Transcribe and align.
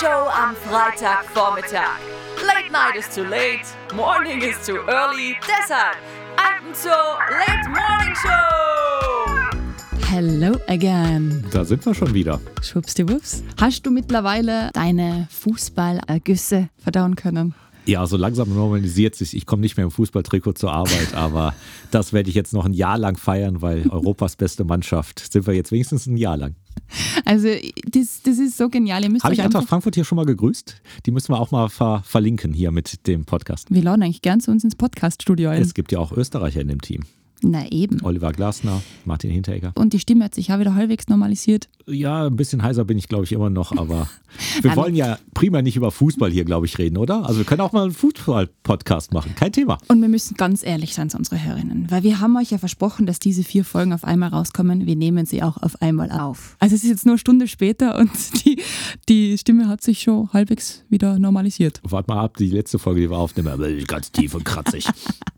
Show 0.00 0.28
am 0.30 0.54
Freitagvormittag. 0.54 1.98
Late 2.46 2.70
night 2.70 2.94
is 2.96 3.08
too 3.12 3.24
late, 3.24 3.64
morning 3.96 4.42
is 4.42 4.54
too 4.64 4.78
early. 4.86 5.36
Deshalb 5.42 5.96
Alpenzoo 6.36 7.18
Late 7.30 7.68
Morning 7.68 8.14
Show. 8.14 9.58
Hello 10.08 10.56
again. 10.68 11.44
Da 11.50 11.64
sind 11.64 11.84
wir 11.84 11.94
schon 11.94 12.14
wieder. 12.14 12.40
Schwuppsdiwupps. 12.62 13.42
Hast 13.60 13.84
du 13.86 13.90
mittlerweile 13.90 14.70
deine 14.72 15.26
Fußballergüsse 15.30 16.68
verdauen 16.78 17.16
können? 17.16 17.54
Ja, 17.88 18.06
so 18.06 18.18
langsam 18.18 18.54
normalisiert 18.54 19.14
sich. 19.14 19.34
Ich 19.34 19.46
komme 19.46 19.62
nicht 19.62 19.78
mehr 19.78 19.84
im 19.84 19.90
Fußballtrikot 19.90 20.52
zur 20.52 20.72
Arbeit, 20.72 21.14
aber 21.14 21.54
das 21.90 22.12
werde 22.12 22.28
ich 22.28 22.34
jetzt 22.34 22.52
noch 22.52 22.66
ein 22.66 22.74
Jahr 22.74 22.98
lang 22.98 23.16
feiern, 23.16 23.62
weil 23.62 23.88
Europas 23.88 24.36
beste 24.36 24.64
Mannschaft 24.64 25.32
sind 25.32 25.46
wir 25.46 25.54
jetzt 25.54 25.72
wenigstens 25.72 26.06
ein 26.06 26.18
Jahr 26.18 26.36
lang. 26.36 26.54
Also, 27.24 27.48
das, 27.90 28.20
das 28.22 28.38
ist 28.38 28.58
so 28.58 28.68
genial. 28.68 29.02
Ihr 29.02 29.10
müsst 29.10 29.24
Habe 29.24 29.32
ich 29.32 29.40
einfach, 29.40 29.66
Frankfurt 29.66 29.94
hier 29.94 30.04
schon 30.04 30.16
mal 30.16 30.26
gegrüßt? 30.26 30.82
Die 31.06 31.10
müssen 31.10 31.32
wir 31.32 31.40
auch 31.40 31.50
mal 31.50 31.70
ver 31.70 32.02
verlinken 32.04 32.52
hier 32.52 32.72
mit 32.72 33.06
dem 33.06 33.24
Podcast. 33.24 33.68
wir 33.70 33.82
laden 33.82 34.02
eigentlich 34.02 34.22
gern 34.22 34.40
zu 34.40 34.50
uns 34.50 34.64
ins 34.64 34.76
Podcast-Studio 34.76 35.48
ein. 35.48 35.62
Es 35.62 35.72
gibt 35.72 35.90
ja 35.90 35.98
auch 35.98 36.12
Österreicher 36.12 36.60
in 36.60 36.68
dem 36.68 36.82
Team. 36.82 37.04
Na 37.42 37.70
eben. 37.70 38.02
Oliver 38.02 38.32
Glasner, 38.32 38.82
Martin 39.04 39.30
Hinteregger. 39.30 39.72
Und 39.76 39.92
die 39.92 40.00
Stimme 40.00 40.24
hat 40.24 40.34
sich 40.34 40.48
ja 40.48 40.58
wieder 40.58 40.74
halbwegs 40.74 41.08
normalisiert. 41.08 41.68
Ja, 41.86 42.26
ein 42.26 42.36
bisschen 42.36 42.62
heiser 42.62 42.84
bin 42.84 42.98
ich, 42.98 43.08
glaube 43.08 43.24
ich, 43.24 43.32
immer 43.32 43.48
noch, 43.48 43.72
aber 43.76 44.08
wir 44.62 44.74
wollen 44.76 44.94
ja 44.94 45.18
prima 45.34 45.62
nicht 45.62 45.76
über 45.76 45.90
Fußball 45.90 46.30
hier, 46.30 46.44
glaube 46.44 46.66
ich, 46.66 46.78
reden, 46.78 46.96
oder? 46.96 47.24
Also 47.26 47.38
wir 47.38 47.44
können 47.44 47.60
auch 47.60 47.72
mal 47.72 47.84
einen 47.84 47.92
Fußball-Podcast 47.92 49.12
machen, 49.12 49.34
kein 49.36 49.52
Thema. 49.52 49.78
Und 49.88 50.00
wir 50.00 50.08
müssen 50.08 50.36
ganz 50.36 50.64
ehrlich 50.64 50.94
sein 50.94 51.10
zu 51.10 51.16
unseren 51.16 51.44
Hörerinnen, 51.44 51.90
weil 51.90 52.02
wir 52.02 52.20
haben 52.20 52.36
euch 52.36 52.50
ja 52.50 52.58
versprochen, 52.58 53.06
dass 53.06 53.20
diese 53.20 53.44
vier 53.44 53.64
Folgen 53.64 53.92
auf 53.92 54.04
einmal 54.04 54.30
rauskommen. 54.30 54.86
Wir 54.86 54.96
nehmen 54.96 55.24
sie 55.24 55.42
auch 55.42 55.56
auf 55.58 55.80
einmal 55.80 56.10
auf. 56.10 56.56
Also 56.58 56.74
es 56.74 56.82
ist 56.82 56.90
jetzt 56.90 57.06
nur 57.06 57.12
eine 57.12 57.18
Stunde 57.18 57.46
später 57.46 57.98
und 57.98 58.10
die, 58.44 58.60
die 59.08 59.38
Stimme 59.38 59.68
hat 59.68 59.82
sich 59.82 60.02
schon 60.02 60.32
halbwegs 60.32 60.84
wieder 60.88 61.18
normalisiert. 61.18 61.80
Wart 61.84 62.08
mal 62.08 62.20
ab, 62.20 62.36
die 62.36 62.50
letzte 62.50 62.78
Folge, 62.78 63.02
die 63.02 63.10
wir 63.10 63.18
aufnehmen, 63.18 63.48
aber 63.48 63.70
ganz 63.70 64.10
tief 64.10 64.34
und 64.34 64.44
kratzig. 64.44 64.88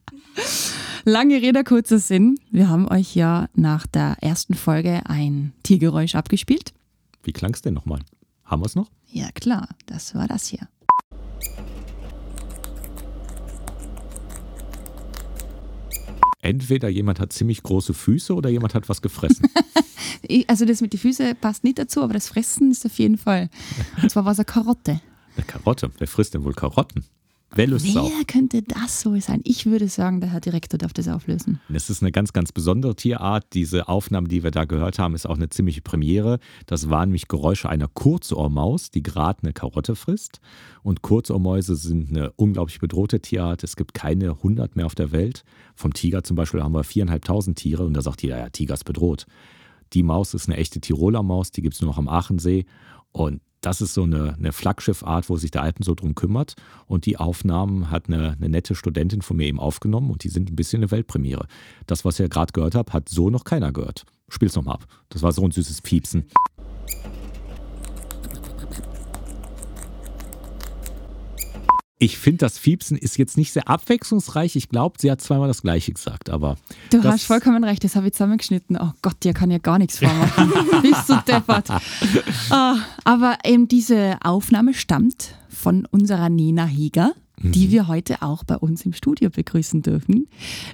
Lange 1.04 1.36
Rede, 1.36 1.64
kurzer 1.64 1.98
Sinn. 1.98 2.38
Wir 2.50 2.68
haben 2.68 2.86
euch 2.86 3.14
ja 3.16 3.48
nach 3.54 3.86
der 3.86 4.16
ersten 4.20 4.54
Folge 4.54 5.02
ein 5.06 5.52
Tiergeräusch 5.62 6.14
abgespielt. 6.14 6.72
Wie 7.22 7.32
klang 7.32 7.54
es 7.54 7.62
denn 7.62 7.74
nochmal? 7.74 8.00
Haben 8.44 8.62
wir 8.62 8.66
es 8.66 8.74
noch? 8.74 8.90
Ja 9.06 9.30
klar, 9.32 9.68
das 9.86 10.14
war 10.14 10.28
das 10.28 10.46
hier. 10.46 10.68
Entweder 16.42 16.88
jemand 16.88 17.20
hat 17.20 17.32
ziemlich 17.32 17.62
große 17.62 17.94
Füße 17.94 18.34
oder 18.34 18.48
jemand 18.48 18.74
hat 18.74 18.88
was 18.88 19.02
gefressen. 19.02 19.46
Also 20.46 20.64
das 20.64 20.80
mit 20.80 20.92
den 20.92 21.00
Füßen 21.00 21.34
passt 21.40 21.64
nicht 21.64 21.78
dazu, 21.78 22.02
aber 22.02 22.12
das 22.12 22.28
Fressen 22.28 22.70
ist 22.70 22.86
auf 22.86 22.96
jeden 22.98 23.16
Fall. 23.16 23.48
Und 24.00 24.10
zwar 24.10 24.24
war 24.24 24.32
es 24.32 24.38
eine 24.38 24.44
Karotte. 24.44 25.00
Eine 25.34 25.46
Karotte. 25.46 25.90
Wer 25.98 26.06
frisst 26.06 26.34
denn 26.34 26.44
wohl 26.44 26.52
Karotten? 26.52 27.04
Es 27.56 27.96
auf? 27.96 28.10
Wer 28.16 28.24
könnte 28.26 28.62
das 28.62 29.04
wohl 29.04 29.20
sein? 29.20 29.40
Ich 29.44 29.66
würde 29.66 29.88
sagen, 29.88 30.20
der 30.20 30.30
Herr 30.30 30.40
Direktor 30.40 30.78
darf 30.78 30.92
das 30.92 31.08
auflösen. 31.08 31.60
Das 31.68 31.90
ist 31.90 32.02
eine 32.02 32.12
ganz, 32.12 32.32
ganz 32.32 32.52
besondere 32.52 32.94
Tierart. 32.94 33.46
Diese 33.54 33.88
Aufnahme, 33.88 34.28
die 34.28 34.42
wir 34.42 34.50
da 34.50 34.64
gehört 34.64 34.98
haben, 34.98 35.14
ist 35.14 35.26
auch 35.26 35.36
eine 35.36 35.48
ziemliche 35.50 35.80
Premiere. 35.80 36.38
Das 36.66 36.90
waren 36.90 37.08
nämlich 37.08 37.28
Geräusche 37.28 37.68
einer 37.68 37.88
Kurzohrmaus, 37.88 38.90
die 38.90 39.02
gerade 39.02 39.42
eine 39.42 39.52
Karotte 39.52 39.96
frisst. 39.96 40.40
Und 40.82 41.02
Kurzohrmäuse 41.02 41.74
sind 41.74 42.10
eine 42.10 42.30
unglaublich 42.32 42.78
bedrohte 42.78 43.20
Tierart. 43.20 43.64
Es 43.64 43.76
gibt 43.76 43.94
keine 43.94 44.30
100 44.30 44.76
mehr 44.76 44.86
auf 44.86 44.94
der 44.94 45.12
Welt. 45.12 45.44
Vom 45.74 45.92
Tiger 45.92 46.22
zum 46.22 46.36
Beispiel 46.36 46.62
haben 46.62 46.72
wir 46.72 46.84
4.500 46.84 47.54
Tiere 47.54 47.84
und 47.84 47.94
da 47.94 48.02
sagt 48.02 48.22
jeder, 48.22 48.38
ja, 48.38 48.48
Tiger 48.48 48.74
ist 48.74 48.84
bedroht. 48.84 49.26
Die 49.92 50.04
Maus 50.04 50.34
ist 50.34 50.48
eine 50.48 50.56
echte 50.56 50.80
Tiroler 50.80 51.22
Maus, 51.22 51.50
die 51.50 51.62
gibt 51.62 51.74
es 51.74 51.80
nur 51.80 51.90
noch 51.90 51.98
am 51.98 52.08
Aachensee. 52.08 52.64
Und 53.12 53.40
das 53.60 53.82
ist 53.82 53.92
so 53.92 54.04
eine, 54.04 54.34
eine 54.34 54.52
Flaggschiffart, 54.52 55.28
wo 55.28 55.36
sich 55.36 55.50
der 55.50 55.62
Alpen 55.62 55.82
so 55.82 55.94
drum 55.94 56.14
kümmert. 56.14 56.54
Und 56.86 57.06
die 57.06 57.18
Aufnahmen 57.18 57.90
hat 57.90 58.08
eine, 58.08 58.32
eine 58.32 58.48
nette 58.48 58.74
Studentin 58.74 59.22
von 59.22 59.36
mir 59.36 59.46
eben 59.46 59.60
aufgenommen 59.60 60.10
und 60.10 60.24
die 60.24 60.28
sind 60.30 60.50
ein 60.50 60.56
bisschen 60.56 60.80
eine 60.80 60.90
Weltpremiere. 60.90 61.46
Das, 61.86 62.04
was 62.04 62.18
ihr 62.18 62.28
gerade 62.28 62.52
gehört 62.52 62.74
habt, 62.74 62.92
hat 62.92 63.08
so 63.08 63.28
noch 63.28 63.44
keiner 63.44 63.72
gehört. 63.72 64.04
Spiel's 64.28 64.56
nochmal 64.56 64.76
ab. 64.76 64.86
Das 65.10 65.22
war 65.22 65.32
so 65.32 65.44
ein 65.44 65.50
süßes 65.50 65.82
Piepsen. 65.82 66.24
Ich 72.02 72.16
finde, 72.16 72.38
das 72.38 72.58
Fiepsen 72.58 72.96
ist 72.96 73.18
jetzt 73.18 73.36
nicht 73.36 73.52
sehr 73.52 73.68
abwechslungsreich. 73.68 74.56
Ich 74.56 74.70
glaube, 74.70 74.96
sie 74.98 75.10
hat 75.10 75.20
zweimal 75.20 75.48
das 75.48 75.60
Gleiche 75.60 75.92
gesagt, 75.92 76.30
aber. 76.30 76.56
Du 76.88 77.04
hast 77.04 77.24
vollkommen 77.24 77.62
recht, 77.62 77.84
das 77.84 77.94
habe 77.94 78.06
ich 78.06 78.14
zusammengeschnitten. 78.14 78.78
Oh 78.80 78.92
Gott, 79.02 79.16
der 79.22 79.34
kann 79.34 79.50
ja 79.50 79.58
gar 79.58 79.78
nichts 79.78 79.98
vormachen. 79.98 80.50
Bist 80.82 81.10
du 81.10 81.16
deppert. 81.28 81.68
Ah, 82.48 82.76
aber 83.04 83.36
eben 83.44 83.68
diese 83.68 84.16
Aufnahme 84.22 84.72
stammt 84.72 85.34
von 85.50 85.86
unserer 85.90 86.30
Nina 86.30 86.64
Hieger, 86.64 87.12
die 87.42 87.70
wir 87.70 87.86
heute 87.86 88.22
auch 88.22 88.44
bei 88.44 88.56
uns 88.56 88.86
im 88.86 88.94
Studio 88.94 89.28
begrüßen 89.28 89.82
dürfen. 89.82 90.26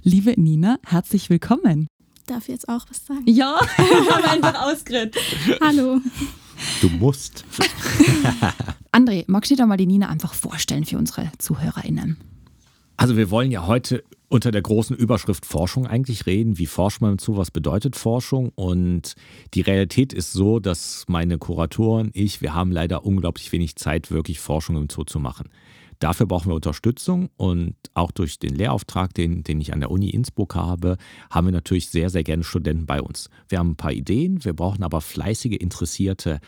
Liebe 0.04 0.40
Nina, 0.40 0.78
herzlich 0.86 1.28
willkommen. 1.28 1.88
Darf 2.28 2.42
ich 2.42 2.54
jetzt 2.54 2.68
auch 2.68 2.86
was 2.88 3.04
sagen? 3.04 3.24
Ja, 3.26 3.58
ich 3.78 4.10
habe 4.12 4.30
einfach 4.30 4.62
ausgeredet. 4.62 5.16
Hallo. 5.60 6.00
Du 6.80 6.88
musst. 6.88 7.44
André, 8.92 9.24
magst 9.26 9.50
du 9.50 9.54
dir 9.54 9.62
da 9.62 9.66
mal 9.66 9.76
die 9.76 9.86
Nina 9.86 10.08
einfach 10.08 10.34
vorstellen 10.34 10.84
für 10.84 10.98
unsere 10.98 11.30
ZuhörerInnen? 11.38 12.16
Also 12.96 13.16
wir 13.16 13.30
wollen 13.30 13.50
ja 13.50 13.66
heute 13.66 14.04
unter 14.28 14.50
der 14.50 14.62
großen 14.62 14.96
Überschrift 14.96 15.46
Forschung 15.46 15.86
eigentlich 15.86 16.26
reden. 16.26 16.58
Wie 16.58 16.66
forscht 16.66 17.00
man 17.00 17.18
zu? 17.18 17.36
Was 17.36 17.50
bedeutet 17.50 17.94
Forschung? 17.94 18.50
Und 18.54 19.14
die 19.54 19.60
Realität 19.60 20.12
ist 20.12 20.32
so, 20.32 20.58
dass 20.58 21.04
meine 21.06 21.38
Kuratoren, 21.38 22.10
ich, 22.12 22.42
wir 22.42 22.54
haben 22.54 22.72
leider 22.72 23.04
unglaublich 23.04 23.52
wenig 23.52 23.76
Zeit, 23.76 24.10
wirklich 24.10 24.40
Forschung 24.40 24.76
im 24.76 24.88
Zoo 24.90 25.04
zu 25.04 25.20
machen. 25.20 25.48
Dafür 25.98 26.26
brauchen 26.26 26.50
wir 26.50 26.54
Unterstützung 26.54 27.30
und 27.36 27.74
auch 27.94 28.10
durch 28.10 28.38
den 28.38 28.54
Lehrauftrag, 28.54 29.14
den, 29.14 29.42
den 29.42 29.60
ich 29.60 29.72
an 29.72 29.80
der 29.80 29.90
Uni 29.90 30.10
Innsbruck 30.10 30.54
habe, 30.54 30.96
haben 31.30 31.46
wir 31.46 31.52
natürlich 31.52 31.88
sehr, 31.88 32.10
sehr 32.10 32.24
gerne 32.24 32.44
Studenten 32.44 32.86
bei 32.86 33.00
uns. 33.00 33.30
Wir 33.48 33.58
haben 33.58 33.70
ein 33.70 33.76
paar 33.76 33.92
Ideen, 33.92 34.44
wir 34.44 34.52
brauchen 34.52 34.82
aber 34.82 35.00
fleißige, 35.00 35.56
interessierte 35.56 36.40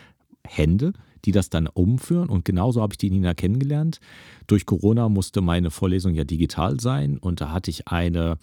Hände, 0.45 0.93
die 1.25 1.31
das 1.31 1.49
dann 1.49 1.67
umführen. 1.67 2.29
Und 2.29 2.45
genauso 2.45 2.81
habe 2.81 2.93
ich 2.93 2.97
die 2.97 3.09
Nina 3.09 3.33
kennengelernt. 3.33 3.99
Durch 4.47 4.65
Corona 4.65 5.09
musste 5.09 5.41
meine 5.41 5.71
Vorlesung 5.71 6.13
ja 6.13 6.23
digital 6.23 6.79
sein 6.79 7.17
und 7.17 7.41
da 7.41 7.51
hatte 7.51 7.71
ich 7.71 7.87
eine 7.87 8.37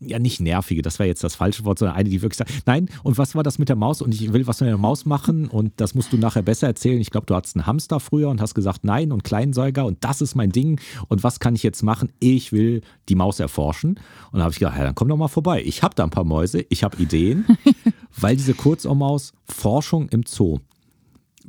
ja 0.00 0.18
nicht 0.18 0.40
nervige, 0.40 0.82
das 0.82 0.98
wäre 0.98 1.08
jetzt 1.08 1.24
das 1.24 1.34
falsche 1.34 1.64
Wort, 1.64 1.78
sondern 1.78 1.96
eine, 1.96 2.08
die 2.08 2.22
wirklich 2.22 2.38
sagt, 2.38 2.66
nein, 2.66 2.88
und 3.02 3.18
was 3.18 3.34
war 3.34 3.42
das 3.42 3.58
mit 3.58 3.68
der 3.68 3.76
Maus 3.76 4.02
und 4.02 4.14
ich 4.14 4.32
will 4.32 4.46
was 4.46 4.60
mit 4.60 4.68
der 4.68 4.78
Maus 4.78 5.06
machen 5.06 5.48
und 5.48 5.72
das 5.76 5.94
musst 5.94 6.12
du 6.12 6.16
nachher 6.16 6.42
besser 6.42 6.66
erzählen. 6.66 7.00
Ich 7.00 7.10
glaube, 7.10 7.26
du 7.26 7.34
hattest 7.34 7.56
einen 7.56 7.66
Hamster 7.66 8.00
früher 8.00 8.28
und 8.28 8.40
hast 8.40 8.54
gesagt, 8.54 8.84
nein 8.84 9.12
und 9.12 9.24
Kleinsäuger 9.24 9.84
und 9.86 10.04
das 10.04 10.20
ist 10.20 10.34
mein 10.34 10.50
Ding 10.50 10.80
und 11.08 11.24
was 11.24 11.40
kann 11.40 11.54
ich 11.54 11.62
jetzt 11.62 11.82
machen? 11.82 12.10
Ich 12.20 12.52
will 12.52 12.82
die 13.08 13.14
Maus 13.14 13.40
erforschen. 13.40 13.98
Und 14.32 14.38
da 14.38 14.44
habe 14.44 14.52
ich 14.52 14.58
gedacht, 14.58 14.78
ja, 14.78 14.84
dann 14.84 14.94
komm 14.94 15.08
doch 15.08 15.16
mal 15.16 15.28
vorbei. 15.28 15.62
Ich 15.64 15.82
habe 15.82 15.94
da 15.94 16.04
ein 16.04 16.10
paar 16.10 16.24
Mäuse, 16.24 16.64
ich 16.68 16.84
habe 16.84 16.96
Ideen, 17.02 17.46
weil 18.16 18.36
diese 18.36 18.54
Kurzohrmaus 18.54 19.32
Forschung 19.44 20.08
im 20.10 20.24
Zoo, 20.26 20.58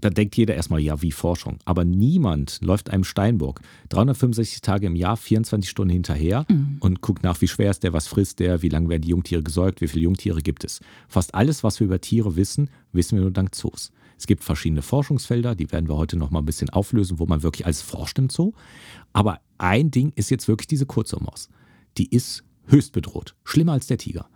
da 0.01 0.09
denkt 0.09 0.35
jeder 0.37 0.55
erstmal, 0.55 0.79
ja, 0.79 1.01
wie 1.01 1.11
Forschung. 1.11 1.59
Aber 1.65 1.85
niemand 1.85 2.59
läuft 2.61 2.89
einem 2.89 3.03
Steinbock 3.03 3.61
365 3.89 4.61
Tage 4.61 4.87
im 4.87 4.95
Jahr, 4.95 5.17
24 5.17 5.69
Stunden 5.69 5.91
hinterher 5.91 6.45
und 6.79 7.01
guckt 7.01 7.23
nach, 7.23 7.39
wie 7.41 7.47
schwer 7.47 7.71
ist 7.71 7.83
der, 7.83 7.93
was 7.93 8.07
frisst 8.07 8.39
der, 8.39 8.61
wie 8.61 8.69
lange 8.69 8.89
werden 8.89 9.01
die 9.01 9.09
Jungtiere 9.09 9.43
gesäugt, 9.43 9.81
wie 9.81 9.87
viele 9.87 10.03
Jungtiere 10.03 10.41
gibt 10.41 10.63
es. 10.63 10.79
Fast 11.07 11.35
alles, 11.35 11.63
was 11.63 11.79
wir 11.79 11.85
über 11.85 12.01
Tiere 12.01 12.35
wissen, 12.35 12.69
wissen 12.91 13.17
wir 13.17 13.21
nur 13.21 13.31
dank 13.31 13.53
Zoos. 13.55 13.91
Es 14.17 14.27
gibt 14.27 14.43
verschiedene 14.43 14.81
Forschungsfelder, 14.81 15.55
die 15.55 15.71
werden 15.71 15.87
wir 15.87 15.95
heute 15.95 16.17
noch 16.17 16.29
mal 16.29 16.39
ein 16.39 16.45
bisschen 16.45 16.69
auflösen, 16.69 17.19
wo 17.19 17.25
man 17.25 17.41
wirklich 17.41 17.65
alles 17.65 17.81
forscht 17.81 18.19
im 18.19 18.29
Zoo. 18.29 18.51
Aber 19.13 19.39
ein 19.57 19.91
Ding 19.91 20.11
ist 20.15 20.29
jetzt 20.29 20.47
wirklich 20.47 20.67
diese 20.67 20.85
Kurzohrmaus. 20.85 21.49
Die 21.97 22.09
ist 22.09 22.43
höchst 22.67 22.91
bedroht, 22.91 23.35
schlimmer 23.43 23.73
als 23.73 23.87
der 23.87 23.97
Tiger. 23.97 24.27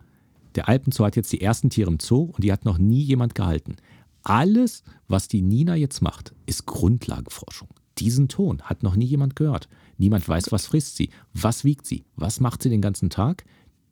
Der 0.55 0.69
Alpenzoo 0.69 1.03
hat 1.03 1.15
jetzt 1.15 1.31
die 1.33 1.41
ersten 1.41 1.69
Tiere 1.69 1.89
im 1.91 1.99
Zoo 1.99 2.31
und 2.33 2.43
die 2.43 2.51
hat 2.51 2.65
noch 2.65 2.77
nie 2.77 3.01
jemand 3.01 3.35
gehalten. 3.35 3.75
Alles, 4.23 4.83
was 5.07 5.27
die 5.27 5.41
Nina 5.41 5.75
jetzt 5.75 6.01
macht, 6.01 6.33
ist 6.45 6.65
Grundlagenforschung. 6.65 7.67
Diesen 7.99 8.29
Ton 8.29 8.61
hat 8.63 8.81
noch 8.81 8.95
nie 8.95 9.05
jemand 9.05 9.35
gehört. 9.35 9.67
Niemand 9.97 10.27
weiß, 10.27 10.51
was 10.51 10.65
frisst 10.65 10.95
sie, 10.95 11.09
was 11.33 11.63
wiegt 11.63 11.85
sie, 11.85 12.05
was 12.15 12.39
macht 12.39 12.63
sie 12.63 12.69
den 12.69 12.81
ganzen 12.81 13.09
Tag. 13.09 13.43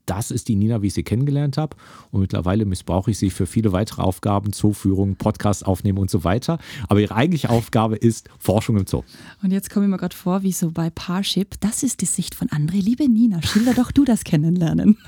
Das 0.06 0.32
ist 0.32 0.48
die 0.48 0.56
Nina, 0.56 0.82
wie 0.82 0.88
ich 0.88 0.94
sie 0.94 1.04
kennengelernt 1.04 1.58
habe. 1.58 1.78
Und 2.10 2.22
mittlerweile 2.22 2.66
missbrauche 2.66 3.12
ich 3.12 3.18
sie 3.18 3.30
für 3.30 3.46
viele 3.46 3.72
weitere 3.72 4.02
Aufgaben, 4.02 4.52
Zooführung, 4.52 5.16
Podcast 5.16 5.66
aufnehmen 5.66 6.00
und 6.00 6.10
so 6.10 6.24
weiter. 6.24 6.58
Aber 6.88 7.00
ihre 7.00 7.16
eigentliche 7.16 7.50
Aufgabe 7.50 7.98
ist 7.98 8.28
Forschung 8.40 8.78
im 8.78 8.88
Zoo. 8.88 9.04
Und 9.44 9.52
jetzt 9.52 9.70
komme 9.70 9.86
ich 9.86 9.92
mir 9.92 9.98
gerade 9.98 10.16
vor, 10.16 10.44
wie 10.44 10.52
so 10.54 10.72
bei 10.72 10.90
Parship. 10.90 11.56
Das 11.60 11.84
ist 11.84 12.02
die 12.02 12.06
Sicht 12.06 12.34
von 12.36 12.48
André. 12.50 12.82
Liebe 12.82 13.08
Nina, 13.08 13.42
schilder 13.44 13.74
doch 13.74 13.92
du 13.92 14.04
das 14.04 14.24
Kennenlernen. 14.24 14.98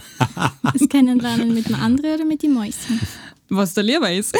Das 0.73 0.87
Kennenlernen 0.89 1.53
mit 1.53 1.69
dem 1.69 1.75
anderen 1.75 2.15
oder 2.15 2.25
mit 2.25 2.41
den 2.41 2.53
Mäuschen? 2.53 2.99
Was 3.55 3.73
der 3.73 3.83
lieber 3.83 4.11
ist. 4.11 4.35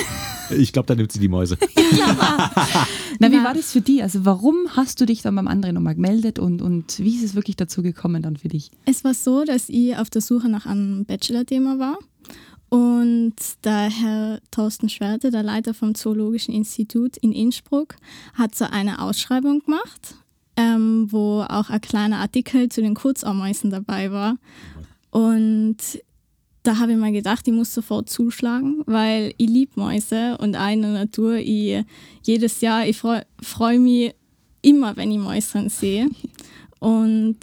Ich 0.49 0.73
glaube, 0.73 0.87
da 0.87 0.95
nimmt 0.95 1.11
sie 1.11 1.19
die 1.19 1.27
Mäuse. 1.29 1.57
Na, 3.19 3.31
wie 3.31 3.37
Na. 3.37 3.43
war 3.43 3.53
das 3.53 3.71
für 3.71 3.81
dich? 3.81 4.03
Also 4.03 4.25
warum 4.25 4.67
hast 4.75 4.99
du 4.99 5.05
dich 5.05 5.21
dann 5.21 5.35
beim 5.35 5.47
André 5.47 5.71
nochmal 5.71 5.95
gemeldet 5.95 6.39
und, 6.39 6.61
und 6.61 6.99
wie 6.99 7.15
ist 7.15 7.23
es 7.23 7.35
wirklich 7.35 7.55
dazu 7.55 7.81
gekommen 7.81 8.21
dann 8.21 8.37
für 8.37 8.49
dich? 8.49 8.71
Es 8.85 9.03
war 9.03 9.13
so, 9.13 9.45
dass 9.45 9.69
ich 9.69 9.95
auf 9.97 10.09
der 10.09 10.21
Suche 10.21 10.49
nach 10.49 10.65
einem 10.65 11.05
Bachelor-Thema 11.05 11.79
war 11.79 11.97
Und 12.69 13.35
der 13.63 13.89
Herr 13.89 14.39
Thorsten 14.51 14.89
Schwerte, 14.89 15.29
der 15.31 15.43
Leiter 15.43 15.73
vom 15.73 15.95
Zoologischen 15.95 16.53
Institut 16.53 17.17
in 17.17 17.31
Innsbruck, 17.31 17.95
hat 18.33 18.55
so 18.55 18.65
eine 18.65 18.99
Ausschreibung 19.01 19.59
gemacht, 19.59 20.15
ähm, 20.57 21.07
wo 21.11 21.41
auch 21.41 21.69
ein 21.69 21.81
kleiner 21.81 22.17
Artikel 22.17 22.69
zu 22.69 22.81
den 22.81 22.95
Kurzameisen 22.95 23.69
dabei 23.69 24.11
war. 24.11 24.37
Und 25.11 25.77
da 26.63 26.79
habe 26.79 26.93
ich 26.93 26.97
mir 26.97 27.11
gedacht, 27.11 27.47
ich 27.47 27.53
muss 27.53 27.73
sofort 27.73 28.09
zuschlagen, 28.09 28.83
weil 28.85 29.33
ich 29.37 29.49
liebe 29.49 29.79
Mäuse 29.79 30.37
und 30.37 30.55
der 30.81 30.93
Natur. 30.93 31.35
Ich, 31.35 31.83
jedes 32.23 32.61
Jahr, 32.61 32.87
ich 32.87 32.97
freue 32.97 33.25
freu 33.41 33.77
mich 33.79 34.15
immer, 34.61 34.95
wenn 34.95 35.11
ich 35.11 35.19
Mäuschen 35.19 35.69
sehe. 35.69 36.09
Und 36.79 37.37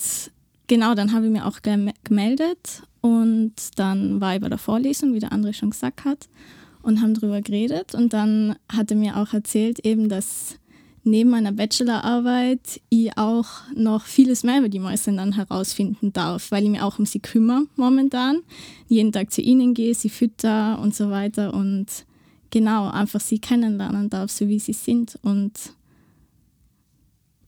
genau, 0.66 0.94
dann 0.94 1.12
habe 1.12 1.26
ich 1.26 1.32
mir 1.32 1.46
auch 1.46 1.60
gemeldet 1.62 2.82
und 3.02 3.52
dann 3.76 4.20
war 4.20 4.34
ich 4.34 4.40
bei 4.40 4.48
der 4.48 4.58
Vorlesung, 4.58 5.12
wie 5.14 5.20
der 5.20 5.32
andere 5.32 5.52
schon 5.52 5.70
gesagt 5.70 6.04
hat, 6.04 6.28
und 6.82 7.02
haben 7.02 7.12
darüber 7.12 7.42
geredet. 7.42 7.94
Und 7.94 8.14
dann 8.14 8.56
hat 8.72 8.90
er 8.90 8.96
mir 8.96 9.18
auch 9.18 9.34
erzählt, 9.34 9.84
eben, 9.84 10.08
dass 10.08 10.56
neben 11.04 11.30
meiner 11.30 11.52
Bachelorarbeit 11.52 12.80
ich 12.88 13.16
auch 13.16 13.48
noch 13.74 14.04
vieles 14.04 14.42
mehr 14.42 14.58
über 14.58 14.68
die 14.68 14.78
Mäuse 14.78 15.12
dann 15.12 15.32
herausfinden 15.32 16.12
darf, 16.12 16.50
weil 16.50 16.64
ich 16.64 16.70
mich 16.70 16.80
auch 16.80 16.98
um 16.98 17.06
sie 17.06 17.20
kümmere 17.20 17.66
momentan. 17.76 18.42
Jeden 18.88 19.12
Tag 19.12 19.32
zu 19.32 19.40
ihnen 19.40 19.74
gehe, 19.74 19.94
sie 19.94 20.10
fütter 20.10 20.78
und 20.80 20.94
so 20.94 21.10
weiter 21.10 21.54
und 21.54 21.86
genau, 22.50 22.88
einfach 22.88 23.20
sie 23.20 23.38
kennenlernen 23.38 24.10
darf, 24.10 24.30
so 24.30 24.48
wie 24.48 24.58
sie 24.58 24.72
sind. 24.72 25.18
Und 25.22 25.72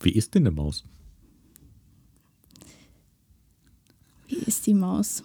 wie 0.01 0.13
ist 0.13 0.35
denn 0.35 0.47
eine 0.47 0.55
Maus? 0.55 0.85
Wie 4.29 4.37
ist 4.37 4.67
die 4.67 4.75
Maus? 4.75 5.23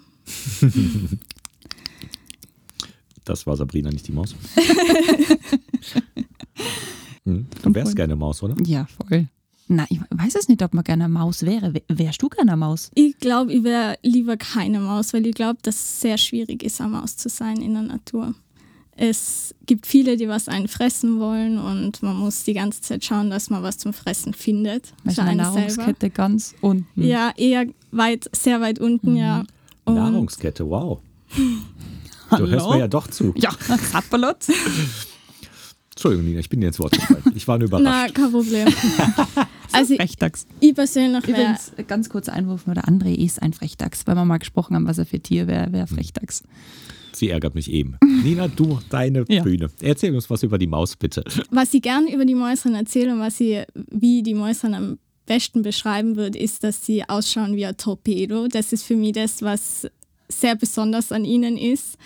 das 3.24 3.48
war 3.48 3.56
Sabrina, 3.56 3.90
nicht 3.90 4.08
die 4.08 4.12
Maus. 4.12 4.36
Hm? 7.28 7.46
Du 7.62 7.76
wärst 7.76 7.96
gerne 7.96 8.16
Maus, 8.16 8.42
oder? 8.42 8.56
Ja, 8.66 8.86
voll. 8.86 9.28
Na, 9.68 9.86
ich 9.90 10.00
weiß 10.10 10.36
es 10.36 10.48
nicht, 10.48 10.64
ob 10.64 10.74
man 10.74 10.86
gerne 10.86 11.10
Maus 11.10 11.44
wäre. 11.44 11.74
Wärst 11.90 12.22
du 12.22 12.30
gerne 12.30 12.56
Maus? 12.56 12.90
Ich 12.96 13.18
glaube, 13.20 13.52
ich 13.52 13.64
wäre 13.66 13.98
lieber 14.02 14.38
keine 14.38 14.80
Maus, 14.80 15.14
weil 15.14 15.28
ich 15.28 15.36
glaube, 15.36 15.60
dass 15.62 15.76
es 15.76 16.02
sehr 16.02 16.18
schwierig 16.18 16.64
ist, 16.64 16.80
eine 16.80 16.92
Maus 16.92 17.18
zu 17.18 17.28
sein 17.28 17.62
in 17.62 17.74
der 17.74 17.84
Natur. 17.84 18.34
Es 18.96 19.54
gibt 19.66 19.86
viele, 19.86 20.16
die 20.16 20.30
was 20.30 20.48
einen 20.48 20.70
fressen 20.70 21.20
wollen 21.20 21.60
und 21.60 22.02
man 22.02 22.16
muss 22.16 22.46
die 22.46 22.54
ganze 22.54 22.82
Zeit 22.82 23.04
schauen, 23.04 23.30
dass 23.30 23.50
man 23.50 23.62
was 23.62 23.78
zum 23.78 23.92
Fressen 23.94 24.34
findet. 24.34 24.94
Also 25.06 25.22
eine 25.22 25.36
Nahrungskette 25.36 26.00
selber. 26.00 26.16
ganz 26.16 26.56
unten. 26.62 27.04
Ja, 27.04 27.32
eher 27.36 27.68
weit, 27.92 28.30
sehr 28.34 28.62
weit 28.62 28.80
unten, 28.80 29.12
mhm. 29.12 29.18
ja. 29.18 29.44
Und 29.84 29.96
Nahrungskette, 29.96 30.68
wow. 30.68 31.00
Du 32.30 32.46
hörst 32.46 32.70
mir 32.70 32.80
ja 32.80 32.88
doch 32.88 33.08
zu. 33.08 33.34
Ja, 33.38 33.52
Zappalot. 33.92 34.48
Entschuldigung, 35.98 36.28
Nina, 36.28 36.40
ich 36.42 36.50
bin 36.50 36.62
jetzt 36.62 36.80
wortgefallen. 36.80 37.24
Ich 37.34 37.48
war 37.48 37.58
nur 37.58 37.68
überrascht. 37.70 37.86
Na, 37.86 38.08
kein 38.14 38.32
Problem. 38.32 38.68
also, 39.72 39.96
Frechdachs. 39.96 40.46
Ich 40.60 40.76
persönlich 40.76 41.28
Übrigens, 41.28 41.72
ganz 41.88 42.08
kurzer 42.08 42.34
Einwurf, 42.34 42.66
der 42.66 42.86
André 42.86 43.16
ist 43.16 43.42
ein 43.42 43.52
Frechdachs, 43.52 44.06
weil 44.06 44.14
wir 44.14 44.24
mal 44.24 44.38
gesprochen 44.38 44.76
haben, 44.76 44.86
was 44.86 45.00
er 45.00 45.08
für 45.08 45.20
Tier 45.20 45.48
wäre, 45.48 45.72
wäre 45.72 45.88
Frechdachs. 45.88 46.44
Sie 47.14 47.32
ärgert 47.32 47.56
mich 47.56 47.72
eben. 47.72 47.98
Nina, 48.24 48.48
du, 48.48 48.80
deine 48.92 49.26
ja. 49.28 49.42
Bühne. 49.42 49.72
Erzähl 49.82 50.14
uns 50.14 50.30
was 50.30 50.44
über 50.44 50.60
die 50.60 50.68
Maus, 50.68 50.96
bitte. 50.96 51.24
Was 51.50 51.74
ich 51.74 51.82
gerne 51.82 52.14
über 52.14 52.26
die 52.26 52.36
Mäuschen 52.36 52.76
erzähle 52.76 53.14
und 53.14 53.20
was 53.20 53.40
ich, 53.40 53.66
wie 53.90 54.22
die 54.22 54.36
Mäuschen 54.36 54.76
am 54.76 55.00
besten 55.26 55.64
beschreiben 55.64 56.16
würde, 56.16 56.38
ist, 56.38 56.64
dass 56.64 56.86
sie 56.86 57.10
ausschauen 57.10 57.56
wie 57.56 57.66
ein 57.66 57.76
Torpedo. 57.76 58.48
Das 58.48 58.72
ist 58.72 58.84
für 58.84 58.96
mich 58.96 59.14
das, 59.14 59.42
was 59.42 59.88
sehr 60.30 60.56
besonders 60.56 61.12
an 61.12 61.26
ihnen 61.26 61.58
ist 61.58 61.98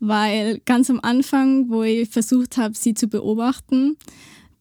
weil 0.00 0.60
ganz 0.64 0.90
am 0.90 1.00
Anfang, 1.02 1.68
wo 1.68 1.82
ich 1.82 2.08
versucht 2.08 2.56
habe, 2.56 2.74
sie 2.76 2.94
zu 2.94 3.08
beobachten, 3.08 3.96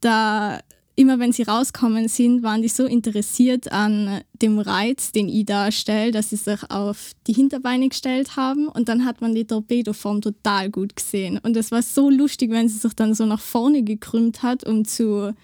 da 0.01 0.59
immer 0.97 1.19
wenn 1.19 1.31
sie 1.31 1.43
rauskommen 1.43 2.07
sind, 2.07 2.41
waren 2.41 2.63
die 2.63 2.69
so 2.69 2.85
interessiert 2.85 3.71
an 3.71 4.21
dem 4.41 4.57
Reiz, 4.57 5.11
den 5.11 5.29
ich 5.29 5.45
darstelle, 5.45 6.11
dass 6.11 6.31
sie 6.31 6.37
sich 6.37 6.59
auf 6.71 7.11
die 7.27 7.33
Hinterbeine 7.33 7.87
gestellt 7.87 8.35
haben 8.35 8.67
und 8.67 8.89
dann 8.89 9.05
hat 9.05 9.21
man 9.21 9.35
die 9.35 9.45
Torpedoform 9.45 10.21
total 10.21 10.71
gut 10.71 10.95
gesehen. 10.95 11.39
Und 11.43 11.55
es 11.55 11.71
war 11.71 11.83
so 11.83 12.09
lustig, 12.09 12.49
wenn 12.49 12.67
sie 12.67 12.79
sich 12.79 12.93
dann 12.93 13.13
so 13.13 13.27
nach 13.27 13.39
vorne 13.39 13.83
gekrümmt 13.83 14.41
hat, 14.41 14.63
um 14.63 14.85
zu, 14.85 15.35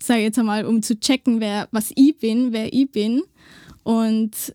sag 0.00 0.18
jetzt 0.18 0.40
einmal, 0.40 0.66
um 0.66 0.82
zu 0.82 0.98
checken, 0.98 1.38
wer, 1.38 1.68
was 1.70 1.92
ich 1.94 2.18
bin, 2.18 2.52
wer 2.52 2.72
ich 2.72 2.90
bin. 2.90 3.22
Und 3.84 4.52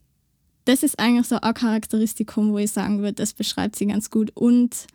das 0.68 0.84
ist 0.84 1.00
eigentlich 1.00 1.28
so 1.28 1.40
ein 1.40 1.54
Charakteristikum, 1.54 2.52
wo 2.52 2.58
ich 2.58 2.72
sagen 2.72 3.00
würde, 3.00 3.14
das 3.14 3.34
beschreibt 3.34 3.76
sie 3.76 3.86
ganz 3.86 4.10
gut. 4.10 4.32
Und 4.36 4.88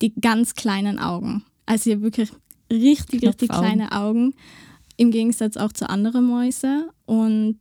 die 0.00 0.14
ganz 0.14 0.54
kleinen 0.54 0.98
Augen. 0.98 1.44
Also 1.66 1.90
ihr 1.90 2.00
wirklich 2.00 2.30
richtig, 2.72 3.22
richtig 3.22 3.50
kleine 3.50 3.92
Augen. 3.92 4.34
Im 4.96 5.10
Gegensatz 5.10 5.56
auch 5.56 5.72
zu 5.72 5.88
anderen 5.88 6.24
Mäuse. 6.24 6.88
Und 7.04 7.58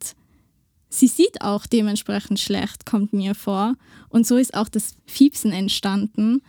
sie 0.89 1.07
sieht 1.07 1.41
auch 1.41 1.65
dementsprechend 1.65 2.39
schlecht, 2.39 2.85
kommt 2.85 3.11
mir 3.11 3.35
vor. 3.35 3.75
Und 4.07 4.25
so 4.25 4.37
ist 4.37 4.53
auch 4.53 4.69
das 4.69 4.95
Fiepsen 5.05 5.51
entstanden. 5.51 6.41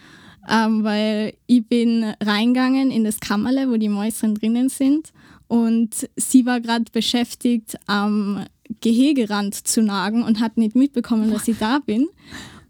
Ähm, 0.48 0.84
weil 0.84 1.34
ich 1.46 1.66
bin 1.66 2.14
reingegangen 2.22 2.90
in 2.90 3.04
das 3.04 3.20
Kammerle, 3.20 3.68
wo 3.68 3.76
die 3.76 3.88
Mäuschen 3.88 4.36
drinnen 4.36 4.68
sind. 4.68 5.12
Und 5.48 6.08
sie 6.16 6.46
war 6.46 6.60
gerade 6.60 6.84
beschäftigt 6.92 7.76
am 7.86 8.46
Gehegerand 8.80 9.54
zu 9.66 9.82
nagen 9.82 10.22
und 10.22 10.40
hat 10.40 10.56
nicht 10.56 10.76
mitbekommen, 10.76 11.30
dass 11.30 11.48
ich 11.48 11.58
da 11.58 11.80
bin. 11.80 12.08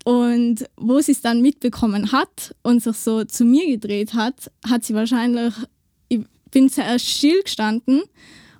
Und 0.05 0.65
wo 0.77 1.01
sie 1.01 1.13
es 1.13 1.21
dann 1.21 1.43
mitbekommen 1.43 2.13
hat 2.13 2.55
und 2.63 2.83
sich 2.83 2.97
so 2.97 3.25
zu 3.25 3.45
mir 3.45 3.67
gedreht 3.67 4.15
hat, 4.15 4.51
hat 4.67 4.85
sie 4.85 4.95
wahrscheinlich, 4.95 5.53
ich 6.09 6.21
bin 6.51 6.71
zuerst 6.71 7.07
still 7.07 7.43
gestanden 7.43 8.03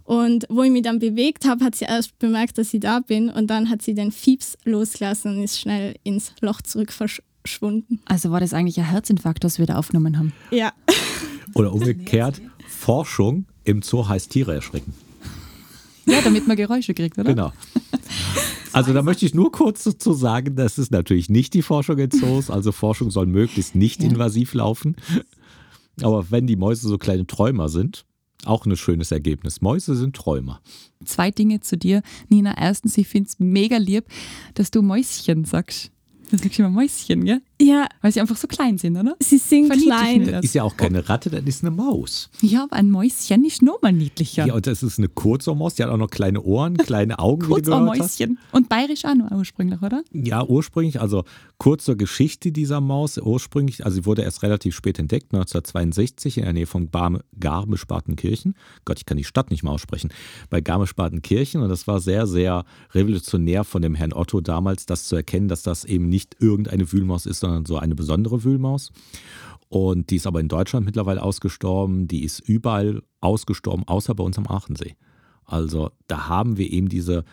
und 0.05 0.45
wo 0.49 0.63
ich 0.63 0.71
mich 0.71 0.83
dann 0.83 0.99
bewegt 0.99 1.47
habe, 1.47 1.65
hat 1.65 1.77
sie 1.77 1.87
erst 1.87 2.19
bemerkt, 2.19 2.59
dass 2.59 2.75
ich 2.75 2.81
da 2.81 3.01
bin 3.01 3.31
und 3.31 3.47
dann 3.47 3.71
hat 3.71 3.81
sie 3.81 3.95
den 3.95 4.13
Fieps 4.13 4.59
losgelassen 4.65 5.37
und 5.37 5.45
ist 5.45 5.59
schnell 5.59 5.95
ins 6.03 6.35
Loch 6.41 6.61
zurück 6.63 6.93
verschwunden. 6.93 8.01
Also 8.05 8.31
war 8.31 8.41
das 8.41 8.53
eigentlich 8.53 8.79
ein 8.79 8.87
Herzinfarkt, 8.87 9.45
was 9.45 9.59
wir 9.59 9.67
da 9.67 9.77
aufgenommen 9.77 10.19
haben? 10.19 10.33
Ja. 10.51 10.73
Oder 11.55 11.73
umgekehrt, 11.73 12.41
Forschung 12.69 13.47
im 13.65 13.83
Zoo 13.83 14.09
heißt 14.09 14.31
Tiere 14.31 14.55
erschrecken. 14.55 14.95
Ja, 16.11 16.21
damit 16.23 16.47
man 16.47 16.57
Geräusche 16.57 16.95
kriegt, 16.95 17.19
oder? 17.19 17.31
Genau. 17.31 17.53
Also 18.73 18.93
da 18.93 19.03
möchte 19.03 19.27
ich 19.27 19.35
nur 19.35 19.51
kurz 19.51 19.85
dazu 19.85 20.13
sagen, 20.13 20.55
das 20.55 20.79
ist 20.79 20.93
natürlich 20.93 21.29
nicht 21.29 21.55
die 21.55 21.63
Forschung 21.63 21.99
in 21.99 22.11
Zoos. 22.11 22.51
Also 22.51 22.73
Forschung 22.73 23.11
soll 23.11 23.27
möglichst 23.27 23.75
nicht 23.75 24.03
ja. 24.03 24.09
invasiv 24.09 24.55
laufen. 24.55 24.97
Aber 26.03 26.31
wenn 26.31 26.47
die 26.47 26.57
Mäuse 26.57 26.89
so 26.89 26.97
kleine 26.97 27.27
Träumer 27.27 27.69
sind, 27.69 28.05
auch 28.45 28.65
ein 28.65 28.77
schönes 28.77 29.11
Ergebnis. 29.11 29.61
Mäuse 29.61 29.95
sind 29.95 30.17
Träumer. 30.17 30.61
Zwei 31.05 31.31
Dinge 31.31 31.61
zu 31.61 31.77
dir, 31.77 32.03
Nina. 32.29 32.57
Erstens, 32.57 32.97
ich 32.97 33.09
finde 33.09 33.29
es 33.29 33.39
mega 33.39 33.77
lieb, 33.77 34.05
dass 34.55 34.71
du 34.71 34.83
Mäuschen 34.83 35.45
sagst. 35.45 35.91
Das 36.31 36.41
ist 36.41 36.59
immer 36.59 36.71
Mäuschen, 36.71 37.25
gell? 37.25 37.43
Ja. 37.61 37.87
Weil 38.01 38.13
sie 38.13 38.21
einfach 38.21 38.37
so 38.37 38.49
klein 38.49 38.79
sind, 38.79 38.97
oder? 38.97 39.17
Sie 39.21 39.39
sind 39.39 39.71
klein. 39.71 40.27
Das 40.27 40.45
ist 40.45 40.55
ja 40.55 40.63
auch 40.63 40.77
keine 40.77 41.09
Ratte, 41.09 41.29
das 41.31 41.43
ist 41.45 41.63
eine 41.63 41.71
Maus. 41.71 42.31
Ja, 42.41 42.65
aber 42.65 42.77
ein 42.77 42.91
Mäuschen 42.91 43.45
ist 43.45 43.61
nur 43.61 43.79
mal 43.83 43.93
niedlicher. 43.93 44.47
Ja, 44.47 44.55
und 44.55 44.67
das 44.67 44.83
ist 44.83 44.99
eine 44.99 45.09
Kurzohrmaus, 45.09 45.75
die 45.75 45.83
hat 45.83 45.91
auch 45.91 45.99
noch 45.99 46.11
kleine 46.11 46.41
Ohren, 46.43 46.77
kleine 46.79 47.19
Augen. 47.19 47.47
Kurzohrmäuschen. 47.47 48.39
Und 48.53 48.69
bayerisch 48.69 49.05
auch 49.05 49.15
nur 49.15 49.31
ursprünglich, 49.33 49.83
oder? 49.83 50.03
Ja, 50.13 50.45
ursprünglich, 50.45 51.01
also 51.01 51.25
kurz 51.59 51.85
zur 51.85 51.97
Geschichte 51.97 52.53
dieser 52.53 52.81
Maus. 52.81 53.19
Ursprünglich, 53.19 53.85
also 53.85 53.97
sie 53.97 54.07
wurde 54.07 54.23
erst 54.23 54.43
relativ 54.43 54.75
spät 54.75 54.99
entdeckt, 54.99 55.35
1962 55.35 56.39
in 56.39 56.45
der 56.45 56.53
Nähe 56.55 56.67
von 56.67 56.89
Garmisch-Partenkirchen. 57.39 58.55
Gott, 58.87 58.99
ich 58.99 59.05
kann 59.05 59.19
die 59.19 59.25
Stadt 59.25 59.51
nicht 59.51 59.63
mal 59.63 59.73
aussprechen. 59.73 60.11
Bei 60.49 60.63
Garmisch-Partenkirchen. 60.63 61.61
Und 61.61 61.69
das 61.69 61.87
war 61.87 62.01
sehr, 62.01 62.27
sehr 62.27 62.65
revolutionär 62.93 63.65
von 63.65 63.83
dem 63.83 63.95
Herrn 63.95 64.15
Otto 64.15 64.41
damals, 64.41 64.87
das 64.87 65.05
zu 65.05 65.17
erkennen, 65.17 65.49
dass 65.49 65.63
das 65.63 65.85
eben 65.85 66.09
nicht 66.09 66.37
irgendeine 66.41 66.91
Wühlmaus 66.91 67.27
ist, 67.27 67.41
sondern 67.41 67.50
so 67.67 67.79
eine 67.79 67.95
besondere 67.95 68.45
Wühlmaus. 68.45 68.93
Und 69.69 70.11
die 70.11 70.17
ist 70.17 70.27
aber 70.27 70.41
in 70.41 70.49
Deutschland 70.49 70.85
mittlerweile 70.85 71.23
ausgestorben. 71.23 72.09
Die 72.09 72.25
ist 72.25 72.41
überall 72.41 73.03
ausgestorben, 73.21 73.87
außer 73.87 74.15
bei 74.15 74.25
uns 74.25 74.37
am 74.37 74.49
Aachensee. 74.49 74.97
Also 75.45 75.91
da 76.09 76.29
haben 76.29 76.57
wir 76.57 76.71
eben 76.71 76.89
diese, 76.89 77.25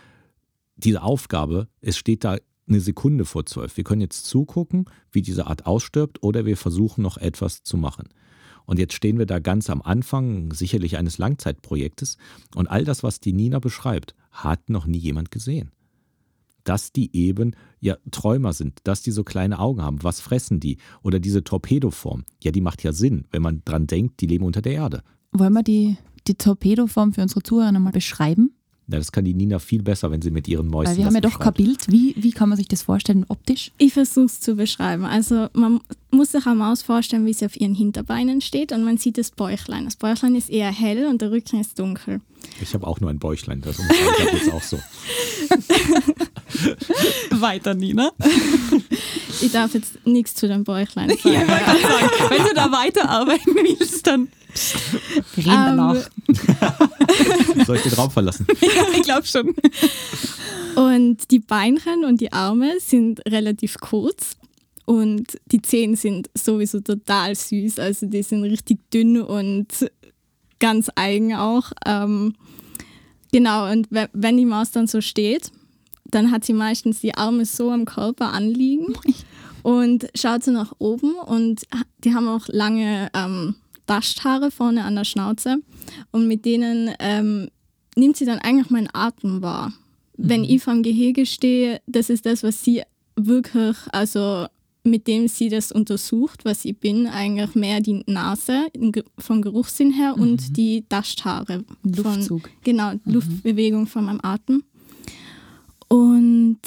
diese 0.75 1.01
Aufgabe. 1.01 1.67
Es 1.81 1.97
steht 1.97 2.23
da 2.23 2.37
eine 2.67 2.79
Sekunde 2.79 3.25
vor 3.25 3.45
zwölf. 3.45 3.75
Wir 3.77 3.83
können 3.83 4.01
jetzt 4.01 4.25
zugucken, 4.25 4.85
wie 5.11 5.21
diese 5.21 5.47
Art 5.47 5.65
ausstirbt, 5.65 6.21
oder 6.21 6.45
wir 6.45 6.57
versuchen 6.57 7.01
noch 7.01 7.17
etwas 7.17 7.63
zu 7.63 7.77
machen. 7.77 8.09
Und 8.65 8.77
jetzt 8.77 8.93
stehen 8.93 9.17
wir 9.17 9.25
da 9.25 9.39
ganz 9.39 9.69
am 9.69 9.81
Anfang, 9.81 10.51
sicherlich 10.53 10.97
eines 10.97 11.17
Langzeitprojektes. 11.17 12.17
Und 12.53 12.67
all 12.67 12.83
das, 12.83 13.01
was 13.01 13.19
die 13.19 13.33
Nina 13.33 13.59
beschreibt, 13.59 14.13
hat 14.31 14.69
noch 14.69 14.85
nie 14.85 14.97
jemand 14.97 15.31
gesehen 15.31 15.71
dass 16.67 16.91
die 16.91 17.15
eben 17.15 17.55
ja 17.79 17.95
Träumer 18.11 18.53
sind, 18.53 18.79
dass 18.83 19.01
die 19.01 19.11
so 19.11 19.23
kleine 19.23 19.59
Augen 19.59 19.81
haben. 19.81 20.03
Was 20.03 20.19
fressen 20.19 20.59
die? 20.59 20.77
Oder 21.01 21.19
diese 21.19 21.43
Torpedoform. 21.43 22.25
Ja, 22.43 22.51
die 22.51 22.61
macht 22.61 22.83
ja 22.83 22.91
Sinn, 22.91 23.25
wenn 23.31 23.41
man 23.41 23.61
dran 23.63 23.87
denkt, 23.87 24.19
die 24.19 24.27
leben 24.27 24.45
unter 24.45 24.61
der 24.61 24.73
Erde. 24.73 25.03
Wollen 25.31 25.53
wir 25.53 25.63
die, 25.63 25.97
die 26.27 26.35
Torpedoform 26.35 27.13
für 27.13 27.21
unsere 27.21 27.41
Zuhörer 27.41 27.71
nochmal 27.71 27.93
beschreiben? 27.93 28.56
Ja, 28.89 28.99
das 28.99 29.11
kann 29.11 29.25
die 29.25 29.33
Nina 29.33 29.59
viel 29.59 29.83
besser, 29.83 30.11
wenn 30.11 30.21
sie 30.21 30.31
mit 30.31 30.47
ihren 30.47 30.67
Mäusen 30.67 30.91
Weil 30.91 30.97
wir 30.97 31.05
haben 31.05 31.15
ja 31.15 31.21
doch 31.21 31.39
kein. 31.39 31.53
Bild. 31.53 31.91
Wie, 31.91 32.15
wie 32.17 32.31
kann 32.31 32.47
man 32.47 32.57
sich 32.57 32.69
das 32.69 32.83
vorstellen 32.83 33.25
optisch? 33.27 33.71
Ich 33.77 33.91
versuche 33.93 34.27
es 34.27 34.39
zu 34.39 34.55
beschreiben. 34.55 35.03
Also 35.03 35.49
man 35.53 35.81
muss 36.09 36.31
sich 36.31 36.45
eine 36.45 36.55
Maus 36.55 36.83
vorstellen, 36.83 37.25
wie 37.25 37.33
sie 37.33 37.45
auf 37.45 37.59
ihren 37.59 37.75
Hinterbeinen 37.75 38.39
steht 38.39 38.71
und 38.71 38.85
man 38.85 38.97
sieht 38.97 39.17
das 39.17 39.31
Bäuchlein. 39.31 39.83
Das 39.85 39.97
Bäuchlein 39.97 40.35
ist 40.35 40.49
eher 40.49 40.71
hell 40.71 41.07
und 41.07 41.21
der 41.21 41.31
Rücken 41.31 41.59
ist 41.59 41.77
dunkel. 41.79 42.21
Ich 42.61 42.73
habe 42.73 42.87
auch 42.87 43.01
nur 43.01 43.09
ein 43.09 43.19
Bäuchlein, 43.19 43.59
das 43.61 43.77
jetzt 44.33 44.53
auch 44.53 44.63
so. 44.63 44.79
Weiter, 47.31 47.73
Nina. 47.73 48.11
Ich 49.41 49.51
darf 49.51 49.73
jetzt 49.73 50.05
nichts 50.05 50.35
zu 50.35 50.47
dem 50.47 50.63
Bäuchlein 50.63 51.09
sagen. 51.09 51.23
Wenn 51.23 52.43
du 52.43 52.53
da 52.55 52.71
weiterarbeiten 52.71 53.55
willst, 53.55 54.05
dann 54.07 54.27
wir 55.35 55.45
reden 55.45 55.49
Ähm, 55.49 55.77
danach. 55.77 56.09
Soll 57.65 57.75
ich 57.77 57.83
den 57.83 57.93
Raum 57.93 58.09
verlassen? 58.11 58.47
ich 58.95 59.03
glaube 59.03 59.25
schon. 59.27 59.53
Und 60.75 61.29
die 61.31 61.39
Beinchen 61.39 62.05
und 62.05 62.21
die 62.21 62.33
Arme 62.33 62.73
sind 62.79 63.21
relativ 63.27 63.77
kurz 63.79 64.35
und 64.85 65.37
die 65.47 65.61
Zehen 65.61 65.95
sind 65.95 66.29
sowieso 66.33 66.79
total 66.79 67.35
süß. 67.35 67.79
Also 67.79 68.05
die 68.07 68.23
sind 68.23 68.43
richtig 68.43 68.79
dünn 68.91 69.21
und 69.21 69.67
ganz 70.59 70.89
eigen 70.95 71.35
auch. 71.35 71.71
Ähm, 71.85 72.33
genau, 73.31 73.71
und 73.71 73.87
we- 73.91 74.09
wenn 74.13 74.37
die 74.37 74.45
Maus 74.45 74.71
dann 74.71 74.87
so 74.87 75.01
steht, 75.01 75.51
dann 76.11 76.31
hat 76.31 76.45
sie 76.45 76.53
meistens 76.53 77.01
die 77.01 77.15
Arme 77.15 77.45
so 77.45 77.71
am 77.71 77.85
Körper 77.85 78.31
anliegen 78.31 78.95
und 79.63 80.07
schaut 80.15 80.43
so 80.43 80.51
nach 80.51 80.73
oben 80.79 81.13
und 81.15 81.63
die 82.03 82.13
haben 82.13 82.27
auch 82.27 82.47
lange 82.47 83.09
ähm, 83.13 83.55
Basthaare 83.85 84.51
vorne 84.51 84.83
an 84.83 84.95
der 84.95 85.05
Schnauze 85.05 85.57
und 86.11 86.27
mit 86.27 86.45
denen 86.45 86.91
ähm, 86.99 87.49
nimmt 87.95 88.17
sie 88.17 88.25
dann 88.25 88.39
eigentlich 88.39 88.69
meinen 88.69 88.89
Atem 88.93 89.41
wahr. 89.41 89.73
Wenn 90.17 90.43
ich 90.43 90.63
vor 90.63 90.73
dem 90.73 90.83
Gehege 90.83 91.25
stehe, 91.25 91.81
das 91.85 92.09
ist 92.09 92.25
das, 92.25 92.43
was 92.43 92.63
sie 92.63 92.81
wirklich, 93.15 93.77
also 93.91 94.47
mit 94.83 95.07
dem 95.07 95.27
sie 95.27 95.49
das 95.49 95.71
untersucht, 95.71 96.45
was 96.45 96.65
ich 96.65 96.77
bin, 96.77 97.07
eigentlich 97.07 97.55
mehr 97.55 97.81
die 97.81 98.03
Nase 98.07 98.67
vom 99.17 99.41
Geruchssinn 99.41 99.91
her 99.91 100.15
und 100.17 100.57
die 100.57 100.85
Dasthaare. 100.87 101.65
Von, 101.83 102.15
Luftzug. 102.15 102.49
genau, 102.63 102.93
Luftbewegung 103.05 103.85
von 103.85 104.05
meinem 104.05 104.21
Atem. 104.23 104.63
Und 105.87 106.59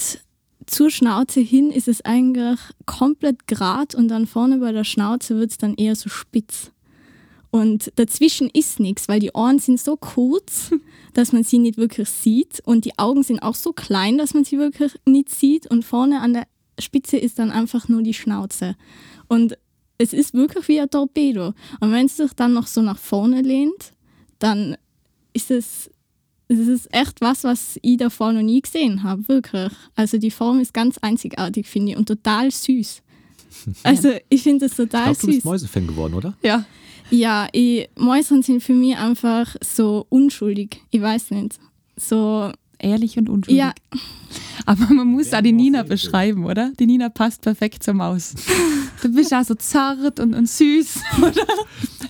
zur 0.66 0.90
Schnauze 0.90 1.40
hin 1.40 1.70
ist 1.70 1.88
es 1.88 2.04
eigentlich 2.04 2.58
komplett 2.86 3.46
grad 3.46 3.94
und 3.94 4.08
dann 4.08 4.26
vorne 4.26 4.58
bei 4.58 4.72
der 4.72 4.84
Schnauze 4.84 5.36
wird 5.36 5.50
es 5.50 5.58
dann 5.58 5.74
eher 5.74 5.96
so 5.96 6.08
spitz. 6.08 6.70
Und 7.50 7.92
dazwischen 7.96 8.48
ist 8.48 8.78
nichts, 8.78 9.08
weil 9.08 9.18
die 9.18 9.32
Ohren 9.32 9.58
sind 9.58 9.80
so 9.80 9.96
kurz, 9.96 10.70
dass 11.14 11.32
man 11.32 11.42
sie 11.42 11.58
nicht 11.58 11.76
wirklich 11.76 12.08
sieht. 12.08 12.60
Und 12.64 12.84
die 12.84 12.98
Augen 12.98 13.22
sind 13.22 13.42
auch 13.42 13.56
so 13.56 13.72
klein, 13.72 14.18
dass 14.18 14.34
man 14.34 14.44
sie 14.44 14.58
wirklich 14.58 14.94
nicht 15.04 15.30
sieht. 15.30 15.66
Und 15.66 15.84
vorne 15.84 16.20
an 16.20 16.34
der 16.34 16.46
Spitze 16.78 17.16
ist 17.16 17.38
dann 17.38 17.50
einfach 17.50 17.88
nur 17.88 18.02
die 18.02 18.14
Schnauze. 18.14 18.76
Und 19.26 19.58
es 19.98 20.12
ist 20.12 20.32
wirklich 20.32 20.68
wie 20.68 20.80
ein 20.80 20.88
Torpedo. 20.88 21.52
Und 21.80 21.92
wenn 21.92 22.06
es 22.06 22.16
sich 22.16 22.32
dann 22.34 22.52
noch 22.52 22.68
so 22.68 22.82
nach 22.82 22.98
vorne 22.98 23.42
lehnt, 23.42 23.92
dann 24.38 24.76
ist 25.32 25.50
es, 25.50 25.90
es 26.58 26.68
ist 26.68 26.88
echt 26.92 27.20
was, 27.20 27.44
was 27.44 27.78
ich 27.82 27.96
davor 27.96 28.32
noch 28.32 28.42
nie 28.42 28.60
gesehen 28.60 29.02
habe. 29.02 29.26
Wirklich. 29.28 29.70
Also 29.94 30.18
die 30.18 30.30
Form 30.30 30.60
ist 30.60 30.74
ganz 30.74 30.98
einzigartig, 30.98 31.66
finde 31.68 31.92
ich, 31.92 31.98
und 31.98 32.06
total 32.06 32.50
süß. 32.50 33.02
Also 33.82 34.12
ich 34.28 34.42
finde 34.44 34.66
es 34.66 34.72
Ich 34.72 34.76
total 34.76 35.04
glaube, 35.04 35.18
du 35.20 35.26
bist 35.26 35.38
süß. 35.38 35.44
Mäusefan 35.44 35.86
geworden, 35.86 36.14
oder? 36.14 36.36
Ja. 36.42 36.64
Ja, 37.10 37.48
ich, 37.52 37.88
Mäusen 37.96 38.42
sind 38.42 38.62
für 38.62 38.72
mich 38.74 38.96
einfach 38.96 39.56
so 39.62 40.06
unschuldig. 40.08 40.80
Ich 40.90 41.00
weiß 41.00 41.32
nicht. 41.32 41.58
So, 41.96 42.52
Ehrlich 42.78 43.18
und 43.18 43.28
unschuldig. 43.28 43.58
ja, 43.58 43.72
Aber 44.64 44.86
man 44.94 45.08
muss 45.08 45.30
da 45.30 45.42
die 45.42 45.52
Nina 45.52 45.82
beschreiben, 45.82 46.44
oder? 46.46 46.72
Die 46.78 46.86
Nina 46.86 47.08
passt 47.10 47.42
perfekt 47.42 47.82
zur 47.82 47.94
Maus. 47.94 48.34
Du 49.02 49.12
bist 49.12 49.30
ja 49.30 49.44
so 49.44 49.54
zart 49.54 50.20
und, 50.20 50.34
und 50.34 50.48
süß, 50.48 51.00
oder? 51.18 51.46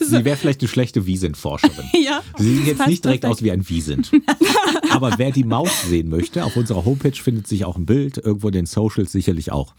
Sie 0.00 0.24
wäre 0.24 0.36
vielleicht 0.36 0.60
eine 0.60 0.68
schlechte 0.68 1.06
Wiesent-Forscherin. 1.06 1.84
Ja. 2.00 2.22
Sie 2.38 2.56
sieht 2.56 2.66
jetzt 2.66 2.86
nicht 2.86 3.04
direkt 3.04 3.26
aus 3.26 3.42
wie 3.42 3.52
ein 3.52 3.68
Wiesent. 3.68 4.10
Aber 4.90 5.12
wer 5.18 5.30
die 5.30 5.44
Maus 5.44 5.82
sehen 5.82 6.08
möchte, 6.08 6.44
auf 6.44 6.56
unserer 6.56 6.84
Homepage 6.84 7.12
findet 7.12 7.46
sich 7.46 7.64
auch 7.64 7.76
ein 7.76 7.84
Bild, 7.84 8.16
irgendwo 8.16 8.48
in 8.48 8.54
den 8.54 8.66
Socials 8.66 9.12
sicherlich 9.12 9.52
auch. 9.52 9.74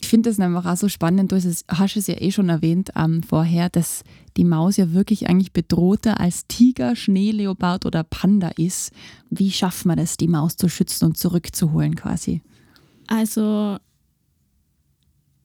Ich 0.00 0.08
finde 0.08 0.28
das 0.28 0.38
einfach 0.38 0.66
auch 0.66 0.76
so 0.76 0.88
spannend. 0.88 1.32
Du 1.32 1.36
hast 1.36 1.46
es, 1.46 1.64
hast 1.68 1.96
es 1.96 2.06
ja 2.06 2.20
eh 2.20 2.30
schon 2.30 2.50
erwähnt 2.50 2.90
ähm, 2.94 3.22
vorher, 3.22 3.70
dass 3.70 4.02
die 4.36 4.44
Maus 4.44 4.76
ja 4.76 4.92
wirklich 4.92 5.28
eigentlich 5.28 5.52
bedrohter 5.52 6.20
als 6.20 6.46
Tiger, 6.46 6.94
Schneeleopard 6.94 7.86
oder 7.86 8.04
Panda 8.04 8.50
ist. 8.56 8.92
Wie 9.30 9.50
schafft 9.50 9.86
man 9.86 9.96
das, 9.96 10.18
die 10.18 10.28
Maus 10.28 10.56
zu 10.56 10.68
schützen 10.68 11.06
und 11.06 11.16
zurückzuholen 11.16 11.94
quasi? 11.94 12.42
also 13.06 13.78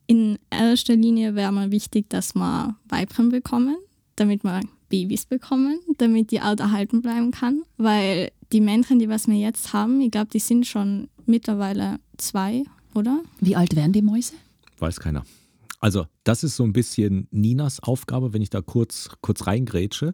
in 0.09 0.39
erster 0.49 0.95
Linie 0.95 1.35
wäre 1.35 1.51
mir 1.51 1.69
wichtig, 1.69 2.09
dass 2.09 2.33
wir 2.33 2.75
Weibchen 2.89 3.29
bekommen, 3.29 3.77
damit 4.15 4.43
wir 4.43 4.61
Babys 4.89 5.27
bekommen, 5.27 5.79
damit 5.99 6.31
die 6.31 6.39
Art 6.39 6.59
erhalten 6.59 7.03
bleiben 7.03 7.29
kann. 7.29 7.61
Weil 7.77 8.31
die 8.51 8.59
Männchen, 8.59 8.97
die 8.97 9.07
was 9.07 9.27
wir 9.27 9.35
jetzt 9.35 9.71
haben, 9.71 10.01
ich 10.01 10.09
glaube, 10.09 10.31
die 10.33 10.39
sind 10.39 10.65
schon 10.65 11.09
mittlerweile 11.27 11.99
zwei, 12.17 12.63
oder? 12.95 13.21
Wie 13.39 13.55
alt 13.55 13.75
werden 13.75 13.93
die 13.93 14.01
Mäuse? 14.01 14.33
Weiß 14.79 14.99
keiner. 14.99 15.23
Also, 15.79 16.07
das 16.23 16.43
ist 16.43 16.55
so 16.55 16.63
ein 16.63 16.73
bisschen 16.73 17.27
Ninas 17.29 17.79
Aufgabe, 17.83 18.33
wenn 18.33 18.41
ich 18.41 18.49
da 18.49 18.61
kurz, 18.61 19.09
kurz 19.21 19.45
reingrätsche. 19.45 20.13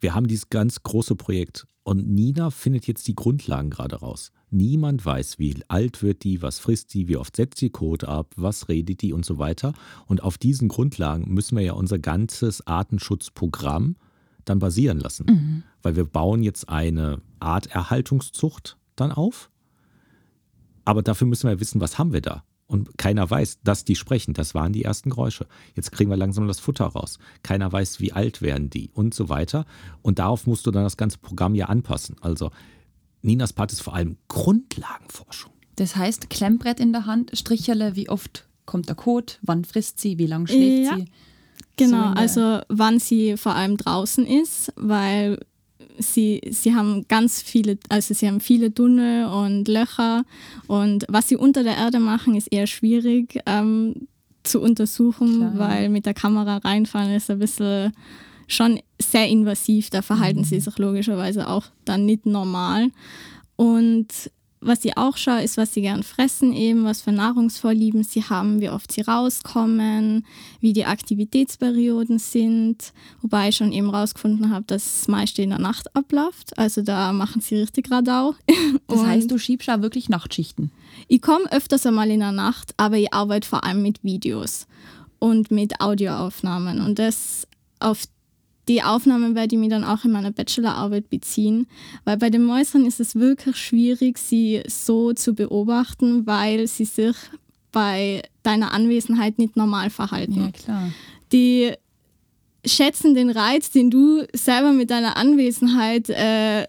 Wir 0.00 0.14
haben 0.14 0.26
dieses 0.26 0.48
ganz 0.48 0.82
große 0.82 1.16
Projekt 1.16 1.66
und 1.82 2.08
Nina 2.08 2.48
findet 2.48 2.86
jetzt 2.86 3.06
die 3.08 3.14
Grundlagen 3.14 3.68
gerade 3.68 3.96
raus. 3.96 4.32
Niemand 4.54 5.04
weiß, 5.04 5.40
wie 5.40 5.56
alt 5.66 6.04
wird 6.04 6.22
die, 6.22 6.40
was 6.40 6.60
frisst 6.60 6.94
die, 6.94 7.08
wie 7.08 7.16
oft 7.16 7.34
setzt 7.34 7.60
die 7.60 7.70
Code 7.70 8.06
ab, 8.06 8.32
was 8.36 8.68
redet 8.68 9.02
die 9.02 9.12
und 9.12 9.24
so 9.24 9.38
weiter. 9.38 9.72
Und 10.06 10.22
auf 10.22 10.38
diesen 10.38 10.68
Grundlagen 10.68 11.34
müssen 11.34 11.56
wir 11.56 11.64
ja 11.64 11.72
unser 11.72 11.98
ganzes 11.98 12.64
Artenschutzprogramm 12.64 13.96
dann 14.44 14.60
basieren 14.60 15.00
lassen. 15.00 15.26
Weil 15.82 15.96
wir 15.96 16.04
bauen 16.04 16.44
jetzt 16.44 16.68
eine 16.68 17.20
Arterhaltungszucht 17.40 18.76
dann 18.94 19.10
auf. 19.10 19.50
Aber 20.84 21.02
dafür 21.02 21.26
müssen 21.26 21.48
wir 21.48 21.58
wissen, 21.58 21.80
was 21.80 21.98
haben 21.98 22.12
wir 22.12 22.20
da. 22.20 22.44
Und 22.66 22.96
keiner 22.96 23.28
weiß, 23.28 23.58
dass 23.64 23.84
die 23.84 23.96
sprechen. 23.96 24.34
Das 24.34 24.54
waren 24.54 24.72
die 24.72 24.84
ersten 24.84 25.10
Geräusche. 25.10 25.48
Jetzt 25.74 25.90
kriegen 25.90 26.10
wir 26.10 26.16
langsam 26.16 26.46
das 26.46 26.60
Futter 26.60 26.86
raus. 26.86 27.18
Keiner 27.42 27.72
weiß, 27.72 27.98
wie 27.98 28.12
alt 28.12 28.40
werden 28.40 28.70
die 28.70 28.88
und 28.94 29.14
so 29.14 29.28
weiter. 29.28 29.66
Und 30.00 30.20
darauf 30.20 30.46
musst 30.46 30.64
du 30.66 30.70
dann 30.70 30.84
das 30.84 30.96
ganze 30.96 31.18
Programm 31.18 31.56
ja 31.56 31.66
anpassen. 31.66 32.16
Also 32.20 32.52
Ninas 33.24 33.52
Part 33.52 33.72
ist 33.72 33.80
vor 33.82 33.94
allem 33.94 34.16
Grundlagenforschung. 34.28 35.52
Das 35.76 35.96
heißt, 35.96 36.30
Klemmbrett 36.30 36.78
in 36.78 36.92
der 36.92 37.06
Hand, 37.06 37.30
Stricherle, 37.34 37.96
wie 37.96 38.08
oft 38.08 38.46
kommt 38.66 38.88
der 38.88 38.94
Kot, 38.94 39.38
wann 39.42 39.64
frisst 39.64 40.00
sie, 40.00 40.18
wie 40.18 40.26
lange 40.26 40.46
schläft 40.46 40.86
Ja. 40.86 40.96
sie? 40.96 41.04
Genau, 41.76 42.10
So 42.12 42.14
also 42.20 42.60
wann 42.68 43.00
sie 43.00 43.36
vor 43.36 43.54
allem 43.54 43.76
draußen 43.76 44.24
ist, 44.26 44.72
weil 44.76 45.40
sie, 45.98 46.40
sie 46.50 46.74
haben 46.74 47.06
ganz 47.08 47.42
viele, 47.42 47.78
also 47.88 48.14
sie 48.14 48.28
haben 48.28 48.40
viele 48.40 48.72
Tunnel 48.72 49.26
und 49.26 49.66
Löcher 49.68 50.24
und 50.68 51.04
was 51.08 51.28
sie 51.28 51.36
unter 51.36 51.62
der 51.64 51.76
Erde 51.76 51.98
machen, 51.98 52.36
ist 52.36 52.48
eher 52.52 52.66
schwierig 52.66 53.40
ähm, 53.46 54.06
zu 54.44 54.60
untersuchen, 54.60 55.38
Klar. 55.38 55.58
weil 55.58 55.88
mit 55.88 56.06
der 56.06 56.14
Kamera 56.14 56.58
reinfahren 56.58 57.12
ist 57.12 57.30
ein 57.30 57.38
bisschen 57.40 57.92
schon 58.46 58.78
sehr 59.12 59.28
invasiv, 59.28 59.90
da 59.90 60.02
verhalten 60.02 60.44
sie 60.44 60.60
sich 60.60 60.78
logischerweise 60.78 61.48
auch 61.48 61.64
dann 61.84 62.06
nicht 62.06 62.26
normal. 62.26 62.90
Und 63.56 64.08
was 64.66 64.80
sie 64.80 64.96
auch 64.96 65.18
schaue, 65.18 65.42
ist, 65.42 65.58
was 65.58 65.74
sie 65.74 65.82
gern 65.82 66.02
fressen, 66.02 66.54
eben, 66.54 66.84
was 66.84 67.02
für 67.02 67.12
Nahrungsvorlieben 67.12 68.02
sie 68.02 68.24
haben, 68.24 68.62
wie 68.62 68.70
oft 68.70 68.90
sie 68.92 69.02
rauskommen, 69.02 70.24
wie 70.60 70.72
die 70.72 70.86
Aktivitätsperioden 70.86 72.18
sind. 72.18 72.94
Wobei 73.20 73.50
ich 73.50 73.56
schon 73.56 73.72
eben 73.72 73.90
rausgefunden 73.90 74.50
habe, 74.50 74.64
dass 74.66 74.84
das 74.84 75.08
meiste 75.08 75.42
in 75.42 75.50
der 75.50 75.58
Nacht 75.58 75.94
abläuft. 75.94 76.56
Also 76.58 76.80
da 76.80 77.12
machen 77.12 77.42
sie 77.42 77.56
richtig 77.56 77.90
Radau. 77.90 78.34
Das 78.86 79.00
Und 79.00 79.06
heißt, 79.06 79.30
du 79.30 79.38
schiebst 79.38 79.68
auch 79.70 79.80
wirklich 79.82 80.08
Nachtschichten. 80.08 80.70
ich 81.08 81.20
komme 81.22 81.50
öfters 81.50 81.86
einmal 81.86 82.10
in 82.10 82.20
der 82.20 82.32
Nacht, 82.32 82.74
aber 82.76 82.96
ich 82.96 83.12
arbeite 83.12 83.48
vor 83.48 83.64
allem 83.64 83.82
mit 83.82 84.04
Videos 84.04 84.66
und 85.18 85.50
mit 85.50 85.80
Audioaufnahmen. 85.80 86.80
Und 86.80 86.98
das 86.98 87.46
auf 87.80 88.04
die 88.68 88.82
Aufnahmen 88.82 89.34
werde 89.34 89.54
ich 89.54 89.60
mir 89.60 89.68
dann 89.68 89.84
auch 89.84 90.04
in 90.04 90.12
meiner 90.12 90.30
Bachelorarbeit 90.30 91.10
beziehen, 91.10 91.66
weil 92.04 92.16
bei 92.16 92.30
den 92.30 92.44
Mäusen 92.44 92.86
ist 92.86 93.00
es 93.00 93.14
wirklich 93.14 93.56
schwierig, 93.56 94.18
sie 94.18 94.62
so 94.66 95.12
zu 95.12 95.34
beobachten, 95.34 96.26
weil 96.26 96.66
sie 96.66 96.86
sich 96.86 97.16
bei 97.72 98.22
deiner 98.42 98.72
Anwesenheit 98.72 99.38
nicht 99.38 99.56
normal 99.56 99.90
verhalten. 99.90 100.52
klar. 100.52 100.90
Die 101.32 101.72
schätzen 102.64 103.14
den 103.14 103.30
Reiz, 103.30 103.70
den 103.70 103.90
du 103.90 104.24
selber 104.32 104.72
mit 104.72 104.90
deiner 104.90 105.16
Anwesenheit 105.16 106.08
äh, 106.08 106.66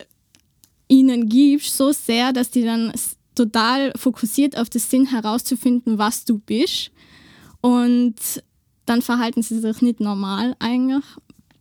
ihnen 0.87 1.29
gibst, 1.29 1.77
so 1.77 1.91
sehr, 1.91 2.33
dass 2.33 2.51
die 2.51 2.63
dann 2.63 2.91
total 3.35 3.93
fokussiert 3.95 4.57
auf 4.57 4.69
das 4.69 4.89
Sinn 4.89 5.05
herauszufinden, 5.05 5.97
was 5.97 6.25
du 6.25 6.39
bist. 6.39 6.91
Und 7.61 8.15
dann 8.85 9.01
verhalten 9.01 9.41
sie 9.41 9.59
sich 9.59 9.81
nicht 9.81 9.99
normal 9.99 10.55
eigentlich, 10.59 11.03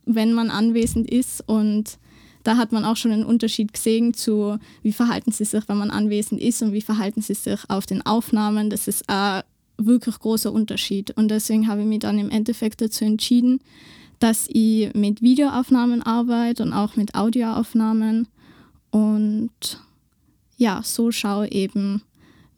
wenn 0.05 0.33
man 0.33 0.49
anwesend 0.49 1.09
ist. 1.09 1.43
Und 1.47 1.97
da 2.43 2.57
hat 2.57 2.71
man 2.71 2.85
auch 2.85 2.97
schon 2.97 3.11
einen 3.11 3.25
Unterschied 3.25 3.73
gesehen 3.73 4.13
zu, 4.13 4.57
wie 4.83 4.93
verhalten 4.93 5.31
sie 5.31 5.45
sich, 5.45 5.67
wenn 5.67 5.77
man 5.77 5.91
anwesend 5.91 6.41
ist 6.41 6.61
und 6.61 6.73
wie 6.73 6.81
verhalten 6.81 7.21
sie 7.21 7.33
sich 7.33 7.59
auf 7.69 7.85
den 7.85 8.05
Aufnahmen. 8.05 8.69
Das 8.69 8.87
ist 8.87 9.09
ein 9.09 9.43
wirklich 9.77 10.19
großer 10.19 10.51
Unterschied. 10.51 11.11
Und 11.17 11.29
deswegen 11.29 11.67
habe 11.67 11.81
ich 11.81 11.87
mich 11.87 11.99
dann 11.99 12.19
im 12.19 12.29
Endeffekt 12.29 12.81
dazu 12.81 13.05
entschieden, 13.05 13.59
dass 14.19 14.47
ich 14.49 14.93
mit 14.93 15.21
Videoaufnahmen 15.21 16.01
arbeite 16.01 16.63
und 16.63 16.73
auch 16.73 16.95
mit 16.95 17.15
Audioaufnahmen. 17.15 18.27
Und 18.91 19.79
ja, 20.57 20.81
so 20.83 21.11
schaue 21.11 21.51
eben, 21.51 22.01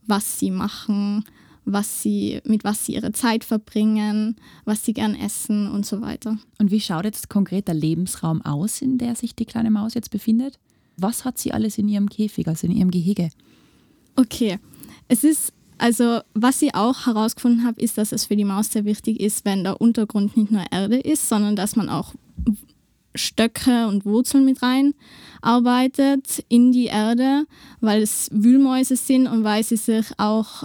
was 0.06 0.40
sie 0.40 0.52
machen, 0.52 1.26
was 1.68 2.02
sie, 2.02 2.40
mit 2.46 2.64
was 2.64 2.86
sie 2.86 2.96
ihre 2.96 3.12
Zeit 3.12 3.44
verbringen, 3.44 4.38
was 4.64 4.86
sie 4.86 4.94
gern 4.94 5.16
essen 5.16 5.70
und 5.70 5.86
so 5.86 6.02
weiter. 6.02 6.38
Und 6.60 6.72
wie 6.72 6.80
schaut 6.80 7.04
jetzt 7.04 7.30
konkret 7.30 7.68
der 7.68 7.76
Lebensraum 7.76 8.42
aus, 8.42 8.82
in 8.82 8.98
der 8.98 9.16
sich 9.16 9.36
die 9.36 9.46
kleine 9.46 9.70
Maus 9.70 9.94
jetzt 9.94 10.10
befindet? 10.10 10.60
Was 10.96 11.26
hat 11.26 11.38
sie 11.38 11.52
alles 11.52 11.78
in 11.78 11.90
ihrem 11.90 12.10
Käfig, 12.10 12.48
also 12.48 12.68
in 12.68 12.76
ihrem 12.76 12.90
Gehege? 12.90 13.30
Okay, 14.16 14.60
es 15.10 15.24
ist 15.24 15.54
also, 15.78 16.22
was 16.34 16.62
ich 16.64 16.74
auch 16.74 17.06
herausgefunden 17.06 17.64
habe, 17.64 17.80
ist, 17.80 18.00
dass 18.00 18.12
es 18.12 18.26
für 18.26 18.36
die 18.36 18.46
Maus 18.46 18.72
sehr 18.72 18.86
wichtig 18.86 19.20
ist, 19.20 19.46
wenn 19.46 19.64
der 19.64 19.80
Untergrund 19.80 20.36
nicht 20.36 20.52
nur 20.52 20.64
Erde 20.72 20.98
ist, 20.98 21.30
sondern 21.30 21.56
dass 21.56 21.76
man 21.76 21.90
auch 21.90 22.16
Stöcke 23.14 23.88
und 23.88 24.06
Wurzeln 24.06 24.46
mit 24.46 24.62
rein 24.62 24.94
arbeitet 25.42 26.44
in 26.50 26.72
die 26.72 26.86
Erde, 26.86 27.46
weil 27.80 28.02
es 28.02 28.30
Wühlmäuse 28.32 28.96
sind 28.96 29.28
und 29.28 29.44
weil 29.44 29.64
sie 29.64 29.78
sich 29.78 30.08
auch 30.18 30.64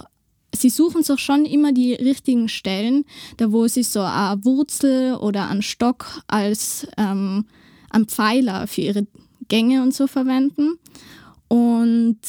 sie 0.55 0.69
suchen 0.69 1.03
sich 1.03 1.19
schon 1.19 1.45
immer 1.45 1.71
die 1.71 1.93
richtigen 1.93 2.47
Stellen, 2.47 3.05
da 3.37 3.51
wo 3.51 3.67
sie 3.67 3.83
so 3.83 4.01
eine 4.01 4.43
Wurzel 4.45 5.15
oder 5.15 5.49
einen 5.49 5.61
Stock 5.61 6.21
als 6.27 6.87
ähm, 6.97 7.45
einen 7.89 8.07
Pfeiler 8.07 8.67
für 8.67 8.81
ihre 8.81 9.07
Gänge 9.47 9.81
und 9.81 9.93
so 9.93 10.07
verwenden. 10.07 10.77
Und 11.47 12.19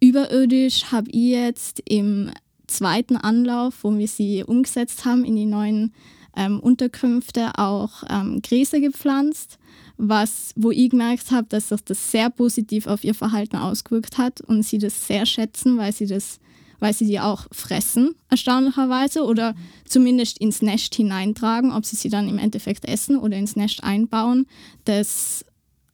überirdisch 0.00 0.92
habe 0.92 1.10
ich 1.10 1.30
jetzt 1.32 1.82
im 1.86 2.30
zweiten 2.66 3.16
Anlauf, 3.16 3.82
wo 3.82 3.96
wir 3.96 4.08
sie 4.08 4.44
umgesetzt 4.44 5.04
haben 5.04 5.24
in 5.24 5.36
die 5.36 5.46
neuen 5.46 5.92
ähm, 6.36 6.60
Unterkünfte, 6.60 7.58
auch 7.58 8.04
ähm, 8.08 8.40
Gräser 8.42 8.80
gepflanzt, 8.80 9.58
was, 9.96 10.52
wo 10.54 10.70
ich 10.70 10.90
gemerkt 10.90 11.30
habe, 11.30 11.48
dass 11.48 11.70
sich 11.70 11.80
das 11.80 12.12
sehr 12.12 12.30
positiv 12.30 12.86
auf 12.86 13.02
ihr 13.02 13.14
Verhalten 13.14 13.56
ausgewirkt 13.56 14.18
hat 14.18 14.40
und 14.42 14.62
sie 14.62 14.78
das 14.78 15.06
sehr 15.06 15.26
schätzen, 15.26 15.76
weil 15.78 15.92
sie 15.92 16.06
das 16.06 16.38
weil 16.80 16.92
sie 16.92 17.06
die 17.06 17.20
auch 17.20 17.46
fressen, 17.52 18.14
erstaunlicherweise, 18.28 19.24
oder 19.24 19.54
zumindest 19.84 20.38
ins 20.38 20.62
Nest 20.62 20.94
hineintragen. 20.94 21.72
Ob 21.72 21.84
sie 21.84 21.96
sie 21.96 22.08
dann 22.08 22.28
im 22.28 22.38
Endeffekt 22.38 22.84
essen 22.84 23.18
oder 23.18 23.36
ins 23.36 23.56
Nest 23.56 23.82
einbauen, 23.82 24.46
das 24.84 25.44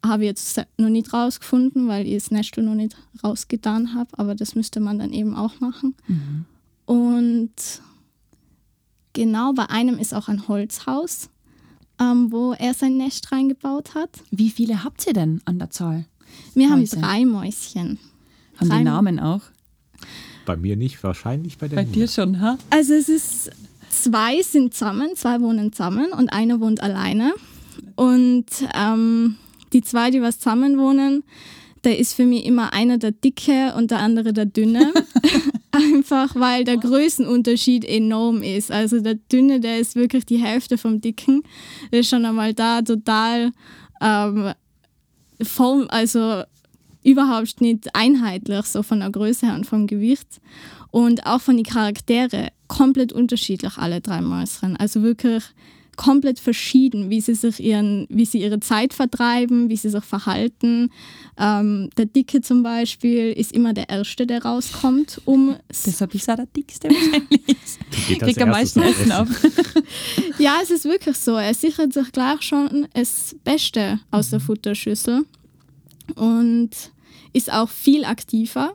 habe 0.04 0.24
ich 0.24 0.28
jetzt 0.28 0.60
noch 0.76 0.90
nicht 0.90 1.12
rausgefunden, 1.12 1.88
weil 1.88 2.06
ich 2.06 2.14
das 2.14 2.30
Nest 2.30 2.56
noch 2.58 2.74
nicht 2.74 2.96
rausgetan 3.22 3.94
habe, 3.94 4.10
aber 4.18 4.34
das 4.34 4.54
müsste 4.54 4.80
man 4.80 4.98
dann 4.98 5.12
eben 5.12 5.34
auch 5.34 5.60
machen. 5.60 5.94
Mhm. 6.06 6.44
Und 6.86 7.52
genau 9.14 9.52
bei 9.54 9.70
einem 9.70 9.98
ist 9.98 10.12
auch 10.12 10.28
ein 10.28 10.46
Holzhaus, 10.46 11.30
ähm, 11.98 12.30
wo 12.30 12.52
er 12.52 12.74
sein 12.74 12.98
Nest 12.98 13.32
reingebaut 13.32 13.94
hat. 13.94 14.10
Wie 14.30 14.50
viele 14.50 14.84
habt 14.84 15.06
ihr 15.06 15.14
denn 15.14 15.40
an 15.46 15.58
der 15.58 15.70
Zahl? 15.70 16.04
Wir 16.54 16.68
Mäuse? 16.68 16.96
haben 16.96 17.02
drei 17.02 17.24
Mäuschen. 17.24 17.98
Haben 18.58 18.68
drei 18.68 18.78
die 18.78 18.84
Namen 18.84 19.20
auch? 19.20 19.42
Bei 20.46 20.56
mir 20.56 20.76
nicht, 20.76 21.02
wahrscheinlich 21.02 21.58
bei 21.58 21.68
der 21.68 21.76
Bei 21.76 21.84
dir 21.84 22.08
schon, 22.08 22.40
ha? 22.40 22.58
Also 22.70 22.94
es 22.94 23.08
ist, 23.08 23.50
zwei 23.90 24.42
sind 24.42 24.74
zusammen, 24.74 25.10
zwei 25.16 25.40
wohnen 25.40 25.72
zusammen 25.72 26.12
und 26.12 26.32
einer 26.32 26.60
wohnt 26.60 26.82
alleine. 26.82 27.32
Und 27.96 28.46
ähm, 28.74 29.36
die 29.72 29.82
zwei, 29.82 30.10
die 30.10 30.22
was 30.22 30.38
zusammen 30.38 30.78
wohnen, 30.78 31.24
da 31.82 31.90
ist 31.90 32.14
für 32.14 32.24
mich 32.24 32.44
immer 32.46 32.72
einer 32.72 32.98
der 32.98 33.12
Dicke 33.12 33.74
und 33.76 33.90
der 33.90 33.98
andere 33.98 34.32
der 34.32 34.46
Dünne. 34.46 34.92
Einfach 35.72 36.34
weil 36.34 36.64
der 36.64 36.76
Größenunterschied 36.76 37.84
enorm 37.84 38.42
ist. 38.42 38.70
Also 38.70 39.00
der 39.00 39.14
Dünne, 39.14 39.60
der 39.60 39.78
ist 39.78 39.96
wirklich 39.96 40.24
die 40.24 40.38
Hälfte 40.38 40.78
vom 40.78 41.00
Dicken. 41.00 41.42
Der 41.92 42.00
ist 42.00 42.08
schon 42.08 42.24
einmal 42.24 42.54
da 42.54 42.82
total 42.82 43.50
ähm, 44.00 44.52
Form, 45.42 45.86
also 45.88 46.42
überhaupt 47.04 47.60
nicht 47.60 47.94
einheitlich, 47.94 48.64
so 48.66 48.82
von 48.82 49.00
der 49.00 49.10
Größe 49.10 49.46
her 49.46 49.54
und 49.54 49.66
vom 49.66 49.86
Gewicht. 49.86 50.40
Und 50.90 51.26
auch 51.26 51.40
von 51.40 51.56
den 51.56 51.66
Charaktere 51.66 52.48
komplett 52.68 53.12
unterschiedlich, 53.12 53.76
alle 53.78 54.00
drei 54.00 54.20
Mäuschen. 54.20 54.76
Also 54.76 55.02
wirklich 55.02 55.44
komplett 55.96 56.40
verschieden, 56.40 57.10
wie 57.10 57.20
sie 57.20 57.34
sich 57.34 57.60
ihren, 57.60 58.06
wie 58.10 58.24
sie 58.24 58.40
ihre 58.40 58.60
Zeit 58.60 58.94
vertreiben, 58.94 59.68
wie 59.68 59.76
sie 59.76 59.90
sich 59.90 60.04
verhalten. 60.04 60.90
Ähm, 61.38 61.90
der 61.96 62.06
Dicke 62.06 62.40
zum 62.40 62.62
Beispiel 62.62 63.32
ist 63.32 63.52
immer 63.52 63.72
der 63.72 63.88
Erste, 63.88 64.26
der 64.26 64.44
rauskommt, 64.44 65.20
um. 65.24 65.56
Deshalb 65.68 66.14
ist 66.14 66.28
er 66.28 66.36
der 66.36 66.46
Dickste 66.46 66.88
wahrscheinlich. 66.88 67.58
Kriegt 68.18 68.42
am 68.42 68.50
meisten 68.50 68.82
Essen 68.82 69.12
ab. 69.12 69.28
ja, 70.38 70.58
es 70.62 70.70
ist 70.70 70.84
wirklich 70.84 71.16
so. 71.16 71.36
Er 71.36 71.54
sichert 71.54 71.92
sich 71.92 72.10
gleich 72.12 72.42
schon 72.42 72.86
das 72.94 73.34
Beste 73.44 74.00
aus 74.10 74.30
der 74.30 74.40
mhm. 74.40 74.44
Futterschüssel. 74.44 75.24
Und 76.16 76.70
ist 77.34 77.52
auch 77.52 77.68
viel 77.68 78.06
aktiver 78.06 78.72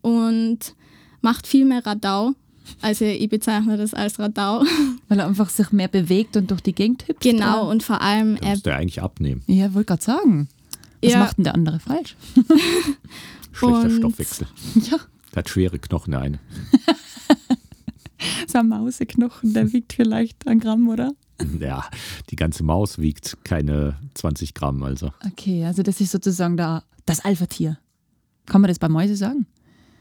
und 0.00 0.74
macht 1.20 1.46
viel 1.46 1.64
mehr 1.64 1.86
Radau. 1.86 2.32
Also 2.80 3.04
ich 3.04 3.28
bezeichne 3.28 3.76
das 3.76 3.94
als 3.94 4.18
Radau. 4.18 4.64
Weil 5.08 5.20
er 5.20 5.26
einfach 5.26 5.50
sich 5.50 5.70
mehr 5.70 5.88
bewegt 5.88 6.36
und 6.36 6.50
durch 6.50 6.60
die 6.60 6.74
Gegend 6.74 7.06
hüpft. 7.06 7.22
Genau, 7.22 7.62
oder? 7.62 7.70
und 7.70 7.82
vor 7.82 8.00
allem... 8.00 8.36
Er 8.36 8.50
müsste 8.50 8.74
eigentlich 8.74 9.02
abnehmen. 9.02 9.42
Ja, 9.46 9.74
wollte 9.74 9.86
gerade 9.86 10.02
sagen. 10.02 10.48
Was 11.02 11.12
ja. 11.12 11.18
macht 11.18 11.38
denn 11.38 11.44
der 11.44 11.54
andere 11.54 11.78
falsch? 11.80 12.16
Schlechter 13.52 13.82
und, 13.82 13.90
Stoffwechsel. 13.92 14.46
Ja. 14.90 14.98
Der 15.32 15.36
hat 15.36 15.48
schwere 15.48 15.78
Knochen, 15.78 16.10
der 16.10 16.20
eine. 16.20 16.40
so 18.48 18.58
ein 18.58 18.68
Mauseknochen, 18.68 19.54
der 19.54 19.72
wiegt 19.72 19.92
vielleicht 19.92 20.46
ein 20.48 20.58
Gramm, 20.58 20.88
oder? 20.88 21.12
Ja, 21.60 21.84
die 22.30 22.36
ganze 22.36 22.64
Maus 22.64 22.98
wiegt 22.98 23.38
keine 23.44 23.96
20 24.14 24.54
Gramm, 24.54 24.82
also. 24.82 25.12
Okay, 25.24 25.64
also 25.64 25.82
das 25.82 26.00
ist 26.00 26.10
sozusagen 26.10 26.56
da 26.56 26.82
das 27.06 27.24
Alpha-Tier. 27.24 27.78
Kann 28.46 28.60
man 28.60 28.68
das 28.68 28.78
bei 28.78 28.88
Mäuse 28.88 29.16
sagen? 29.16 29.46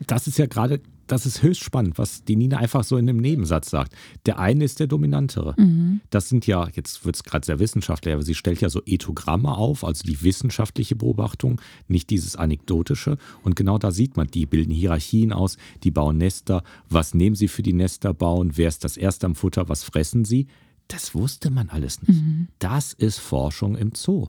Das 0.08 0.28
ist 0.28 0.38
ja 0.38 0.46
gerade, 0.46 0.82
das 1.08 1.26
ist 1.26 1.44
höchst 1.44 1.64
spannend, 1.64 1.98
was 1.98 2.24
die 2.24 2.36
Nina 2.36 2.58
einfach 2.58 2.84
so 2.84 2.98
in 2.98 3.10
einem 3.10 3.20
Nebensatz 3.20 3.70
sagt. 3.70 3.94
Der 4.26 4.40
eine 4.40 4.64
ist 4.64 4.80
der 4.80 4.88
dominantere. 4.88 5.56
Mhm. 5.58 6.02
Das 6.10 6.30
sind 6.30 6.48
ja, 6.48 6.68
jetzt 6.74 7.06
wird 7.06 7.16
es 7.16 7.24
gerade 7.24 7.46
sehr 7.46 7.60
wissenschaftlich, 7.60 8.14
aber 8.14 8.24
sie 8.24 8.36
stellt 8.36 8.62
ja 8.62 8.70
so 8.70 8.82
Ethogramme 8.86 9.58
auf, 9.58 9.84
also 9.84 10.04
die 10.04 10.22
wissenschaftliche 10.22 10.96
Beobachtung, 10.96 11.60
nicht 11.88 12.10
dieses 12.10 12.36
anekdotische. 12.36 13.18
Und 13.44 13.56
genau 13.56 13.78
da 13.78 13.92
sieht 13.92 14.18
man, 14.18 14.28
die 14.28 14.46
bilden 14.46 14.72
Hierarchien 14.72 15.34
aus, 15.34 15.58
die 15.84 15.92
bauen 15.92 16.18
Nester. 16.18 16.64
Was 16.90 17.14
nehmen 17.14 17.36
sie 17.36 17.48
für 17.48 17.64
die 17.64 17.74
Nester 17.74 18.14
bauen? 18.14 18.52
Wer 18.56 18.70
ist 18.70 18.84
das 18.84 18.96
erste 18.96 19.26
am 19.26 19.36
Futter? 19.36 19.68
Was 19.68 19.84
fressen 19.84 20.26
sie? 20.26 20.48
Das 20.88 21.14
wusste 21.14 21.52
man 21.52 21.70
alles 21.70 22.02
nicht. 22.02 22.22
Mhm. 22.22 22.48
Das 22.60 22.94
ist 22.94 23.20
Forschung 23.20 23.76
im 23.76 23.94
Zoo. 23.96 24.28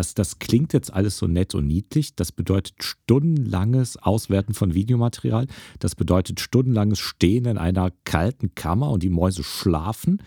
Das, 0.00 0.14
das 0.14 0.38
klingt 0.38 0.72
jetzt 0.72 0.90
alles 0.94 1.18
so 1.18 1.26
nett 1.26 1.54
und 1.54 1.66
niedlich. 1.66 2.14
Das 2.14 2.32
bedeutet 2.32 2.82
stundenlanges 2.82 3.98
Auswerten 3.98 4.54
von 4.54 4.72
Videomaterial. 4.72 5.46
Das 5.78 5.94
bedeutet 5.94 6.40
stundenlanges 6.40 6.98
Stehen 6.98 7.44
in 7.44 7.58
einer 7.58 7.92
kalten 8.04 8.54
Kammer 8.54 8.90
und 8.92 9.02
die 9.02 9.10
Mäuse 9.10 9.42
schlafen. 9.42 10.22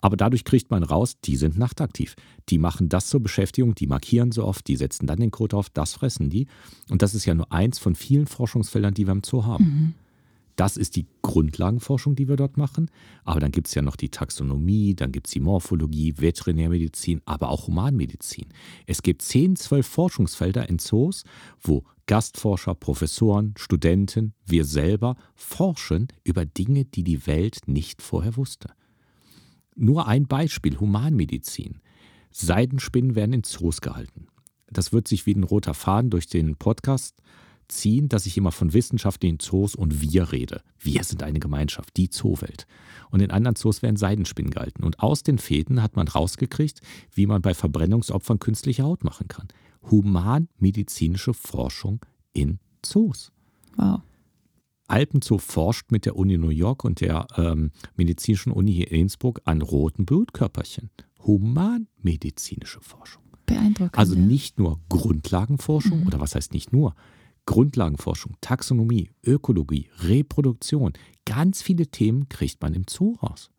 Aber 0.00 0.16
dadurch 0.16 0.44
kriegt 0.44 0.70
man 0.70 0.82
raus, 0.82 1.20
die 1.22 1.36
sind 1.36 1.58
nachtaktiv. 1.58 2.16
Die 2.48 2.56
machen 2.56 2.88
das 2.88 3.08
zur 3.08 3.20
Beschäftigung, 3.20 3.74
die 3.74 3.86
markieren 3.86 4.32
so 4.32 4.46
oft, 4.46 4.66
die 4.66 4.76
setzen 4.76 5.06
dann 5.06 5.20
den 5.20 5.30
Code 5.30 5.54
auf, 5.54 5.68
das 5.68 5.92
fressen 5.92 6.30
die. 6.30 6.46
Und 6.88 7.02
das 7.02 7.14
ist 7.14 7.26
ja 7.26 7.34
nur 7.34 7.52
eins 7.52 7.78
von 7.78 7.94
vielen 7.94 8.26
Forschungsfeldern, 8.26 8.94
die 8.94 9.06
wir 9.06 9.12
im 9.12 9.22
Zoo 9.22 9.44
haben. 9.44 9.64
Mhm. 9.64 9.94
Das 10.60 10.76
ist 10.76 10.96
die 10.96 11.06
Grundlagenforschung, 11.22 12.16
die 12.16 12.28
wir 12.28 12.36
dort 12.36 12.58
machen. 12.58 12.90
Aber 13.24 13.40
dann 13.40 13.50
gibt 13.50 13.68
es 13.68 13.74
ja 13.74 13.80
noch 13.80 13.96
die 13.96 14.10
Taxonomie, 14.10 14.94
dann 14.94 15.10
gibt 15.10 15.26
es 15.26 15.32
die 15.32 15.40
Morphologie, 15.40 16.18
Veterinärmedizin, 16.18 17.22
aber 17.24 17.48
auch 17.48 17.66
Humanmedizin. 17.66 18.44
Es 18.84 19.00
gibt 19.00 19.22
10, 19.22 19.56
12 19.56 19.86
Forschungsfelder 19.86 20.68
in 20.68 20.78
Zoos, 20.78 21.24
wo 21.62 21.84
Gastforscher, 22.04 22.74
Professoren, 22.74 23.54
Studenten, 23.56 24.34
wir 24.44 24.66
selber 24.66 25.16
forschen 25.34 26.08
über 26.24 26.44
Dinge, 26.44 26.84
die 26.84 27.04
die 27.04 27.26
Welt 27.26 27.60
nicht 27.64 28.02
vorher 28.02 28.36
wusste. 28.36 28.68
Nur 29.76 30.08
ein 30.08 30.26
Beispiel, 30.26 30.78
Humanmedizin. 30.78 31.80
Seidenspinnen 32.32 33.14
werden 33.14 33.32
in 33.32 33.44
Zoos 33.44 33.80
gehalten. 33.80 34.26
Das 34.70 34.92
wird 34.92 35.08
sich 35.08 35.24
wie 35.24 35.34
ein 35.34 35.42
roter 35.44 35.72
Faden 35.72 36.10
durch 36.10 36.26
den 36.26 36.56
Podcast 36.56 37.16
ziehen, 37.70 38.08
dass 38.08 38.26
ich 38.26 38.36
immer 38.36 38.52
von 38.52 38.72
wissenschaftlichen 38.72 39.38
Zoos 39.38 39.74
und 39.74 40.00
wir 40.00 40.32
rede. 40.32 40.62
Wir 40.78 41.04
sind 41.04 41.22
eine 41.22 41.40
Gemeinschaft, 41.40 41.96
die 41.96 42.10
Zoowelt. 42.10 42.66
Und 43.10 43.20
in 43.20 43.30
anderen 43.30 43.56
Zoos 43.56 43.82
werden 43.82 43.96
Seidenspinnen 43.96 44.50
gehalten. 44.50 44.84
Und 44.84 45.00
aus 45.00 45.22
den 45.22 45.38
Fäden 45.38 45.82
hat 45.82 45.96
man 45.96 46.08
rausgekriegt, 46.08 46.80
wie 47.12 47.26
man 47.26 47.42
bei 47.42 47.54
Verbrennungsopfern 47.54 48.38
künstliche 48.38 48.82
Haut 48.82 49.04
machen 49.04 49.28
kann. 49.28 49.48
Humanmedizinische 49.90 51.34
Forschung 51.34 52.00
in 52.32 52.58
Zoos. 52.82 53.32
Wow. 53.76 54.00
Alpenzoo 54.86 55.38
forscht 55.38 55.92
mit 55.92 56.04
der 56.04 56.16
Uni 56.16 56.36
New 56.36 56.48
York 56.48 56.84
und 56.84 57.00
der 57.00 57.26
ähm, 57.36 57.70
Medizinischen 57.96 58.52
Uni 58.52 58.72
hier 58.72 58.90
in 58.90 59.02
Innsbruck 59.02 59.40
an 59.44 59.62
roten 59.62 60.04
Blutkörperchen. 60.04 60.90
Humanmedizinische 61.24 62.80
Forschung. 62.80 63.22
Beeindruckend. 63.46 63.96
Also 63.96 64.14
nicht 64.14 64.58
nur 64.58 64.80
Grundlagenforschung, 64.88 66.06
oder 66.06 66.20
was 66.20 66.34
heißt 66.34 66.52
nicht 66.52 66.72
nur? 66.72 66.94
Grundlagenforschung, 67.50 68.36
Taxonomie, 68.40 69.10
Ökologie, 69.26 69.88
Reproduktion, 70.02 70.92
ganz 71.24 71.62
viele 71.62 71.88
Themen 71.88 72.28
kriegt 72.28 72.62
man 72.62 72.74
im 72.74 72.84
Zoo 72.88 73.16
raus. 73.20 73.50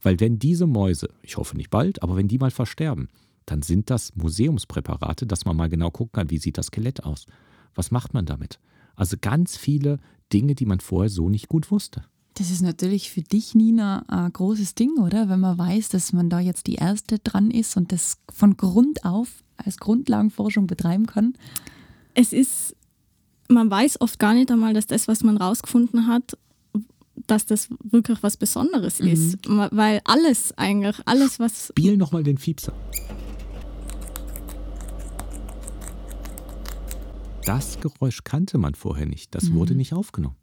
Weil 0.00 0.20
wenn 0.20 0.38
diese 0.38 0.66
Mäuse, 0.66 1.10
ich 1.20 1.36
hoffe 1.36 1.54
nicht 1.54 1.68
bald, 1.68 2.02
aber 2.02 2.16
wenn 2.16 2.28
die 2.28 2.38
mal 2.38 2.50
versterben, 2.50 3.08
dann 3.44 3.60
sind 3.60 3.90
das 3.90 4.16
Museumspräparate, 4.16 5.26
dass 5.26 5.44
man 5.44 5.54
mal 5.54 5.68
genau 5.68 5.90
gucken 5.90 6.12
kann, 6.12 6.30
wie 6.30 6.38
sieht 6.38 6.56
das 6.56 6.68
Skelett 6.68 7.04
aus. 7.04 7.26
Was 7.74 7.90
macht 7.90 8.14
man 8.14 8.24
damit? 8.24 8.58
Also 8.96 9.18
ganz 9.20 9.58
viele 9.58 9.98
Dinge, 10.32 10.54
die 10.54 10.64
man 10.64 10.80
vorher 10.80 11.10
so 11.10 11.28
nicht 11.28 11.48
gut 11.48 11.70
wusste. 11.70 12.04
Das 12.38 12.50
ist 12.50 12.62
natürlich 12.62 13.10
für 13.10 13.20
dich, 13.20 13.54
Nina, 13.54 14.02
ein 14.08 14.32
großes 14.32 14.76
Ding, 14.76 14.96
oder? 14.98 15.28
Wenn 15.28 15.40
man 15.40 15.58
weiß, 15.58 15.90
dass 15.90 16.14
man 16.14 16.30
da 16.30 16.40
jetzt 16.40 16.66
die 16.66 16.76
Erste 16.76 17.18
dran 17.18 17.50
ist 17.50 17.76
und 17.76 17.92
das 17.92 18.16
von 18.32 18.56
Grund 18.56 19.04
auf 19.04 19.44
als 19.58 19.76
Grundlagenforschung 19.76 20.66
betreiben 20.66 21.04
kann. 21.04 21.34
Es 22.14 22.32
ist, 22.32 22.76
man 23.50 23.70
weiß 23.70 24.00
oft 24.00 24.18
gar 24.18 24.34
nicht 24.34 24.50
einmal, 24.50 24.72
dass 24.74 24.86
das, 24.86 25.08
was 25.08 25.22
man 25.22 25.36
rausgefunden 25.36 26.06
hat, 26.06 26.36
dass 27.26 27.46
das 27.46 27.68
wirklich 27.82 28.22
was 28.22 28.36
Besonderes 28.36 28.98
ist. 29.00 29.46
Ma- 29.48 29.68
Weil 29.72 30.00
alles 30.04 30.56
eigentlich, 30.56 30.96
alles, 31.04 31.38
was 31.38 31.68
Spiel 31.68 31.96
nochmal 31.96 32.22
den 32.22 32.38
Fiepser. 32.38 32.72
Das 37.44 37.80
Geräusch 37.80 38.22
kannte 38.24 38.58
man 38.58 38.74
vorher 38.74 39.06
nicht. 39.06 39.34
Das 39.34 39.52
wurde 39.52 39.74
nicht 39.74 39.92
aufgenommen. 39.92 40.36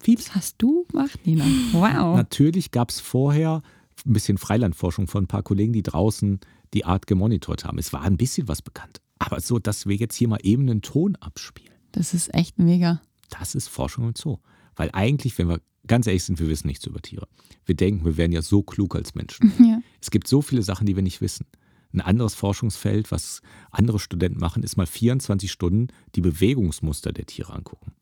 Fieps. 0.00 0.26
Das 0.26 0.34
hast 0.34 0.54
du 0.58 0.84
gemacht, 0.90 1.18
Nina. 1.26 1.44
Wow. 1.72 2.16
Natürlich 2.16 2.70
gab 2.70 2.90
es 2.90 3.00
vorher 3.00 3.62
ein 4.04 4.12
bisschen 4.12 4.36
Freilandforschung 4.36 5.06
von 5.06 5.24
ein 5.24 5.28
paar 5.28 5.42
Kollegen, 5.42 5.72
die 5.72 5.82
draußen 5.82 6.40
die 6.74 6.84
Art 6.84 7.06
gemonitort 7.06 7.64
haben. 7.64 7.78
Es 7.78 7.92
war 7.92 8.02
ein 8.02 8.16
bisschen 8.16 8.46
was 8.48 8.62
bekannt. 8.62 9.00
Aber 9.18 9.40
so, 9.40 9.58
dass 9.58 9.86
wir 9.86 9.96
jetzt 9.96 10.14
hier 10.16 10.28
mal 10.28 10.38
eben 10.42 10.68
einen 10.68 10.82
Ton 10.82 11.16
abspielen, 11.16 11.75
Das 11.92 12.14
ist 12.14 12.32
echt 12.34 12.58
mega. 12.58 13.00
das 13.30 13.54
ist 13.54 13.68
Forschung 13.68 14.08
im 14.08 14.14
Zoo. 14.14 14.38
Weil 14.74 14.90
eigentlich, 14.92 15.36
wenn 15.38 15.48
wir 15.48 15.60
ganz 15.86 16.06
ehrlich 16.06 16.24
sind, 16.24 16.38
wir 16.38 16.48
wissen 16.48 16.66
nichts 16.66 16.86
über 16.86 17.00
Tiere. 17.00 17.28
Wir 17.64 17.74
denken, 17.74 18.04
wir 18.04 18.16
wären 18.16 18.32
ja 18.32 18.42
so 18.42 18.62
klug 18.62 18.94
als 18.94 19.14
Menschen. 19.14 19.52
Ja. 19.66 19.80
Es 20.00 20.10
gibt 20.10 20.28
so 20.28 20.42
viele 20.42 20.62
Sachen, 20.62 20.86
die 20.86 20.96
wir 20.96 21.02
nicht 21.02 21.20
wissen. 21.20 21.46
Ein 21.92 22.00
anderes 22.00 22.34
Forschungsfeld, 22.34 23.10
was 23.10 23.40
andere 23.70 23.98
Studenten 23.98 24.38
machen, 24.38 24.62
ist 24.62 24.76
mal 24.76 24.86
24 24.86 25.50
Stunden 25.50 25.88
die 26.14 26.20
Bewegungsmuster 26.20 27.12
der 27.12 27.26
Tiere 27.26 27.52
angucken. 27.54 27.92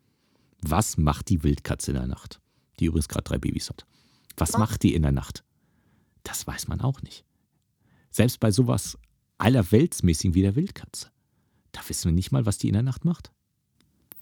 Was 0.60 0.96
macht 0.96 1.28
die 1.28 1.42
Wildkatze 1.42 1.92
in 1.92 1.96
der 1.98 2.06
Nacht? 2.06 2.40
Die 2.80 2.86
übrigens 2.86 3.08
gerade 3.08 3.24
drei 3.24 3.38
Babys 3.38 3.68
hat. 3.68 3.86
Was 4.36 4.58
macht 4.58 4.82
die 4.82 4.94
in 4.94 5.02
der 5.02 5.12
Nacht? 5.12 5.44
Das 6.24 6.46
weiß 6.46 6.66
man 6.68 6.80
auch 6.80 7.02
nicht. 7.02 7.24
Selbst 8.10 8.40
bei 8.40 8.50
sowas 8.50 8.98
allerweltsmäßigem 9.38 10.34
wie 10.34 10.42
der 10.42 10.56
Wildkatze. 10.56 11.10
Da 11.72 11.80
wissen 11.86 12.06
wir 12.06 12.14
nicht 12.14 12.32
mal, 12.32 12.46
was 12.46 12.58
die 12.58 12.68
in 12.68 12.74
der 12.74 12.82
Nacht 12.82 13.04
macht. 13.04 13.30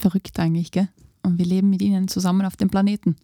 Verrückt 0.03 0.41
eigentlich, 0.41 0.73
gell? 0.73 0.89
Und 1.23 1.39
wir 1.39 1.47
leben 1.47 1.71
mit 1.71 1.81
ihnen 1.81 2.09
zusammen 2.09 2.45
auf 2.45 2.57
dem 2.57 2.69
Planeten. 2.69 3.15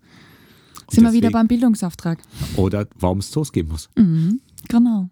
Sind 0.88 1.02
wir 1.02 1.12
wieder 1.12 1.32
beim 1.32 1.48
Bildungsauftrag. 1.48 2.20
Oder 2.56 2.86
warum 3.00 3.18
es 3.18 3.32
Zoos 3.32 3.52
geben 3.52 3.70
muss. 3.70 3.90
Mhm, 3.96 4.40
genau. 4.68 5.10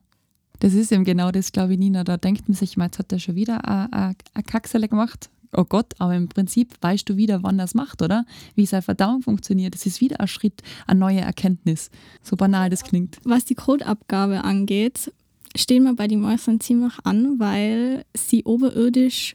Das 0.60 0.74
ist 0.74 0.92
eben 0.92 1.02
genau 1.02 1.32
das, 1.32 1.50
glaube 1.50 1.72
ich, 1.72 1.78
Nina. 1.80 2.04
Da 2.04 2.18
denkt 2.18 2.48
man 2.48 2.54
sich, 2.54 2.76
mal, 2.76 2.84
jetzt 2.84 3.00
hat 3.00 3.12
er 3.12 3.18
schon 3.18 3.34
wieder 3.34 3.68
eine 3.92 4.14
Kacksele 4.46 4.88
gemacht. 4.88 5.28
Oh 5.52 5.64
Gott, 5.64 5.94
aber 5.98 6.14
im 6.14 6.28
Prinzip 6.28 6.72
weißt 6.80 7.08
du 7.08 7.16
wieder, 7.16 7.42
wann 7.42 7.58
das 7.58 7.74
macht, 7.74 8.00
oder? 8.00 8.24
Wie 8.54 8.64
seine 8.64 8.82
Verdauung 8.82 9.22
funktioniert. 9.22 9.74
Das 9.74 9.86
ist 9.86 10.00
wieder 10.00 10.20
ein 10.20 10.28
Schritt, 10.28 10.62
eine 10.86 11.00
neue 11.00 11.20
Erkenntnis. 11.20 11.90
So 12.22 12.36
banal 12.36 12.70
das 12.70 12.84
klingt. 12.84 13.18
was 13.24 13.44
die 13.44 13.56
Codeabgabe 13.56 14.44
angeht, 14.44 15.12
stehen 15.56 15.82
wir 15.82 15.94
bei 15.94 16.06
den 16.06 16.20
Mäusen 16.20 16.60
ziemlich 16.60 16.94
an, 17.02 17.40
weil 17.40 18.04
sie 18.16 18.44
oberirdisch 18.44 19.34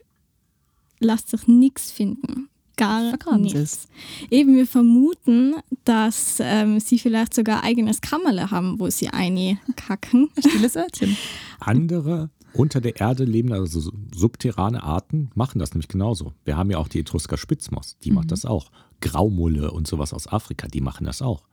lässt 1.02 1.30
sich 1.30 1.48
nichts 1.48 1.92
finden. 1.92 2.48
Gar 2.78 3.10
Vergraben 3.10 3.42
nichts. 3.42 3.88
Eben, 4.30 4.56
wir 4.56 4.66
vermuten, 4.66 5.56
dass 5.84 6.38
ähm, 6.40 6.80
sie 6.80 6.98
vielleicht 6.98 7.34
sogar 7.34 7.64
eigenes 7.64 8.02
Kammerle 8.02 8.50
haben, 8.50 8.80
wo 8.80 8.90
sie 8.90 9.10
einkacken. 9.10 10.30
Stilles 10.40 10.76
Örtchen. 10.76 11.18
Andere 11.60 12.30
unter 12.54 12.82
der 12.82 13.00
Erde 13.00 13.24
lebende, 13.24 13.56
also 13.56 13.92
subterrane 14.14 14.84
Arten 14.84 15.30
machen 15.36 15.60
das 15.60 15.74
nämlich 15.74 15.88
genauso. 15.88 16.34
Wir 16.44 16.58
haben 16.58 16.70
ja 16.70 16.78
auch 16.80 16.88
die 16.88 17.00
Etrusker 17.00 17.38
Spitzmaus, 17.38 17.98
die 18.04 18.12
macht 18.12 18.32
das 18.32 18.46
auch. 18.46 18.72
Graumulle 19.00 19.72
und 19.72 19.88
sowas 19.88 20.14
aus 20.14 20.28
Afrika, 20.28 20.68
die 20.68 20.82
machen 20.82 21.06
das 21.06 21.22
auch. 21.22 21.44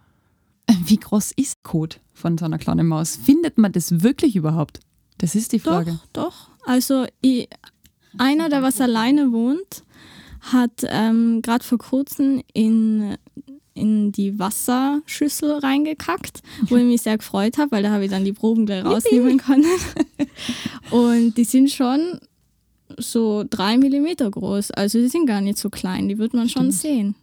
Wie 0.85 0.99
groß 0.99 1.33
ist 1.33 1.63
Kot 1.63 2.01
von 2.13 2.37
so 2.37 2.45
einer 2.45 2.59
kleinen 2.59 2.87
Maus? 2.87 3.17
Findet 3.17 3.59
man 3.59 3.73
das 3.73 4.03
wirklich 4.03 4.37
überhaupt? 4.37 4.81
Das 5.19 5.35
ist 5.35 5.53
die 5.53 5.59
Doch, 5.59 5.65
Frage. 5.65 5.99
doch. 6.13 6.51
Also 6.67 7.07
ich, 7.21 7.49
einer, 8.19 8.49
der 8.49 8.63
was 8.63 8.81
alleine 8.81 9.33
wohnt, 9.33 9.85
hat 10.41 10.85
ähm, 10.85 11.43
gerade 11.43 11.65
vor 11.65 11.79
kurzem 11.79 12.43
in, 12.53 13.17
in 13.75 14.13
die 14.13 14.39
Wasserschüssel 14.39 15.59
reingekackt, 15.59 16.43
wo 16.69 16.77
ich 16.77 16.85
mich 16.85 17.03
sehr 17.03 17.19
gefreut 17.19 17.59
habe, 17.59 17.73
weil 17.73 17.83
da 17.83 17.91
habe 17.91 18.05
ich 18.05 18.11
dann 18.11 18.25
die 18.25 18.33
Proben 18.33 18.67
gleich 18.67 18.85
rausnehmen 18.85 19.39
können. 19.39 19.65
Und 20.91 21.37
die 21.37 21.45
sind 21.45 21.71
schon 21.71 22.19
so 22.97 23.45
drei 23.49 23.77
Millimeter 23.77 24.31
groß. 24.31 24.71
Also 24.71 24.99
die 24.99 25.09
sind 25.09 25.27
gar 25.27 25.41
nicht 25.41 25.59
so 25.59 25.71
klein, 25.71 26.09
die 26.09 26.19
wird 26.19 26.35
man 26.35 26.49
schon 26.49 26.71
sehen. 26.71 27.15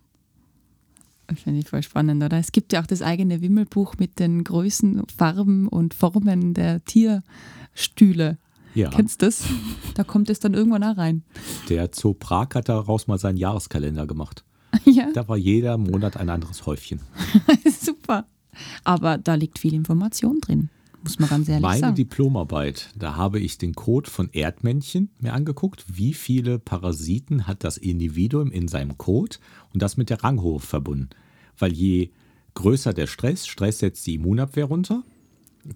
Finde 1.33 1.59
ich 1.59 1.67
voll 1.67 1.81
spannend, 1.81 2.23
oder? 2.23 2.37
Es 2.37 2.51
gibt 2.51 2.71
ja 2.71 2.81
auch 2.81 2.87
das 2.87 3.01
eigene 3.01 3.41
Wimmelbuch 3.41 3.95
mit 3.97 4.19
den 4.19 4.43
Größen, 4.43 5.01
Farben 5.17 5.67
und 5.67 5.95
Formen 5.95 6.53
der 6.53 6.85
Tierstühle. 6.85 8.37
Ja, 8.75 8.89
Kennst 8.89 9.21
du 9.21 9.25
das? 9.27 9.43
Da 9.95 10.03
kommt 10.03 10.29
es 10.29 10.39
dann 10.39 10.53
irgendwann 10.53 10.83
auch 10.83 10.97
rein. 10.97 11.23
der 11.69 11.89
Zoo 11.93 12.13
Prag 12.13 12.49
hat 12.55 12.69
daraus 12.69 13.07
mal 13.07 13.17
seinen 13.17 13.37
Jahreskalender 13.37 14.05
gemacht. 14.05 14.43
ja, 14.85 15.09
Da 15.13 15.27
war 15.27 15.37
jeder 15.37 15.77
Monat 15.77 16.17
ein 16.17 16.29
anderes 16.29 16.65
Häufchen. 16.65 16.99
super. 17.81 18.27
Aber 18.83 19.17
da 19.17 19.35
liegt 19.35 19.59
viel 19.59 19.73
Information 19.73 20.39
drin, 20.41 20.69
muss 21.03 21.19
man 21.19 21.29
ganz 21.29 21.47
ehrlich 21.49 21.61
Meine 21.61 21.79
sagen. 21.79 21.95
Diplomarbeit, 21.95 22.89
da 22.97 23.15
habe 23.15 23.39
ich 23.39 23.57
den 23.57 23.73
Code 23.75 24.09
von 24.09 24.29
Erdmännchen 24.31 25.09
mir 25.19 25.33
angeguckt. 25.33 25.85
Wie 25.87 26.13
viele 26.13 26.59
Parasiten 26.59 27.47
hat 27.47 27.63
das 27.63 27.77
Individuum 27.77 28.51
in 28.51 28.67
seinem 28.67 28.97
Code 28.97 29.37
und 29.73 29.81
das 29.81 29.97
mit 29.97 30.09
der 30.09 30.23
Ranghohe 30.23 30.59
verbunden? 30.59 31.09
Weil 31.57 31.71
je 31.73 32.11
größer 32.55 32.93
der 32.93 33.07
Stress, 33.07 33.47
Stress 33.47 33.79
setzt 33.79 34.05
die 34.07 34.15
Immunabwehr 34.15 34.65
runter, 34.65 35.03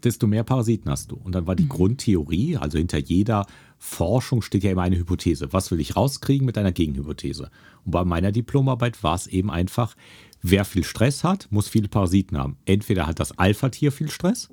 desto 0.04 0.28
mehr 0.28 0.43
Parasiten 0.43 0.89
hast 0.91 1.12
du. 1.12 1.15
Und 1.15 1.34
dann 1.34 1.47
war 1.47 1.56
die 1.56 1.67
Grundtheorie, 1.67 2.58
also 2.58 2.78
hinter 2.78 2.99
jeder 2.99 3.45
Forschung 3.78 4.41
steht 4.41 4.63
ja 4.63 4.71
immer 4.71 4.84
eine 4.84 4.97
Hypothese. 4.97 5.52
Was 5.52 5.71
will 5.71 5.80
ich 5.80 5.95
rauskriegen 5.95 6.45
mit 6.45 6.58
einer 6.58 6.71
Gegenhypothese? 6.71 7.49
Und 7.86 7.91
bei 7.91 8.06
meiner 8.06 8.32
Diplomarbeit 8.32 9.04
war 9.04 9.15
es 9.15 9.28
eben 9.28 9.49
einfach, 9.49 9.95
wer 10.41 10.65
viel 10.65 10.84
Stress 10.84 11.23
hat, 11.23 11.47
muss 11.49 11.67
viele 11.67 11.88
Parasiten 11.88 12.38
haben. 12.38 12.58
Entweder 12.65 13.08
hat 13.08 13.19
das 13.19 13.38
Alpha-Tier 13.38 13.91
viel 13.91 14.10
Stress, 14.10 14.49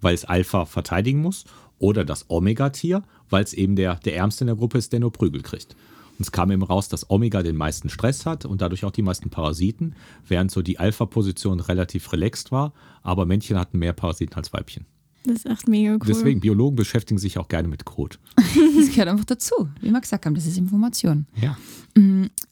weil 0.00 0.14
es 0.14 0.24
Alpha 0.24 0.66
verteidigen 0.66 1.20
muss, 1.20 1.44
oder 1.78 2.04
das 2.04 2.30
Omega-Tier, 2.30 3.02
weil 3.28 3.44
es 3.44 3.52
eben 3.52 3.76
der, 3.76 3.96
der 3.96 4.16
Ärmste 4.16 4.44
in 4.44 4.48
der 4.48 4.56
Gruppe 4.56 4.78
ist, 4.78 4.92
der 4.92 5.00
nur 5.00 5.12
Prügel 5.12 5.42
kriegt. 5.42 5.76
Und 6.18 6.22
es 6.22 6.32
kam 6.32 6.50
eben 6.50 6.62
raus, 6.62 6.88
dass 6.88 7.10
Omega 7.10 7.42
den 7.42 7.56
meisten 7.56 7.88
Stress 7.88 8.26
hat 8.26 8.44
und 8.44 8.60
dadurch 8.60 8.84
auch 8.84 8.90
die 8.90 9.02
meisten 9.02 9.30
Parasiten, 9.30 9.94
während 10.26 10.50
so 10.50 10.62
die 10.62 10.78
Alpha-Position 10.78 11.60
relativ 11.60 12.12
relaxed 12.12 12.52
war, 12.52 12.72
aber 13.02 13.26
Männchen 13.26 13.58
hatten 13.58 13.78
mehr 13.78 13.92
Parasiten 13.92 14.36
als 14.36 14.52
Weibchen. 14.52 14.86
Das 15.26 15.38
ist 15.38 15.46
echt 15.46 15.68
mega 15.68 15.94
cool. 15.94 16.00
Deswegen, 16.06 16.40
Biologen 16.40 16.76
beschäftigen 16.76 17.18
sich 17.18 17.38
auch 17.38 17.48
gerne 17.48 17.68
mit 17.68 17.84
Code. 17.84 18.16
Das 18.76 18.90
gehört 18.90 19.08
einfach 19.08 19.24
dazu. 19.24 19.68
Wie 19.80 19.90
wir 19.90 20.00
gesagt 20.00 20.24
haben, 20.24 20.34
das 20.34 20.46
ist 20.46 20.56
Information. 20.56 21.26
Ja. 21.40 21.56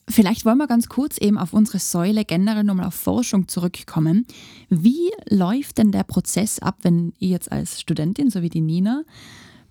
Vielleicht 0.08 0.44
wollen 0.44 0.58
wir 0.58 0.66
ganz 0.66 0.88
kurz 0.88 1.18
eben 1.18 1.38
auf 1.38 1.52
unsere 1.52 1.78
Säule 1.78 2.24
generell 2.24 2.64
nochmal 2.64 2.86
auf 2.86 2.94
Forschung 2.94 3.48
zurückkommen. 3.48 4.26
Wie 4.68 5.10
läuft 5.28 5.78
denn 5.78 5.92
der 5.92 6.02
Prozess 6.02 6.58
ab, 6.58 6.78
wenn 6.82 7.12
ich 7.18 7.30
jetzt 7.30 7.52
als 7.52 7.80
Studentin, 7.80 8.30
so 8.30 8.42
wie 8.42 8.48
die 8.48 8.60
Nina, 8.60 9.04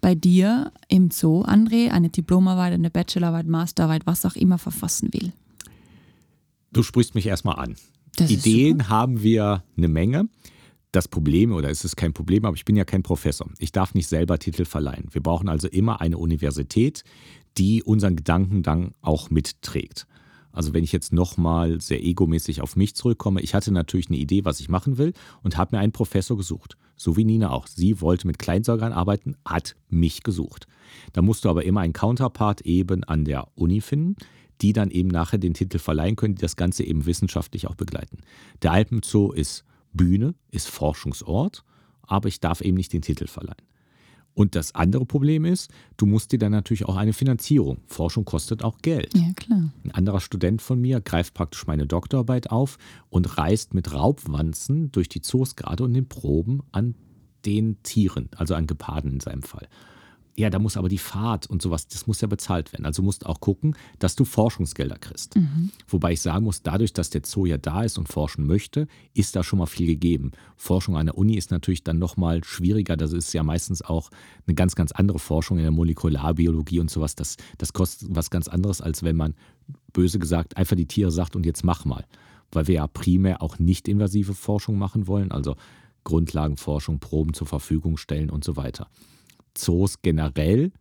bei 0.03 0.15
dir 0.15 0.73
im 0.89 1.11
Zoo, 1.11 1.43
André, 1.45 1.89
eine 1.89 2.09
Diplomarbeit, 2.09 2.73
eine 2.73 2.89
Bachelorarbeit, 2.89 3.47
Masterarbeit, 3.47 4.05
was 4.05 4.25
auch 4.25 4.35
immer 4.35 4.57
verfassen 4.57 5.13
will? 5.13 5.31
Du 6.73 6.83
sprichst 6.83 7.15
mich 7.15 7.25
erstmal 7.25 7.57
an. 7.57 7.77
Das 8.17 8.29
Ideen 8.29 8.89
haben 8.89 9.23
wir 9.23 9.63
eine 9.77 9.87
Menge. 9.87 10.27
Das 10.91 11.07
Problem, 11.07 11.53
oder 11.53 11.69
es 11.69 11.85
ist 11.85 11.95
kein 11.95 12.11
Problem, 12.11 12.43
aber 12.43 12.57
ich 12.57 12.65
bin 12.65 12.75
ja 12.75 12.83
kein 12.83 13.01
Professor. 13.01 13.49
Ich 13.59 13.71
darf 13.71 13.93
nicht 13.93 14.09
selber 14.09 14.37
Titel 14.39 14.65
verleihen. 14.65 15.07
Wir 15.11 15.23
brauchen 15.23 15.47
also 15.47 15.69
immer 15.69 16.01
eine 16.01 16.17
Universität, 16.17 17.05
die 17.57 17.81
unseren 17.81 18.17
Gedanken 18.17 18.61
dann 18.61 18.95
auch 19.01 19.29
mitträgt. 19.29 20.05
Also 20.51 20.73
wenn 20.73 20.83
ich 20.83 20.91
jetzt 20.91 21.13
nochmal 21.13 21.79
sehr 21.79 22.03
egomäßig 22.03 22.59
auf 22.59 22.75
mich 22.75 22.93
zurückkomme, 22.93 23.39
ich 23.39 23.55
hatte 23.55 23.71
natürlich 23.71 24.09
eine 24.09 24.17
Idee, 24.17 24.43
was 24.43 24.59
ich 24.59 24.67
machen 24.67 24.97
will 24.97 25.13
und 25.43 25.55
habe 25.55 25.77
mir 25.77 25.81
einen 25.81 25.93
Professor 25.93 26.35
gesucht. 26.35 26.75
So 26.95 27.17
wie 27.17 27.25
Nina 27.25 27.51
auch. 27.51 27.67
Sie 27.67 28.01
wollte 28.01 28.27
mit 28.27 28.39
Kleinsäugern 28.39 28.93
arbeiten, 28.93 29.35
hat 29.45 29.75
mich 29.89 30.23
gesucht. 30.23 30.67
Da 31.13 31.21
musst 31.21 31.45
du 31.45 31.49
aber 31.49 31.63
immer 31.63 31.81
einen 31.81 31.93
Counterpart 31.93 32.61
eben 32.61 33.03
an 33.03 33.25
der 33.25 33.47
Uni 33.55 33.81
finden, 33.81 34.15
die 34.61 34.73
dann 34.73 34.91
eben 34.91 35.09
nachher 35.09 35.39
den 35.39 35.53
Titel 35.53 35.79
verleihen 35.79 36.15
können, 36.15 36.35
die 36.35 36.41
das 36.41 36.55
Ganze 36.55 36.83
eben 36.83 37.05
wissenschaftlich 37.05 37.67
auch 37.67 37.75
begleiten. 37.75 38.19
Der 38.61 38.71
Alpenzoo 38.71 39.31
ist 39.31 39.65
Bühne, 39.91 40.35
ist 40.51 40.69
Forschungsort, 40.69 41.63
aber 42.03 42.27
ich 42.27 42.39
darf 42.39 42.61
eben 42.61 42.77
nicht 42.77 42.93
den 42.93 43.01
Titel 43.01 43.27
verleihen. 43.27 43.65
Und 44.35 44.55
das 44.55 44.73
andere 44.73 45.05
Problem 45.05 45.45
ist, 45.45 45.71
du 45.97 46.05
musst 46.05 46.31
dir 46.31 46.39
dann 46.39 46.51
natürlich 46.51 46.85
auch 46.85 46.95
eine 46.95 47.13
Finanzierung. 47.13 47.77
Forschung 47.85 48.25
kostet 48.25 48.63
auch 48.63 48.79
Geld. 48.79 49.13
Ja, 49.13 49.31
klar. 49.35 49.71
Ein 49.83 49.91
anderer 49.91 50.19
Student 50.19 50.61
von 50.61 50.81
mir 50.81 51.01
greift 51.01 51.33
praktisch 51.33 51.67
meine 51.67 51.85
Doktorarbeit 51.85 52.49
auf 52.49 52.77
und 53.09 53.37
reist 53.37 53.73
mit 53.73 53.93
Raubwanzen 53.93 54.91
durch 54.91 55.07
die 55.07 55.21
Zoos 55.21 55.55
gerade 55.55 55.83
und 55.83 55.91
nimmt 55.91 56.09
Proben 56.09 56.63
an 56.71 56.95
den 57.45 57.81
Tieren, 57.83 58.29
also 58.35 58.55
an 58.55 58.67
Geparden 58.67 59.13
in 59.13 59.19
seinem 59.19 59.43
Fall. 59.43 59.67
Ja, 60.35 60.49
da 60.49 60.57
muss 60.57 60.77
aber 60.77 60.89
die 60.89 60.97
Fahrt 60.97 61.45
und 61.47 61.61
sowas, 61.61 61.87
das 61.87 62.07
muss 62.07 62.21
ja 62.21 62.27
bezahlt 62.27 62.73
werden. 62.73 62.85
Also 62.85 63.03
musst 63.03 63.23
du 63.23 63.27
auch 63.27 63.39
gucken, 63.39 63.75
dass 63.99 64.15
du 64.15 64.25
Forschungsgelder 64.25 64.97
kriegst. 64.97 65.35
Wobei 65.87 66.13
ich 66.13 66.21
sagen 66.21 66.45
muss, 66.45 66.63
dadurch, 66.63 66.91
dass 66.91 67.11
der 67.11 67.21
Zoo 67.23 67.45
ja 67.45 67.57
da 67.57 67.83
ist 67.83 67.99
und 67.99 68.07
forschen 68.07 68.47
möchte, 68.47 68.87
ist 69.13 69.35
da 69.35 69.43
schon 69.43 69.59
mal 69.59 69.67
viel 69.67 69.85
gegeben. 69.85 70.31
Forschung 70.57 70.97
an 70.97 71.05
der 71.05 71.17
Uni 71.17 71.35
ist 71.35 71.51
natürlich 71.51 71.83
dann 71.83 71.99
nochmal 71.99 72.43
schwieriger. 72.43 72.97
Das 72.97 73.13
ist 73.13 73.31
ja 73.33 73.43
meistens 73.43 73.83
auch 73.83 74.09
eine 74.47 74.55
ganz, 74.55 74.73
ganz 74.73 74.91
andere 74.91 75.19
Forschung 75.19 75.57
in 75.57 75.63
der 75.63 75.71
Molekularbiologie 75.71 76.79
und 76.79 76.89
sowas. 76.89 77.15
Das, 77.15 77.37
das 77.59 77.73
kostet 77.73 78.09
was 78.11 78.31
ganz 78.31 78.47
anderes, 78.47 78.81
als 78.81 79.03
wenn 79.03 79.15
man, 79.15 79.35
böse 79.93 80.17
gesagt, 80.17 80.57
einfach 80.57 80.75
die 80.75 80.87
Tiere 80.87 81.11
sagt 81.11 81.35
und 81.35 81.45
jetzt 81.45 81.63
mach 81.63 81.85
mal. 81.85 82.05
Weil 82.51 82.67
wir 82.67 82.75
ja 82.75 82.87
primär 82.87 83.43
auch 83.43 83.59
nicht 83.59 83.87
invasive 83.87 84.33
Forschung 84.33 84.79
machen 84.79 85.05
wollen, 85.05 85.31
also 85.31 85.55
Grundlagenforschung, 86.03 86.99
Proben 86.99 87.33
zur 87.33 87.47
Verfügung 87.47 87.97
stellen 87.97 88.31
und 88.31 88.43
so 88.43 88.55
weiter. 88.55 88.89
Zoos 89.55 90.01
generell, 90.01 90.71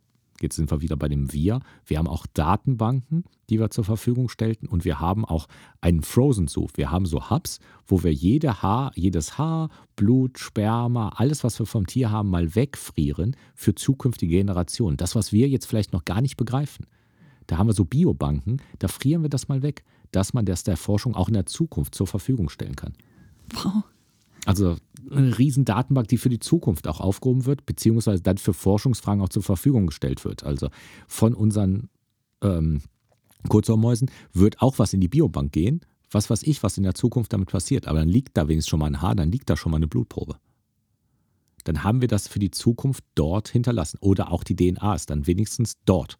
jetzt 0.41 0.57
sind 0.57 0.71
wir 0.71 0.81
wieder 0.81 0.97
bei 0.97 1.09
dem 1.09 1.33
Wir, 1.33 1.61
wir 1.87 1.99
haben 1.99 2.09
auch 2.09 2.27
Datenbanken, 2.35 3.25
die 3.49 3.61
wir 3.61 3.71
zur 3.71 3.85
Verfügung 3.85 4.29
stellten 4.29 4.69
und 4.69 4.85
wir 4.85 5.01
haben 5.01 5.25
auch 5.25 5.47
einen 5.81 6.03
Frozen 6.03 6.49
Zoo. 6.49 6.69
Wir 6.75 6.91
haben 6.91 7.07
so 7.07 7.31
Hubs, 7.31 7.59
wo 7.87 8.03
wir 8.03 8.13
jede 8.13 8.63
Haar, 8.63 8.93
jedes 8.95 9.39
Haar, 9.39 9.71
Blut, 9.97 10.39
Sperma, 10.39 11.11
alles, 11.17 11.45
was 11.45 11.59
wir 11.59 11.67
vom 11.67 11.87
Tier 11.87 12.11
haben, 12.11 12.31
mal 12.31 12.55
wegfrieren 12.55 13.37
für 13.55 13.75
zukünftige 13.75 14.37
Generationen. 14.37 14.97
Das, 14.97 15.15
was 15.15 15.33
wir 15.33 15.49
jetzt 15.49 15.67
vielleicht 15.67 15.93
noch 15.93 16.05
gar 16.05 16.21
nicht 16.21 16.37
begreifen. 16.37 16.87
Da 17.47 17.59
haben 17.59 17.67
wir 17.67 17.75
so 17.75 17.85
Biobanken, 17.85 18.63
da 18.79 18.89
frieren 18.89 19.23
wir 19.23 19.31
das 19.31 19.49
mal 19.49 19.63
weg, 19.63 19.85
dass 20.13 20.33
man 20.33 20.45
das 20.45 20.65
der 20.65 20.77
Forschung 20.77 21.15
auch 21.15 21.29
in 21.29 21.35
der 21.35 21.47
Zukunft 21.47 21.95
zur 21.95 22.07
Verfügung 22.07 22.49
stellen 22.49 22.77
kann. 22.77 22.95
Wow. 23.53 23.85
Also 24.45 24.77
eine 25.11 25.39
riesen 25.39 25.65
Datenbank, 25.65 26.09
die 26.09 26.19
für 26.19 26.29
die 26.29 26.39
Zukunft 26.39 26.89
auch 26.89 27.01
aufgehoben 27.01 27.47
wird, 27.47 27.67
beziehungsweise 27.67 28.23
dann 28.23 28.39
für 28.39 28.55
Forschungsfragen 28.55 29.23
auch 29.23 29.29
zur 29.29 29.43
Verfügung 29.43 29.87
gestellt 29.87 30.25
wird. 30.25 30.45
Also 30.45 30.69
von 31.07 31.35
unseren 31.35 31.89
ähm, 32.43 32.83
Kurzohrmäusen 33.49 34.11
wird 34.33 34.61
auch 34.61 34.79
was 34.79 34.93
in 34.93 35.01
die 35.01 35.09
Biobank 35.09 35.53
gehen. 35.53 35.81
Was 36.11 36.29
weiß 36.29 36.43
ich, 36.43 36.63
was 36.63 36.77
in 36.77 36.85
der 36.85 36.95
Zukunft 36.95 37.33
damit 37.33 37.51
passiert. 37.51 37.87
Aber 37.87 37.99
dann 37.99 38.09
liegt 38.09 38.37
da 38.37 38.49
wenigstens 38.49 38.71
schon 38.71 38.81
mal 38.81 38.87
ein 38.87 39.01
Haar, 39.01 39.15
dann 39.15 39.33
liegt 39.33 39.49
da 39.49 39.57
schon 39.57 39.73
mal 39.73 39.79
eine 39.79 39.89
Blutprobe. 39.89 40.37
Dann 41.65 41.85
haben 41.85 42.01
wir 42.01 42.09
das 42.09 42.29
für 42.29 42.39
die 42.39 42.51
Zukunft 42.51 43.05
dort 43.15 43.49
hinterlassen. 43.49 43.99
Oder 44.01 44.33
auch 44.33 44.45
die 44.45 44.57
DNA 44.57 44.95
ist 44.95 45.11
dann 45.11 45.27
wenigstens 45.27 45.75
dort. 45.85 46.19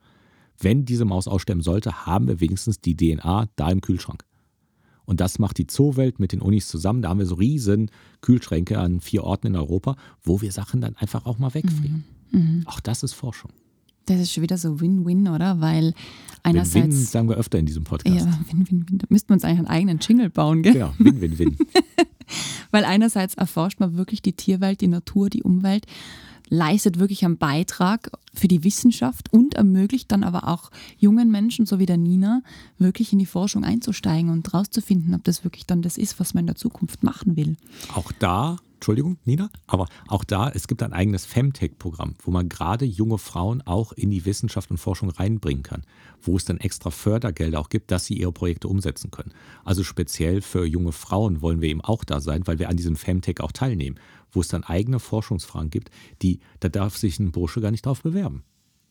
Wenn 0.59 0.85
diese 0.85 1.05
Maus 1.05 1.27
aussterben 1.27 1.63
sollte, 1.63 2.07
haben 2.07 2.29
wir 2.29 2.41
wenigstens 2.41 2.81
die 2.81 2.97
DNA 2.97 3.49
da 3.57 3.71
im 3.71 3.81
Kühlschrank. 3.81 4.25
Und 5.05 5.21
das 5.21 5.39
macht 5.39 5.59
die 5.59 5.67
Zoowelt 5.67 6.21
mit 6.21 6.33
den 6.33 6.41
Unis 6.41 6.69
zusammen. 6.69 7.03
Da 7.03 7.09
haben 7.09 7.19
wir 7.19 7.27
so 7.27 7.35
riesen 7.35 7.91
Kühlschränke 8.21 8.79
an 8.79 9.01
vier 9.01 9.25
Orten 9.25 9.49
in 9.49 9.57
Europa, 9.57 9.97
wo 10.23 10.41
wir 10.41 10.53
Sachen 10.53 10.81
dann 10.81 10.97
einfach 10.97 11.27
auch 11.27 11.39
mal 11.39 11.55
wegfrieren. 11.55 12.05
Auch 12.67 12.81
das 12.81 13.03
ist 13.03 13.13
Forschung. 13.13 13.51
Das 14.07 14.21
ist 14.21 14.33
schon 14.33 14.43
wieder 14.43 14.59
so 14.59 14.81
Win-Win, 14.81 15.29
oder? 15.29 15.61
Weil 15.61 15.95
einerseits. 16.43 16.87
Win-Win 16.87 17.05
sagen 17.05 17.29
wir 17.29 17.37
öfter 17.37 17.59
in 17.59 17.67
diesem 17.67 17.85
Podcast. 17.85 18.27
Ja, 18.27 18.41
Win-Win-Win. 18.51 18.99
Da 18.99 19.07
müssten 19.09 19.29
wir 19.29 19.35
uns 19.35 19.45
eigentlich 19.45 19.59
einen 19.59 19.69
eigenen 19.69 19.99
Jingle 20.01 20.31
bauen, 20.31 20.63
gell? 20.63 20.73
Genau, 20.73 20.95
Win-Win-Win. 20.99 21.57
Weil 22.71 22.85
einerseits 22.85 23.35
erforscht 23.35 23.81
man 23.81 23.97
wirklich 23.97 24.23
die 24.23 24.33
Tierwelt, 24.33 24.81
die 24.81 24.89
Natur, 24.89 25.31
die 25.31 25.43
Umwelt, 25.43 25.87
leistet 26.53 26.99
wirklich 26.99 27.25
einen 27.25 27.39
Beitrag 27.39 28.11
für 28.35 28.47
die 28.47 28.63
Wissenschaft 28.63 29.33
und 29.33 29.55
ermöglicht 29.55 30.13
dann 30.13 30.23
aber 30.23 30.49
auch 30.49 30.71
jungen 30.99 31.31
Menschen, 31.31 31.65
so 31.65 31.79
wie 31.79 31.87
der 31.87 31.97
Nina, 31.97 32.43
wirklich 32.79 33.11
in 33.13 33.19
die 33.19 33.27
Forschung 33.27 33.65
einzusteigen 33.65 34.31
und 34.31 34.53
rauszufinden, 34.53 35.15
ob 35.15 35.25
das 35.25 35.45
wirklich 35.45 35.65
dann 35.65 35.81
das 35.81 35.97
ist, 35.97 36.21
was 36.21 36.35
man 36.35 36.43
in 36.43 36.49
der 36.49 36.57
Zukunft 36.57 37.03
machen 37.03 37.37
will. 37.37 37.57
Auch 37.95 38.13
da, 38.13 38.59
Entschuldigung, 38.83 39.17
Nina, 39.25 39.49
aber 39.69 39.87
auch 40.09 40.25
da, 40.25 40.51
es 40.51 40.67
gibt 40.67 40.83
ein 40.83 40.93
eigenes 40.93 41.25
Femtech-Programm, 41.25 42.17
wo 42.21 42.33
man 42.33 42.49
gerade 42.49 42.85
junge 42.85 43.17
Frauen 43.17 43.63
auch 43.63 43.93
in 43.93 44.11
die 44.11 44.25
Wissenschaft 44.25 44.73
und 44.73 44.79
Forschung 44.79 45.09
reinbringen 45.09 45.63
kann, 45.63 45.85
wo 46.21 46.37
es 46.37 46.47
dann 46.47 46.57
extra 46.57 46.91
Fördergelder 46.91 47.61
auch 47.61 47.69
gibt, 47.69 47.93
dass 47.93 48.07
sie 48.07 48.15
ihre 48.15 48.33
Projekte 48.33 48.67
umsetzen 48.67 49.13
können. 49.13 49.35
Also 49.65 49.85
speziell 49.85 50.41
für 50.41 50.67
junge 50.67 50.91
Frauen 50.91 51.43
wollen 51.43 51.61
wir 51.61 51.69
eben 51.69 51.81
auch 51.81 52.03
da 52.03 52.21
sein, 52.21 52.45
weil 52.49 52.59
wir 52.59 52.69
an 52.69 52.77
diesem 52.77 52.97
Femtech 52.97 53.39
auch 53.39 53.53
teilnehmen, 53.53 54.01
wo 54.33 54.41
es 54.41 54.49
dann 54.49 54.65
eigene 54.65 54.99
Forschungsfragen 54.99 55.71
gibt, 55.71 55.93
die, 56.21 56.41
da 56.59 56.69
darf 56.69 56.97
sich 56.97 57.21
ein 57.21 57.31
Bursche 57.31 57.61
gar 57.61 57.71
nicht 57.71 57.87
drauf 57.87 58.03
bewerben. 58.03 58.43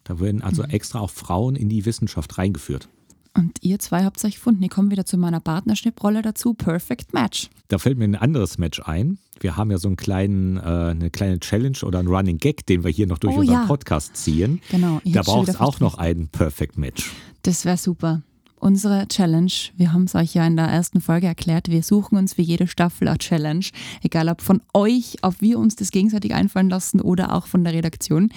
Da 0.05 0.21
werden 0.21 0.41
also 0.41 0.63
extra 0.63 1.01
auch 1.01 1.11
Frauen 1.11 1.57
in 1.57 1.67
die 1.67 1.85
Wissenschaft 1.85 2.37
reingeführt. 2.37 2.87
Und 3.33 3.59
ihr 3.61 3.79
zwei 3.79 4.03
habt 4.03 4.23
euch 4.25 4.35
gefunden. 4.35 4.61
Ich 4.63 4.69
komme 4.69 4.91
wieder 4.91 5.05
zu 5.05 5.17
meiner 5.17 5.39
Partnerschnitt-Rolle 5.39 6.21
dazu. 6.21 6.53
Perfect 6.53 7.13
Match. 7.13 7.49
Da 7.69 7.77
fällt 7.77 7.97
mir 7.97 8.03
ein 8.03 8.15
anderes 8.15 8.57
Match 8.57 8.81
ein. 8.81 9.19
Wir 9.39 9.55
haben 9.55 9.71
ja 9.71 9.77
so 9.77 9.87
einen 9.87 9.95
kleinen, 9.95 10.57
äh, 10.57 10.61
eine 10.61 11.09
kleine 11.09 11.39
Challenge 11.39 11.77
oder 11.83 11.99
einen 11.99 12.09
Running 12.09 12.37
Gag, 12.37 12.65
den 12.65 12.83
wir 12.83 12.91
hier 12.91 13.07
noch 13.07 13.17
durch 13.17 13.35
Oh, 13.35 13.39
unseren 13.39 13.61
ja. 13.61 13.65
Podcast 13.65 14.17
ziehen. 14.17 14.61
Genau, 14.69 14.99
ich 15.03 15.13
Da 15.13 15.21
braucht 15.21 15.47
es 15.47 15.59
auch 15.59 15.79
noch 15.79 15.97
einen 15.97 16.27
Perfect 16.27 16.77
Match. 16.77 17.09
Das 17.43 17.63
wäre 17.65 17.77
super. 17.77 18.21
Unsere 18.59 19.07
Challenge, 19.07 19.51
wir 19.75 19.91
haben 19.91 20.03
es 20.03 20.13
euch 20.13 20.35
ja 20.35 20.45
in 20.45 20.55
der 20.55 20.67
ersten 20.67 21.01
Folge 21.01 21.25
erklärt, 21.25 21.69
wir 21.69 21.81
suchen 21.81 22.15
uns 22.19 22.33
für 22.35 22.43
jede 22.43 22.67
Staffel 22.67 23.07
eine 23.07 23.17
Challenge, 23.17 23.65
egal 24.03 24.29
ob 24.29 24.41
von 24.41 24.61
euch, 24.75 25.17
ob 25.23 25.41
wir 25.41 25.57
uns 25.57 25.75
das 25.77 25.89
gegenseitig 25.89 26.35
einfallen 26.35 26.69
lassen 26.69 27.01
oder 27.01 27.33
auch 27.33 27.47
von 27.47 27.63
der 27.63 27.73
Redaktion. 27.73 28.29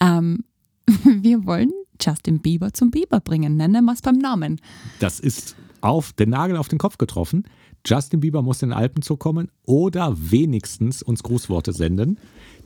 Ähm, 0.00 0.44
wir 1.04 1.44
wollen 1.44 1.70
Justin 2.00 2.40
Bieber 2.40 2.72
zum 2.72 2.90
Bieber 2.90 3.20
bringen, 3.20 3.56
nennen 3.56 3.84
wir 3.84 3.92
es 3.92 4.02
beim 4.02 4.18
Namen. 4.18 4.60
Das 5.00 5.20
ist 5.20 5.56
auf 5.80 6.12
den 6.12 6.30
Nagel 6.30 6.56
auf 6.56 6.68
den 6.68 6.78
Kopf 6.78 6.98
getroffen. 6.98 7.44
Justin 7.86 8.20
Bieber 8.20 8.42
muss 8.42 8.62
in 8.62 8.70
den 8.70 8.78
Alpenzoo 8.78 9.16
kommen 9.16 9.50
oder 9.64 10.14
wenigstens 10.18 11.02
uns 11.02 11.22
Grußworte 11.22 11.72
senden. 11.72 12.18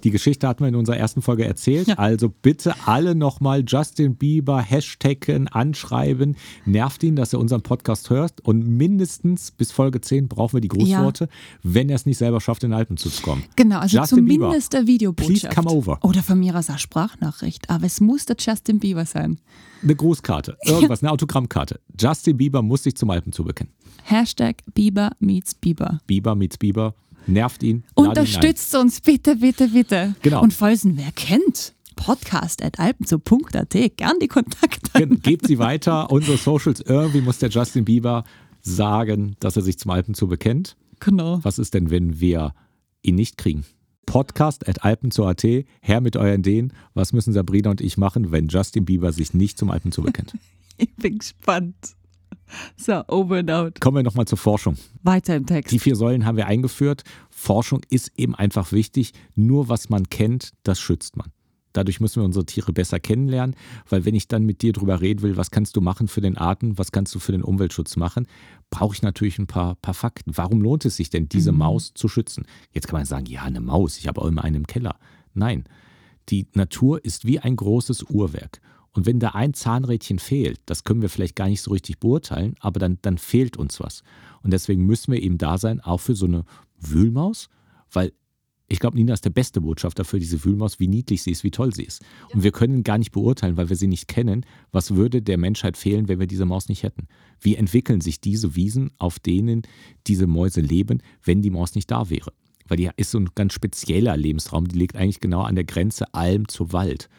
Die 0.05 0.11
Geschichte 0.11 0.49
hatten 0.49 0.65
wir 0.65 0.69
in 0.69 0.75
unserer 0.75 0.97
ersten 0.97 1.23
Folge 1.23 1.45
erzählt. 1.45 1.87
Ja. 1.87 1.95
Also 1.95 2.29
bitte 2.29 2.75
alle 2.87 3.15
nochmal 3.15 3.63
Justin 3.67 4.17
Bieber 4.17 4.61
hashtaggen, 4.61 5.47
anschreiben. 5.49 6.37
Nervt 6.65 7.03
ihn, 7.05 7.15
dass 7.15 7.33
er 7.33 7.39
unseren 7.39 7.63
Podcast 7.63 8.11
hört. 8.11 8.41
Und 8.41 8.67
mindestens 8.67 9.53
bis 9.53 9.71
Folge 9.71 10.01
10 10.01 10.27
brauchen 10.27 10.55
wir 10.55 10.61
die 10.61 10.69
Grußworte, 10.69 11.29
wenn 11.63 11.89
er 11.89 11.97
es 11.97 12.07
nicht 12.07 12.19
selber 12.19 12.41
schafft, 12.41 12.65
in 12.65 12.71
den 12.71 12.79
Alpenzoo 12.79 13.11
zu 13.11 13.23
kommen. 13.23 13.45
Genau, 13.55 13.79
also 13.79 13.97
Justin 13.97 14.25
Bieber, 14.25 14.47
zumindest 14.47 14.73
der 14.73 14.87
Videobotschaft. 14.87 15.41
please 15.41 15.55
come 15.55 15.71
over. 15.71 15.99
Oder 16.03 16.23
von 16.23 16.41
mir 16.41 16.57
aus 16.57 16.69
eine 16.69 16.79
Sprachnachricht. 16.79 17.71
Aber 17.71 17.87
es 17.87 18.01
muss 18.01 18.27
der 18.27 18.37
Justin 18.39 18.81
Bieber 18.81 19.07
sein. 19.07 19.39
Eine 19.83 19.95
Grußkarte, 19.95 20.57
irgendwas, 20.65 21.03
eine 21.03 21.13
Autogrammkarte. 21.13 21.81
Justin 21.99 22.37
Bieber 22.37 22.63
muss 22.63 22.83
sich 22.83 22.97
zum 22.97 23.11
Alpenzoo 23.11 23.45
bekennen. 23.45 23.73
Hashtag 24.05 24.57
Bieber 24.75 25.13
meets 25.21 25.55
Bieber. 25.55 26.01
Bieber 26.07 26.35
meets 26.35 26.59
Bieber. 26.59 26.95
Nervt 27.27 27.63
ihn. 27.63 27.85
lade 27.97 28.03
ihn. 28.03 28.09
Unterstützt 28.09 28.75
uns 28.75 29.01
bitte, 29.01 29.37
bitte, 29.37 29.69
bitte. 29.69 30.15
Genau. 30.23 30.43
Und 30.43 30.53
falls 30.53 30.85
ihn 30.85 30.97
wer 30.97 31.13
kennt, 31.13 31.75
podcast.alpenzoo.at, 31.97 33.97
gern 33.97 34.19
die 34.21 34.29
Kontakte. 34.29 35.07
Ge- 35.07 35.17
Gebt 35.23 35.47
sie 35.47 35.59
weiter, 35.59 36.11
unsere 36.11 36.37
Socials. 36.37 36.81
Irgendwie 36.81 37.21
muss 37.21 37.39
der 37.39 37.51
Justin 37.51 37.85
Bieber 37.85 38.25
sagen, 38.61 39.37
dass 39.41 39.57
er 39.57 39.63
sich 39.63 39.79
zum 39.79 39.91
Alpenzoo 39.91 40.27
bekennt. 40.27 40.77
Genau. 41.01 41.41
Was 41.43 41.59
ist 41.59 41.75
denn, 41.75 41.91
wenn 41.91 42.21
wir 42.21 42.55
ihn 43.03 43.17
nicht 43.17 43.37
kriegen? 43.39 43.65
Podcast 44.07 44.69
at 44.69 44.85
alpenzoo.at, 44.85 45.43
her 45.81 46.01
mit 46.01 46.17
euren 46.17 46.41
Ideen. 46.41 46.73
Was 46.95 47.13
müssen 47.13 47.33
Sabrina 47.33 47.71
und 47.71 47.81
ich 47.81 47.97
machen, 47.97 48.31
wenn 48.33 48.49
Justin 48.49 48.85
Bieber 48.85 49.13
sich 49.13 49.35
nicht 49.35 49.59
zum 49.59 49.71
Alpenzoo 49.71 50.03
bekennt? 50.03 50.35
Ich 50.79 50.93
bin 50.97 51.19
gespannt. 51.19 51.77
So, 52.77 53.03
over 53.09 53.39
and 53.39 53.51
out. 53.51 53.81
Kommen 53.81 53.97
wir 53.99 54.03
nochmal 54.03 54.27
zur 54.27 54.39
Forschung. 54.39 54.77
Weiter 55.03 55.37
im 55.37 55.47
Text. 55.47 55.73
Die 55.73 55.79
vier 55.79 55.97
Säulen 55.97 56.25
haben 56.27 56.37
wir 56.37 56.47
eingeführt. 56.47 57.03
Forschung 57.31 57.81
ist 57.89 58.13
eben 58.17 58.35
einfach 58.35 58.73
wichtig. 58.73 59.13
Nur 59.35 59.69
was 59.69 59.89
man 59.89 60.09
kennt, 60.11 60.53
das 60.63 60.81
schützt 60.81 61.17
man. 61.17 61.33
Dadurch 61.73 62.01
müssen 62.01 62.21
wir 62.21 62.25
unsere 62.25 62.45
Tiere 62.45 62.73
besser 62.73 63.01
kennenlernen, 63.01 63.57
weil 63.89 64.05
wenn 64.05 64.15
ich 64.15 64.29
dann 64.29 64.45
mit 64.45 64.63
dir 64.63 64.73
drüber 64.73 65.01
reden 65.01 65.23
will, 65.23 65.37
was 65.37 65.51
kannst 65.51 65.77
du 65.77 65.81
machen 65.81 66.09
für 66.09 66.21
den 66.21 66.37
Arten, 66.37 66.79
was 66.79 66.93
kannst 66.93 67.15
du 67.15 67.19
für 67.19 67.33
den 67.33 67.43
Umweltschutz 67.43 67.97
machen, 67.97 68.27
brauche 68.71 68.95
ich 68.95 69.03
natürlich 69.03 69.39
ein 69.39 69.47
paar, 69.47 69.77
paar 69.77 69.95
Fakten. 69.95 70.37
Warum 70.37 70.61
lohnt 70.61 70.85
es 70.85 70.97
sich 70.97 71.11
denn, 71.11 71.29
diese 71.29 71.53
Maus 71.53 71.93
zu 71.95 72.09
schützen? 72.09 72.45
Jetzt 72.73 72.89
kann 72.89 72.99
man 72.99 73.07
sagen, 73.07 73.27
ja, 73.27 73.43
eine 73.43 73.61
Maus, 73.61 73.99
ich 73.99 74.07
habe 74.07 74.21
auch 74.21 74.27
immer 74.27 74.45
eine 74.45 74.59
im 74.59 74.67
Keller. 74.67 74.97
Nein, 75.35 75.65
die 76.29 76.47
Natur 76.55 77.05
ist 77.05 77.27
wie 77.27 77.39
ein 77.39 77.57
großes 77.57 78.05
Uhrwerk. 78.05 78.61
Und 78.93 79.07
wenn 79.07 79.21
da 79.21 79.31
ein 79.31 79.55
Zahnrädchen 79.55 80.19
fehlt, 80.19 80.61
das 80.67 80.85
können 80.85 81.03
wir 81.03 81.09
vielleicht 81.09 81.37
gar 81.37 81.49
nicht 81.49 81.63
so 81.63 81.71
richtig 81.71 81.99
beurteilen, 81.99 82.57
aber 82.61 82.79
dann, 82.79 82.99
dann 83.03 83.19
fehlt 83.19 83.57
uns 83.57 83.81
was. 83.81 84.03
Und 84.43 84.53
deswegen 84.53 84.85
müssen 84.85 85.13
wir 85.13 85.23
eben 85.23 85.39
da 85.39 85.57
sein, 85.59 85.81
auch 85.81 86.01
für 86.01 86.15
so 86.15 86.27
eine 86.27 86.45
Wühlmaus, 86.79 87.49
weil 87.91 88.13
ich 88.69 88.79
glaube, 88.79 88.97
Nina 88.97 89.13
ist 89.13 89.25
der 89.25 89.31
beste 89.31 89.61
Botschafter 89.61 90.05
für 90.05 90.19
diese 90.19 90.45
Wühlmaus, 90.45 90.81
wie 90.81 90.89
niedlich 90.89 91.23
sie 91.23 91.31
ist, 91.31 91.45
wie 91.45 91.51
toll 91.51 91.75
sie 91.75 91.85
ist. 91.85 92.03
Und 92.33 92.43
wir 92.43 92.53
können 92.53 92.85
gar 92.85 92.97
nicht 92.97 93.13
beurteilen, 93.13 93.59
weil 93.59 93.69
wir 93.69 93.77
sie 93.77 93.87
nicht 93.87 94.09
kennen, 94.09 94.47
was 94.71 94.95
würde 94.95 95.21
der 95.21 95.37
Menschheit 95.37 95.77
fehlen, 95.77 96.09
wenn 96.09 96.21
wir 96.21 96.27
diese 96.27 96.47
Maus 96.47 96.69
nicht 96.69 96.83
hätten. 96.83 97.07
Wie 97.39 97.57
entwickeln 97.57 98.01
sich 98.01 98.21
diese 98.21 98.57
Wiesen, 98.57 98.91
auf 98.97 99.19
denen 99.19 99.63
diese 100.07 100.27
Mäuse 100.27 100.63
leben, 100.63 101.03
wenn 101.23 101.43
die 101.43 101.51
Maus 101.51 101.75
nicht 101.75 101.91
da 101.91 102.09
wäre? 102.09 102.33
weil 102.73 102.77
die 102.79 102.89
ist 102.97 103.11
so 103.11 103.19
ein 103.19 103.29
ganz 103.35 103.53
spezieller 103.53 104.17
Lebensraum. 104.17 104.67
Die 104.67 104.79
liegt 104.79 104.97
eigentlich 104.97 105.21
genau 105.21 105.43
an 105.43 105.55
der 105.57 105.65
Grenze 105.65 106.13
Alm 106.15 106.49
zu 106.49 106.73
Wald. 106.73 107.11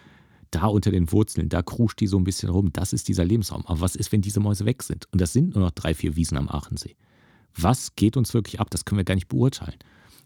Da 0.53 0.67
unter 0.67 0.91
den 0.91 1.11
Wurzeln, 1.11 1.49
da 1.49 1.63
kruscht 1.63 1.99
die 1.99 2.05
so 2.05 2.17
ein 2.17 2.23
bisschen 2.23 2.49
rum. 2.49 2.71
Das 2.71 2.93
ist 2.93 3.07
dieser 3.07 3.25
Lebensraum. 3.25 3.65
Aber 3.65 3.81
was 3.81 3.95
ist, 3.95 4.11
wenn 4.11 4.21
diese 4.21 4.39
Mäuse 4.39 4.65
weg 4.65 4.83
sind? 4.83 5.07
Und 5.11 5.19
das 5.19 5.33
sind 5.33 5.55
nur 5.55 5.63
noch 5.63 5.71
drei, 5.71 5.95
vier 5.95 6.15
Wiesen 6.15 6.37
am 6.37 6.47
Aachensee. 6.47 6.95
Was 7.57 7.95
geht 7.95 8.17
uns 8.17 8.35
wirklich 8.35 8.59
ab? 8.59 8.69
Das 8.69 8.85
können 8.85 8.97
wir 8.97 9.03
gar 9.03 9.15
nicht 9.15 9.29
beurteilen. 9.29 9.79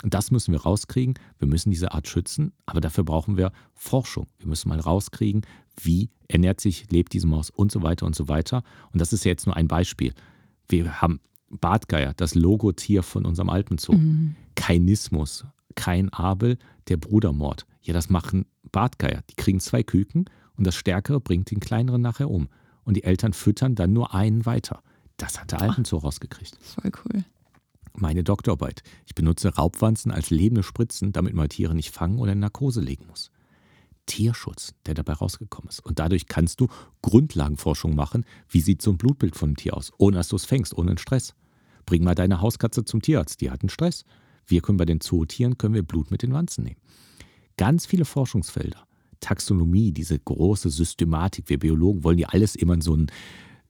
Und 0.03 0.13
das 0.13 0.29
müssen 0.29 0.51
wir 0.51 0.61
rauskriegen. 0.61 1.15
Wir 1.39 1.47
müssen 1.47 1.71
diese 1.71 1.93
Art 1.93 2.09
schützen, 2.09 2.51
aber 2.65 2.81
dafür 2.81 3.05
brauchen 3.05 3.37
wir 3.37 3.53
Forschung. 3.73 4.27
Wir 4.39 4.47
müssen 4.47 4.67
mal 4.67 4.79
rauskriegen, 4.81 5.41
wie 5.81 6.09
ernährt 6.27 6.59
sich, 6.59 6.91
lebt 6.91 7.13
diese 7.13 7.27
Maus 7.27 7.49
und 7.49 7.71
so 7.71 7.81
weiter 7.81 8.05
und 8.05 8.13
so 8.13 8.27
weiter. 8.27 8.63
Und 8.91 8.99
das 8.99 9.13
ist 9.13 9.23
ja 9.23 9.29
jetzt 9.29 9.45
nur 9.45 9.55
ein 9.55 9.69
Beispiel. 9.69 10.13
Wir 10.67 11.01
haben 11.01 11.21
Bartgeier, 11.49 12.13
das 12.15 12.35
Logotier 12.35 13.01
von 13.01 13.25
unserem 13.25 13.49
Alpenzoo. 13.49 13.93
Mhm. 13.93 14.35
Kainismus, 14.55 15.45
kein 15.75 16.09
Abel, 16.09 16.57
der 16.89 16.97
Brudermord. 16.97 17.65
Ja, 17.87 17.93
das 17.93 18.09
machen 18.09 18.45
Bartgeier. 18.71 19.23
Die 19.29 19.35
kriegen 19.35 19.59
zwei 19.59 19.81
Küken 19.81 20.25
und 20.55 20.67
das 20.67 20.75
Stärkere 20.75 21.19
bringt 21.19 21.49
den 21.49 21.59
Kleineren 21.59 22.01
nachher 22.01 22.29
um. 22.29 22.49
Und 22.83 22.95
die 22.95 23.03
Eltern 23.03 23.33
füttern 23.33 23.75
dann 23.75 23.93
nur 23.93 24.13
einen 24.13 24.45
weiter. 24.45 24.81
Das 25.17 25.41
hat 25.41 25.51
der 25.51 25.61
Alpenzoo 25.61 25.97
rausgekriegt. 25.97 26.57
Voll 26.61 26.91
cool 27.05 27.23
meine 27.99 28.23
Doktorarbeit. 28.23 28.83
Ich 29.05 29.15
benutze 29.15 29.55
Raubwanzen 29.55 30.11
als 30.11 30.29
lebende 30.29 30.63
Spritzen, 30.63 31.11
damit 31.11 31.33
man 31.33 31.49
Tiere 31.49 31.75
nicht 31.75 31.91
fangen 31.93 32.19
oder 32.19 32.33
in 32.33 32.39
Narkose 32.39 32.81
legen 32.81 33.05
muss. 33.07 33.31
Tierschutz, 34.05 34.73
der 34.85 34.93
dabei 34.93 35.13
rausgekommen 35.13 35.69
ist. 35.69 35.85
Und 35.85 35.99
dadurch 35.99 36.27
kannst 36.27 36.61
du 36.61 36.67
Grundlagenforschung 37.01 37.93
machen. 37.93 38.25
Wie 38.47 38.61
sieht 38.61 38.81
so 38.81 38.91
ein 38.91 38.97
Blutbild 38.97 39.35
von 39.35 39.49
einem 39.49 39.57
Tier 39.57 39.75
aus? 39.75 39.91
Ohne 39.97 40.17
dass 40.17 40.29
du 40.29 40.37
es 40.37 40.45
fängst, 40.45 40.77
ohne 40.77 40.91
einen 40.91 40.97
Stress. 40.97 41.33
Bring 41.85 42.03
mal 42.03 42.15
deine 42.15 42.39
Hauskatze 42.39 42.85
zum 42.85 43.01
Tierarzt, 43.01 43.41
die 43.41 43.51
hat 43.51 43.61
einen 43.61 43.69
Stress. 43.69 44.05
Wir 44.45 44.61
können 44.61 44.77
bei 44.77 44.85
den 44.85 45.01
Zootieren 45.01 45.57
können 45.57 45.73
wir 45.73 45.83
Blut 45.83 46.09
mit 46.09 46.21
den 46.21 46.33
Wanzen 46.33 46.63
nehmen. 46.63 46.79
Ganz 47.57 47.85
viele 47.85 48.05
Forschungsfelder. 48.05 48.87
Taxonomie, 49.19 49.91
diese 49.91 50.17
große 50.17 50.69
Systematik. 50.69 51.49
Wir 51.49 51.59
Biologen 51.59 52.03
wollen 52.03 52.19
ja 52.19 52.29
alles 52.29 52.55
immer 52.55 52.75
in 52.75 52.81
so 52.81 52.95
ein 52.95 53.11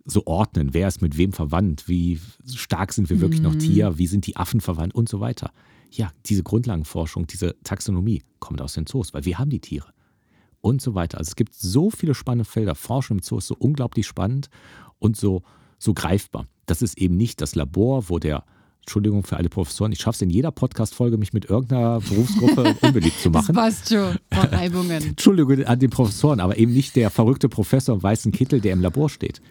so 0.10 0.26
ordnen, 0.26 0.74
wer 0.74 0.88
ist 0.88 1.02
mit 1.02 1.18
wem 1.18 1.34
verwandt, 1.34 1.90
wie 1.90 2.20
stark 2.54 2.94
sind 2.94 3.10
wir 3.10 3.20
wirklich 3.20 3.42
mhm. 3.42 3.48
noch 3.48 3.56
Tier, 3.56 3.98
wie 3.98 4.08
sind 4.08 4.26
die 4.26 4.38
Affen 4.38 4.62
verwandt 4.62 4.96
und 4.96 5.10
so 5.10 5.20
weiter. 5.20 5.52
Ja, 5.92 6.12
diese 6.26 6.44
Grundlagenforschung, 6.44 7.28
diese 7.28 7.56
Taxonomie 7.64 8.24
kommt 8.40 8.62
aus 8.62 8.74
den 8.74 8.86
Zoos, 8.86 9.14
weil 9.14 9.26
wir 9.26 9.38
haben 9.38 9.50
die 9.50 9.60
Tiere 9.60 9.88
und 10.62 10.82
so 10.82 10.96
weiter. 10.96 11.18
Also 11.18 11.30
es 11.30 11.36
gibt 11.36 11.54
so 11.54 11.90
viele 11.90 12.14
spannende 12.14 12.46
Felder. 12.46 12.76
Forschung 12.76 13.18
im 13.18 13.24
Zoo 13.24 13.38
ist 13.38 13.48
so 13.48 13.56
unglaublich 13.58 14.08
spannend 14.08 14.50
und 15.00 15.18
so, 15.18 15.44
so 15.78 15.94
greifbar. 15.94 16.46
Das 16.66 16.82
ist 16.82 16.98
eben 16.98 17.18
nicht 17.18 17.42
das 17.42 17.56
Labor, 17.56 18.10
wo 18.10 18.20
der 18.20 18.46
Entschuldigung 18.88 19.24
für 19.24 19.36
alle 19.36 19.50
Professoren, 19.50 19.92
ich 19.92 20.00
schaffe 20.00 20.16
es 20.16 20.22
in 20.22 20.30
jeder 20.30 20.50
Podcast-Folge, 20.50 21.18
mich 21.18 21.34
mit 21.34 21.44
irgendeiner 21.44 22.00
Berufsgruppe 22.00 22.74
unbeliebt 22.82 23.20
zu 23.20 23.30
machen. 23.30 23.54
Das 23.54 23.76
passt 23.76 23.90
schon, 23.90 24.18
Verreibungen. 24.32 25.04
Entschuldigung 25.10 25.66
an 25.66 25.78
den 25.80 25.90
Professoren, 25.90 26.40
aber 26.40 26.58
eben 26.58 26.72
nicht 26.72 26.96
der 26.96 27.10
verrückte 27.10 27.50
Professor 27.50 27.94
im 27.96 28.02
weißen 28.02 28.32
Kittel, 28.32 28.62
der 28.62 28.72
im 28.72 28.80
Labor 28.80 29.10
steht. 29.10 29.42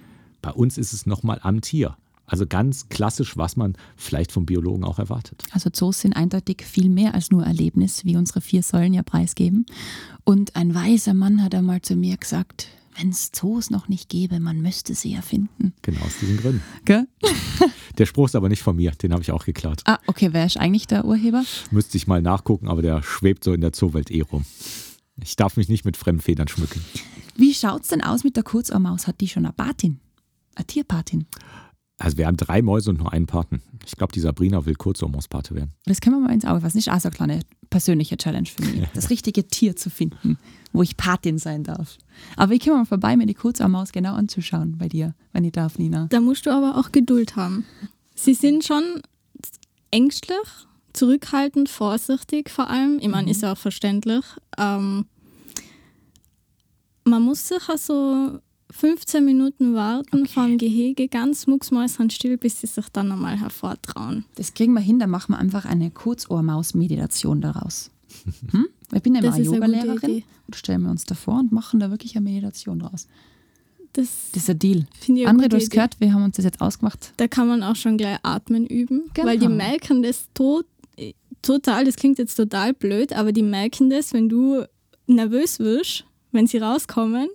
Bei 0.40 0.52
uns 0.52 0.78
ist 0.78 0.94
es 0.94 1.04
nochmal 1.04 1.38
am 1.42 1.60
Tier. 1.60 1.98
Also 2.24 2.46
ganz 2.46 2.88
klassisch, 2.88 3.36
was 3.36 3.56
man 3.56 3.76
vielleicht 3.94 4.32
vom 4.32 4.46
Biologen 4.46 4.84
auch 4.84 4.98
erwartet. 4.98 5.42
Also 5.52 5.68
Zoos 5.68 6.00
sind 6.00 6.14
eindeutig 6.14 6.64
viel 6.64 6.88
mehr 6.88 7.12
als 7.12 7.30
nur 7.30 7.44
Erlebnis, 7.44 8.06
wie 8.06 8.16
unsere 8.16 8.40
vier 8.40 8.62
Säulen 8.62 8.94
ja 8.94 9.02
preisgeben. 9.02 9.66
Und 10.24 10.56
ein 10.56 10.74
weiser 10.74 11.12
Mann 11.12 11.44
hat 11.44 11.54
einmal 11.54 11.82
zu 11.82 11.94
mir 11.94 12.16
gesagt, 12.16 12.68
wenn 12.98 13.10
es 13.10 13.32
Zoos 13.32 13.70
noch 13.70 13.88
nicht 13.88 14.08
gäbe, 14.08 14.40
man 14.40 14.60
müsste 14.60 14.94
sie 14.94 15.14
erfinden. 15.14 15.72
Genau 15.82 16.00
aus 16.00 16.18
diesen 16.20 16.36
Gründen. 16.38 16.62
Gell? 16.84 17.06
Der 17.98 18.06
Spruch 18.06 18.26
ist 18.26 18.36
aber 18.36 18.48
nicht 18.48 18.62
von 18.62 18.76
mir, 18.76 18.90
den 18.92 19.12
habe 19.12 19.22
ich 19.22 19.30
auch 19.32 19.44
geklaut. 19.44 19.82
Ah, 19.86 19.98
okay, 20.06 20.28
wer 20.32 20.44
ist 20.44 20.58
eigentlich 20.58 20.86
der 20.86 21.06
Urheber? 21.06 21.44
Müsste 21.70 21.96
ich 21.96 22.06
mal 22.06 22.20
nachgucken, 22.20 22.68
aber 22.68 22.82
der 22.82 23.02
schwebt 23.02 23.42
so 23.42 23.54
in 23.54 23.62
der 23.62 23.72
Zoowelt 23.72 24.10
eh 24.10 24.20
rum. 24.20 24.44
Ich 25.22 25.36
darf 25.36 25.56
mich 25.56 25.70
nicht 25.70 25.86
mit 25.86 25.96
fremden 25.96 26.20
Federn 26.20 26.46
schmücken. 26.46 26.84
Wie 27.36 27.54
schaut 27.54 27.82
es 27.84 27.88
denn 27.88 28.02
aus 28.02 28.22
mit 28.22 28.36
der 28.36 28.42
Kurzohrmaus? 28.42 29.06
Hat 29.06 29.20
die 29.22 29.28
schon 29.28 29.46
eine 29.46 29.54
Patin? 29.54 30.00
Eine 30.56 30.66
Tierpatin? 30.66 31.26
Also 31.98 32.18
wir 32.18 32.26
haben 32.26 32.36
drei 32.36 32.60
Mäuse 32.60 32.90
und 32.90 32.98
nur 32.98 33.12
einen 33.12 33.26
Paten. 33.26 33.62
Ich 33.86 33.96
glaube, 33.96 34.12
die 34.12 34.20
Sabrina 34.20 34.66
will 34.66 34.74
Kurzurmauspate 34.74 35.54
werden. 35.54 35.72
Das 35.86 36.00
können 36.00 36.16
wir 36.16 36.28
mal 36.28 36.34
ins 36.34 36.44
Auge 36.44 36.60
fassen. 36.60 36.76
Das 36.76 36.86
ist 36.86 36.92
auch 36.92 37.00
so 37.00 37.08
eine 37.08 37.16
kleine 37.16 37.40
persönliche 37.70 38.16
Challenge 38.16 38.46
für 38.46 38.62
mich. 38.64 38.86
Das 38.94 39.08
richtige 39.08 39.46
Tier 39.46 39.76
zu 39.76 39.88
finden, 39.88 40.38
wo 40.72 40.82
ich 40.82 40.96
Patin 40.96 41.38
sein 41.38 41.64
darf. 41.64 41.96
Aber 42.36 42.52
ich 42.52 42.60
komme 42.60 42.78
mal 42.78 42.84
vorbei, 42.84 43.16
mir 43.16 43.26
die 43.26 43.34
Kurzarmaus 43.34 43.92
genau 43.92 44.14
anzuschauen 44.14 44.76
bei 44.76 44.88
dir, 44.88 45.14
wenn 45.32 45.44
ich 45.44 45.52
darf, 45.52 45.78
Nina. 45.78 46.06
Da 46.10 46.20
musst 46.20 46.44
du 46.46 46.50
aber 46.50 46.76
auch 46.78 46.92
Geduld 46.92 47.36
haben. 47.36 47.64
Sie 48.14 48.34
sind 48.34 48.64
schon 48.64 49.02
ängstlich, 49.90 50.36
zurückhaltend, 50.92 51.68
vorsichtig 51.68 52.50
vor 52.50 52.68
allem. 52.68 52.98
Ich 53.00 53.08
meine, 53.08 53.24
mhm. 53.24 53.30
ist 53.30 53.42
ja 53.42 53.52
auch 53.52 53.58
verständlich. 53.58 54.24
Ähm, 54.58 55.06
man 57.04 57.22
muss 57.22 57.48
sich 57.48 57.68
also 57.68 58.40
15 58.76 59.24
Minuten 59.24 59.74
warten 59.74 60.22
okay. 60.22 60.28
vor 60.28 60.46
dem 60.46 60.58
Gehege, 60.58 61.08
ganz 61.08 61.46
mucksmäuschenstill, 61.46 62.36
bis 62.36 62.60
sie 62.60 62.66
sich 62.66 62.88
dann 62.92 63.08
nochmal 63.08 63.40
hervortrauen. 63.40 64.24
Das 64.34 64.52
kriegen 64.52 64.74
wir 64.74 64.80
hin, 64.80 64.98
dann 64.98 65.10
machen 65.10 65.32
wir 65.32 65.38
einfach 65.38 65.64
eine 65.64 65.90
Kurzohrmaus-Meditation 65.90 67.40
daraus. 67.40 67.90
Hm? 68.50 68.66
Ich 68.92 69.02
bin 69.02 69.14
ja 69.14 69.22
mal 69.22 69.42
Yoga-Lehrerin 69.42 70.22
und 70.46 70.56
stellen 70.56 70.82
wir 70.82 70.90
uns 70.90 71.04
davor 71.04 71.40
und 71.40 71.52
machen 71.52 71.80
da 71.80 71.90
wirklich 71.90 72.16
eine 72.16 72.24
Meditation 72.24 72.78
draus. 72.78 73.08
Das, 73.94 74.08
das 74.32 74.42
ist 74.42 74.50
ein 74.50 74.58
Deal. 74.58 74.86
André, 75.08 75.48
du 75.48 75.56
hast 75.56 75.70
gehört, 75.70 75.98
wir 75.98 76.12
haben 76.12 76.22
uns 76.22 76.36
das 76.36 76.44
jetzt 76.44 76.60
ausgemacht. 76.60 77.14
Da 77.16 77.28
kann 77.28 77.48
man 77.48 77.62
auch 77.62 77.76
schon 77.76 77.96
gleich 77.96 78.18
atmen 78.22 78.66
üben, 78.66 79.10
genau. 79.14 79.26
weil 79.26 79.38
die 79.38 79.48
merken 79.48 80.02
das 80.02 80.28
tot, 80.34 80.66
total, 81.40 81.86
das 81.86 81.96
klingt 81.96 82.18
jetzt 82.18 82.34
total 82.34 82.74
blöd, 82.74 83.14
aber 83.14 83.32
die 83.32 83.42
merken 83.42 83.88
das, 83.88 84.12
wenn 84.12 84.28
du 84.28 84.64
nervös 85.06 85.58
wirst, 85.60 86.04
wenn 86.32 86.46
sie 86.46 86.58
rauskommen 86.58 87.28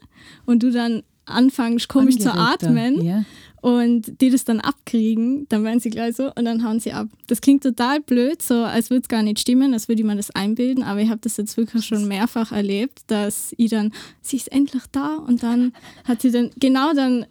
und 0.45 0.61
du 0.61 0.71
dann 0.71 1.01
anfängst 1.31 1.87
komisch 1.87 2.17
zu 2.17 2.33
atmen 2.33 3.03
ja. 3.03 3.23
und 3.61 4.21
die 4.21 4.29
das 4.29 4.43
dann 4.43 4.59
abkriegen, 4.59 5.47
dann 5.49 5.63
werden 5.63 5.79
sie 5.79 5.89
gleich 5.89 6.15
so 6.15 6.31
und 6.35 6.45
dann 6.45 6.63
hauen 6.63 6.79
sie 6.79 6.93
ab. 6.93 7.07
Das 7.27 7.41
klingt 7.41 7.63
total 7.63 8.01
blöd, 8.01 8.41
so 8.41 8.63
als 8.63 8.89
würde 8.89 9.01
es 9.01 9.07
gar 9.07 9.23
nicht 9.23 9.39
stimmen, 9.39 9.73
als 9.73 9.87
würde 9.87 10.03
man 10.03 10.17
das 10.17 10.31
einbilden, 10.31 10.83
aber 10.83 11.01
ich 11.01 11.09
habe 11.09 11.21
das 11.21 11.37
jetzt 11.37 11.57
wirklich 11.57 11.85
schon 11.85 12.07
mehrfach 12.07 12.51
erlebt, 12.51 12.99
dass 13.07 13.53
ich 13.57 13.69
dann, 13.69 13.91
sie 14.21 14.37
ist 14.37 14.51
endlich 14.51 14.83
da 14.91 15.15
und 15.15 15.43
dann 15.43 15.73
hat 16.03 16.21
sie 16.21 16.31
dann 16.31 16.51
genau 16.57 16.93
dann 16.93 17.25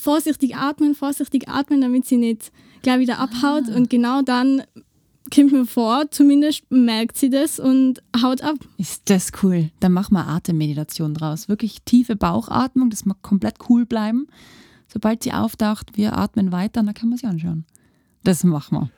vorsichtig 0.00 0.56
atmen, 0.56 0.94
vorsichtig 0.94 1.48
atmen, 1.48 1.80
damit 1.80 2.06
sie 2.06 2.16
nicht 2.16 2.52
gleich 2.82 3.00
wieder 3.00 3.18
abhaut 3.18 3.64
ah. 3.70 3.76
und 3.76 3.90
genau 3.90 4.22
dann 4.22 4.62
kommt 5.32 5.52
mir 5.52 5.66
vor, 5.66 6.10
zumindest 6.10 6.70
merkt 6.70 7.16
sie 7.16 7.30
das 7.30 7.58
und 7.58 8.02
haut 8.20 8.42
ab. 8.42 8.56
Ist 8.78 9.10
das 9.10 9.32
cool. 9.42 9.70
Dann 9.80 9.92
machen 9.92 10.14
wir 10.14 10.26
Atemmeditation 10.26 11.14
draus. 11.14 11.48
Wirklich 11.48 11.82
tiefe 11.84 12.16
Bauchatmung, 12.16 12.90
das 12.90 13.04
mag 13.04 13.22
komplett 13.22 13.56
cool 13.68 13.86
bleiben. 13.86 14.26
Sobald 14.86 15.22
sie 15.22 15.32
auftaucht, 15.32 15.96
wir 15.96 16.16
atmen 16.16 16.52
weiter, 16.52 16.82
dann 16.82 16.94
kann 16.94 17.08
man 17.08 17.18
sie 17.18 17.26
anschauen. 17.26 17.64
Das 18.22 18.44
machen 18.44 18.78
wir. 18.78 18.90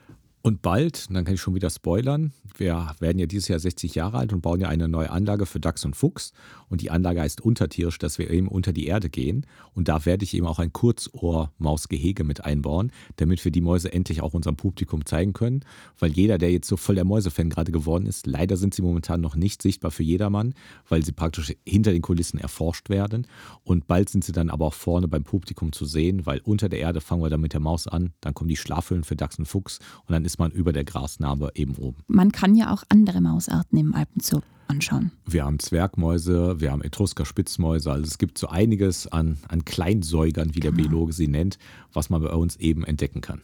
Und 0.47 0.63
bald, 0.63 1.11
dann 1.11 1.25
kann 1.25 1.35
ich 1.35 1.41
schon 1.41 1.57
wieder 1.57 1.71
spoilern, 1.71 2.33
wir 2.59 2.95
werden 3.01 3.19
ja 3.19 3.27
dieses 3.27 3.49
Jahr 3.49 3.59
60 3.59 3.95
Jahre 3.95 4.19
alt 4.19 4.33
und 4.33 4.43
bauen 4.43 4.61
ja 4.61 4.69
eine 4.69 4.89
neue 4.89 5.11
Anlage 5.11 5.47
für 5.47 5.61
Dachs 5.61 5.85
und 5.85 5.97
Fuchs. 5.97 6.33
Und 6.69 6.81
die 6.81 6.91
Anlage 6.91 7.21
heißt 7.21 7.41
untertierisch, 7.41 7.99
dass 7.99 8.19
wir 8.19 8.31
eben 8.31 8.49
unter 8.49 8.73
die 8.73 8.87
Erde 8.87 9.09
gehen. 9.09 9.47
Und 9.75 9.89
da 9.89 10.05
werde 10.05 10.25
ich 10.25 10.35
eben 10.35 10.47
auch 10.47 10.59
ein 10.59 10.73
Kurzohr-Mausgehege 10.73 12.25
mit 12.25 12.45
einbauen, 12.45 12.93
damit 13.17 13.45
wir 13.45 13.53
die 13.53 13.61
Mäuse 13.61 13.93
endlich 13.93 14.23
auch 14.23 14.35
unserem 14.35 14.57
Publikum 14.57 15.05
zeigen 15.05 15.33
können. 15.33 15.65
Weil 15.99 16.13
jeder, 16.13 16.39
der 16.39 16.51
jetzt 16.51 16.69
so 16.69 16.77
voll 16.77 16.95
der 16.95 17.05
Mäusefan 17.05 17.51
gerade 17.51 17.73
geworden 17.73 18.07
ist, 18.07 18.27
leider 18.27 18.57
sind 18.57 18.75
sie 18.75 18.83
momentan 18.83 19.21
noch 19.21 19.37
nicht 19.37 19.63
sichtbar 19.63 19.91
für 19.91 20.03
jedermann, 20.03 20.55
weil 20.89 21.05
sie 21.05 21.13
praktisch 21.13 21.55
hinter 21.65 21.93
den 21.93 22.03
Kulissen 22.03 22.39
erforscht 22.39 22.89
werden. 22.89 23.27
Und 23.65 23.87
bald 23.87 24.09
sind 24.09 24.25
sie 24.25 24.33
dann 24.33 24.51
aber 24.51 24.67
auch 24.67 24.75
vorne 24.75 25.09
beim 25.09 25.25
Publikum 25.25 25.73
zu 25.73 25.85
sehen, 25.85 26.27
weil 26.27 26.41
unter 26.41 26.69
der 26.69 26.81
Erde 26.81 27.01
fangen 27.01 27.23
wir 27.23 27.31
dann 27.31 27.41
mit 27.41 27.53
der 27.53 27.61
Maus 27.61 27.87
an. 27.87 28.13
Dann 28.21 28.35
kommen 28.35 28.49
die 28.49 28.57
Schlafhöhlen 28.57 29.05
für 29.05 29.17
Dachs 29.17 29.39
und 29.39 29.47
Fuchs 29.47 29.79
und 30.07 30.13
dann 30.13 30.25
ist 30.25 30.36
ist 30.37 30.38
man 30.38 30.53
über 30.53 30.75
der 30.75 30.85
Grasnarbe 30.85 31.51
eben 31.55 31.77
oben. 31.77 31.96
Man 32.09 32.31
kann 32.31 32.55
ja 32.55 32.70
auch 32.70 32.83
andere 32.90 33.22
Mausarten 33.22 33.79
im 33.79 33.94
Alpenzoo 33.94 34.42
anschauen. 34.68 35.11
Wir 35.25 35.46
haben 35.46 35.59
Zwergmäuse, 35.59 36.61
wir 36.61 36.72
haben 36.72 36.83
Etrusker-Spitzmäuse. 36.83 37.90
Also 37.90 38.05
es 38.05 38.18
gibt 38.18 38.37
so 38.37 38.49
einiges 38.49 39.07
an, 39.07 39.38
an 39.49 39.64
Kleinsäugern, 39.64 40.55
wie 40.55 40.61
der 40.61 40.72
genau. 40.72 40.88
Biologe 40.88 41.14
sie 41.14 41.29
nennt, 41.29 41.59
was 41.95 42.11
man 42.11 42.20
bei 42.20 42.28
uns 42.28 42.57
eben 42.57 42.84
entdecken 42.84 43.22
kann. 43.22 43.41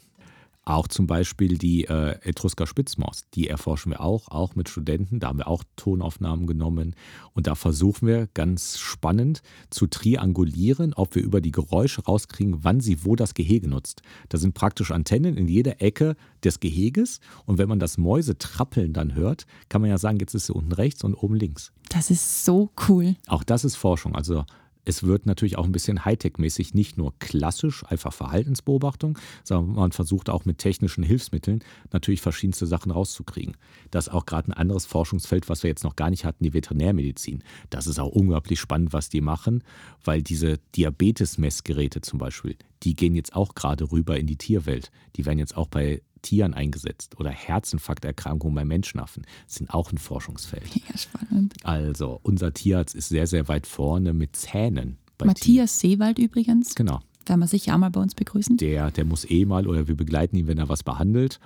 Auch 0.65 0.87
zum 0.87 1.09
Beispiel 1.09 1.59
die 1.59 1.87
äh, 1.87 2.19
Etrusker 2.23 2.69
Spitzmaus, 2.69 3.25
die 3.35 3.49
erforschen 3.49 3.91
wir 3.91 4.01
auch, 4.01 4.29
auch 4.29 4.55
mit 4.55 4.69
Studenten. 4.69 5.19
Da 5.19 5.29
haben 5.29 5.39
wir 5.39 5.49
auch 5.49 5.65
Tonaufnahmen 5.75 6.47
genommen. 6.47 6.95
Und 7.33 7.49
da 7.49 7.57
versuchen 7.57 8.07
wir 8.07 8.29
ganz 8.33 8.79
spannend 8.79 9.43
zu 9.71 9.89
triangulieren, 9.89 10.95
ob 10.95 11.17
wir 11.17 11.23
über 11.23 11.41
die 11.41 11.51
Geräusche 11.51 12.05
rauskriegen, 12.05 12.63
wann 12.63 12.79
sie 12.79 13.05
wo 13.05 13.17
das 13.17 13.35
Gehege 13.35 13.67
nutzt. 13.69 14.03
Da 14.29 14.39
sind 14.39 14.55
praktisch 14.55 14.93
Antennen 14.93 15.37
in 15.37 15.49
jeder 15.49 15.83
Ecke 15.83 16.15
des 16.45 16.61
Geheges. 16.61 17.19
Und 17.45 17.59
wenn 17.59 17.69
man 17.69 17.81
das 17.81 17.99
Mäusetrappeln 17.99 18.93
dann 18.93 19.17
hört, 19.17 19.47
kann 19.69 19.81
man 19.81 19.91
ja 19.91 19.99
sagen, 19.99 20.19
jetzt 20.21 20.35
ist 20.35 20.47
sie 20.47 20.55
unten 20.55 20.73
rechts 20.73 21.03
und 21.03 21.15
oben 21.15 21.35
links. 21.35 21.73
Das 21.89 22.11
ist 22.11 22.45
so 22.45 22.71
cool. 22.89 23.17
Auch 23.27 23.43
das 23.43 23.65
ist 23.65 23.75
Forschung. 23.75 24.15
Also 24.15 24.45
es 24.85 25.05
wird 25.05 25.27
natürlich 25.27 25.59
auch 25.59 25.65
ein 25.65 25.73
bisschen 25.73 26.05
Hightech-mäßig, 26.05 26.75
nicht 26.75 26.99
nur 26.99 27.15
klassisch, 27.19 27.85
einfach 27.87 28.13
Verhaltensbeobachtung, 28.13 29.19
sondern 29.45 29.77
man 29.77 29.93
versucht 29.93 30.29
auch 30.29 30.45
mit 30.45 30.59
technischen 30.59 31.05
Hilfsmitteln 31.05 31.63
natürlich 31.93 32.21
verschiedenste 32.21 32.67
Sachen 32.67 32.91
rauszukriegen. 32.91 33.57
Das 33.91 34.09
ist 34.09 34.13
auch 34.13 34.27
gerade 34.27 34.49
ein 34.49 34.55
anderes 34.55 34.87
Forschungsfeld, 34.87 35.49
was 35.49 35.63
wir 35.63 35.71
jetzt 35.71 35.85
noch 35.85 35.97
gar 35.97 36.11
nicht 36.11 36.25
hatten, 36.25 36.43
die 36.43 36.55
Veterinärmedizin. 36.55 37.45
Das 37.71 37.87
ist 37.87 38.01
auch 38.01 38.11
unglaublich 38.11 38.59
spannend, 38.59 38.93
was 38.93 39.09
die 39.09 39.21
machen, 39.21 39.63
weil 40.05 40.23
diese 40.23 40.59
Diabetes-Messgeräte 40.77 42.01
zum 42.01 42.19
Beispiel, 42.19 42.57
die 42.83 42.95
gehen 42.95 43.15
jetzt 43.15 43.37
auch 43.37 43.55
gerade 43.55 43.93
rüber 43.93 44.19
in 44.19 44.27
die 44.27 44.37
Tierwelt. 44.37 44.91
Die 45.17 45.25
werden 45.27 45.39
jetzt 45.39 45.57
auch 45.57 45.69
bei 45.69 46.03
Tieren 46.23 46.55
eingesetzt 46.55 47.19
oder 47.19 47.31
Herzinfarkterkrankungen 47.31 48.55
bei 48.55 48.65
Menschenaffen 48.65 49.25
sind 49.47 49.71
auch 49.71 49.93
ein 49.93 49.99
Forschungsfeld. 49.99 50.65
Ja, 50.89 50.99
spannend. 50.99 51.55
Also 51.63 52.19
unser 52.23 52.53
Tierarzt 52.53 52.95
ist 52.95 53.09
sehr, 53.09 53.27
sehr 53.27 53.49
weit 53.49 53.67
vorne 53.67 54.13
mit 54.13 54.37
Zähnen. 54.37 54.99
Matthias 55.23 55.79
Seewald 55.79 56.19
übrigens, 56.19 56.75
Tieren. 56.75 56.87
Genau. 56.87 57.01
werden 57.27 57.41
wir 57.41 57.47
sicher 57.47 57.75
auch 57.75 57.79
mal 57.79 57.91
bei 57.91 58.01
uns 58.01 58.15
begrüßen. 58.15 58.57
Der, 58.57 58.91
der 58.91 59.05
muss 59.05 59.29
eh 59.29 59.45
mal 59.45 59.67
oder 59.67 59.87
wir 59.87 59.97
begleiten 59.97 60.37
ihn, 60.37 60.47
wenn 60.49 60.59
er 60.59 60.69
was 60.69 60.83
behandelt. 60.83 61.39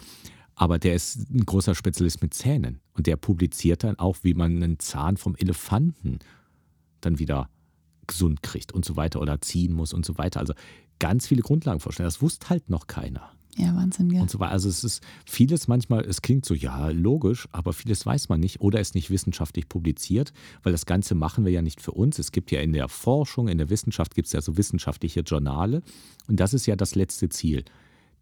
Aber 0.55 0.79
der 0.79 0.95
ist 0.95 1.31
ein 1.31 1.45
großer 1.45 1.74
Spezialist 1.74 2.22
mit 2.22 2.33
Zähnen. 2.33 2.81
Und 2.95 3.07
der 3.07 3.16
publiziert 3.16 3.85
dann 3.85 3.99
auch, 3.99 4.16
wie 4.22 4.33
man 4.33 4.57
einen 4.57 4.79
Zahn 4.79 5.18
vom 5.18 5.37
Elefanten 5.37 6.20
dann 7.03 7.18
wieder 7.18 7.51
gesund 8.07 8.43
kriegt 8.43 8.72
und 8.72 8.85
so 8.85 8.97
weiter 8.97 9.20
oder 9.20 9.41
ziehen 9.41 9.74
muss 9.74 9.93
und 9.93 10.07
so 10.07 10.16
weiter. 10.16 10.41
Also 10.41 10.55
ganz 10.99 11.27
viele 11.27 11.43
Grundlagenforschung. 11.43 12.05
Das 12.05 12.22
wusste 12.22 12.49
halt 12.49 12.70
noch 12.70 12.87
keiner. 12.87 13.31
Ja, 13.59 13.74
Wahnsinn, 13.74 14.11
gell? 14.11 14.20
und 14.20 14.30
so. 14.30 14.38
Also 14.38 14.68
es 14.68 14.84
ist 14.84 15.02
vieles 15.24 15.66
manchmal, 15.66 16.04
es 16.04 16.20
klingt 16.20 16.44
so, 16.44 16.52
ja, 16.52 16.90
logisch, 16.90 17.48
aber 17.52 17.72
vieles 17.72 18.04
weiß 18.04 18.28
man 18.28 18.38
nicht 18.40 18.61
oder 18.61 18.80
ist 18.80 18.94
nicht 18.94 19.11
wissenschaftlich 19.11 19.68
publiziert, 19.68 20.34
weil 20.62 20.72
das 20.72 20.84
Ganze 20.84 21.14
machen 21.14 21.44
wir 21.46 21.52
ja 21.52 21.62
nicht 21.62 21.80
für 21.80 21.92
uns. 21.92 22.18
Es 22.18 22.32
gibt 22.32 22.50
ja 22.50 22.61
in 22.61 22.74
der 22.74 22.88
Forschung, 22.88 23.48
in 23.48 23.57
der 23.57 23.70
Wissenschaft 23.70 24.14
gibt 24.14 24.26
es 24.26 24.32
ja 24.32 24.42
so 24.42 24.59
wissenschaftliche 24.59 25.20
Journale 25.20 25.82
und 26.28 26.38
das 26.38 26.52
ist 26.52 26.66
ja 26.66 26.76
das 26.76 26.94
letzte 26.94 27.30
Ziel. 27.30 27.64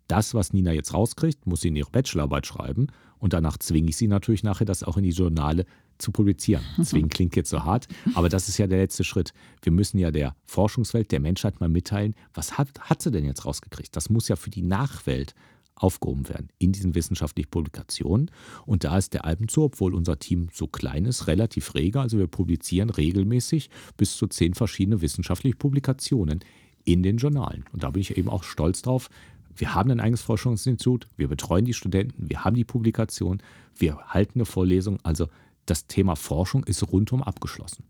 Das, 0.06 0.34
was 0.34 0.52
Nina 0.52 0.72
jetzt 0.72 0.94
rauskriegt, 0.94 1.46
muss 1.46 1.62
sie 1.62 1.68
in 1.68 1.76
ihre 1.76 1.90
Bachelorarbeit 1.90 2.46
schreiben 2.46 2.88
und 3.24 3.32
danach 3.32 3.56
zwinge 3.56 3.88
ich 3.88 3.96
sie 3.96 4.06
natürlich 4.06 4.42
nachher, 4.42 4.66
das 4.66 4.82
auch 4.82 4.98
in 4.98 5.02
die 5.02 5.08
Journale 5.08 5.64
zu 5.96 6.12
publizieren. 6.12 6.62
Zwingen 6.82 7.08
klingt 7.08 7.34
jetzt 7.36 7.48
so 7.48 7.64
hart, 7.64 7.88
aber 8.12 8.28
das 8.28 8.50
ist 8.50 8.58
ja 8.58 8.66
der 8.66 8.76
letzte 8.76 9.02
Schritt. 9.02 9.32
Wir 9.62 9.72
müssen 9.72 9.98
ja 9.98 10.10
der 10.10 10.36
Forschungswelt, 10.44 11.10
der 11.10 11.20
Menschheit 11.20 11.58
mal 11.58 11.70
mitteilen, 11.70 12.14
was 12.34 12.58
hat, 12.58 12.78
hat 12.80 13.00
sie 13.00 13.10
denn 13.10 13.24
jetzt 13.24 13.46
rausgekriegt? 13.46 13.96
Das 13.96 14.10
muss 14.10 14.28
ja 14.28 14.36
für 14.36 14.50
die 14.50 14.60
Nachwelt 14.60 15.34
aufgehoben 15.74 16.28
werden 16.28 16.50
in 16.58 16.72
diesen 16.72 16.94
wissenschaftlichen 16.94 17.48
Publikationen. 17.48 18.30
Und 18.66 18.84
da 18.84 18.98
ist 18.98 19.14
der 19.14 19.24
Alpen 19.24 19.48
Zoo, 19.48 19.64
obwohl 19.64 19.94
unser 19.94 20.18
Team 20.18 20.48
so 20.52 20.66
klein 20.66 21.06
ist, 21.06 21.26
relativ 21.26 21.74
rege. 21.74 22.00
Also 22.00 22.18
wir 22.18 22.26
publizieren 22.26 22.90
regelmäßig 22.90 23.70
bis 23.96 24.18
zu 24.18 24.26
zehn 24.26 24.52
verschiedene 24.52 25.00
wissenschaftliche 25.00 25.56
Publikationen 25.56 26.40
in 26.84 27.02
den 27.02 27.16
Journalen. 27.16 27.64
Und 27.72 27.84
da 27.84 27.90
bin 27.90 28.02
ich 28.02 28.18
eben 28.18 28.28
auch 28.28 28.44
stolz 28.44 28.82
drauf. 28.82 29.08
Wir 29.56 29.74
haben 29.74 29.90
ein 29.90 30.00
eigenes 30.00 30.22
Forschungsinstitut, 30.22 31.06
wir 31.16 31.28
betreuen 31.28 31.64
die 31.64 31.74
Studenten, 31.74 32.28
wir 32.28 32.44
haben 32.44 32.56
die 32.56 32.64
Publikation, 32.64 33.42
wir 33.76 33.98
halten 34.08 34.40
eine 34.40 34.46
Vorlesung. 34.46 34.98
Also 35.02 35.28
das 35.66 35.86
Thema 35.86 36.16
Forschung 36.16 36.64
ist 36.64 36.82
rundum 36.90 37.22
abgeschlossen. 37.22 37.84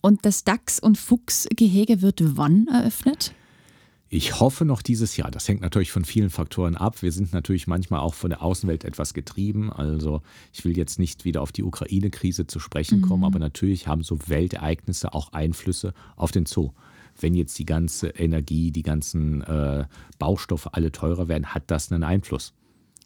Und 0.00 0.26
das 0.26 0.44
Dachs- 0.44 0.80
und 0.80 0.98
Fuchsgehege 0.98 2.02
wird 2.02 2.36
wann 2.36 2.66
eröffnet? 2.66 3.34
Ich 4.10 4.38
hoffe 4.38 4.64
noch 4.64 4.82
dieses 4.82 5.16
Jahr. 5.16 5.30
Das 5.30 5.48
hängt 5.48 5.62
natürlich 5.62 5.90
von 5.90 6.04
vielen 6.04 6.30
Faktoren 6.30 6.76
ab. 6.76 7.02
Wir 7.02 7.10
sind 7.10 7.32
natürlich 7.32 7.66
manchmal 7.66 8.00
auch 8.00 8.14
von 8.14 8.30
der 8.30 8.42
Außenwelt 8.42 8.84
etwas 8.84 9.14
getrieben. 9.14 9.72
Also 9.72 10.22
ich 10.52 10.64
will 10.64 10.76
jetzt 10.76 10.98
nicht 10.98 11.24
wieder 11.24 11.42
auf 11.42 11.50
die 11.50 11.64
Ukraine-Krise 11.64 12.46
zu 12.46 12.60
sprechen 12.60 13.02
kommen, 13.02 13.24
aber 13.24 13.38
natürlich 13.38 13.88
haben 13.88 14.04
so 14.04 14.18
Weltereignisse 14.28 15.14
auch 15.14 15.32
Einflüsse 15.32 15.94
auf 16.16 16.30
den 16.30 16.46
Zoo. 16.46 16.70
Wenn 17.20 17.34
jetzt 17.34 17.58
die 17.58 17.66
ganze 17.66 18.08
Energie, 18.08 18.70
die 18.72 18.82
ganzen 18.82 19.42
äh, 19.42 19.84
Baustoffe 20.18 20.68
alle 20.72 20.90
teurer 20.92 21.28
werden, 21.28 21.54
hat 21.54 21.64
das 21.68 21.90
einen 21.92 22.02
Einfluss. 22.04 22.52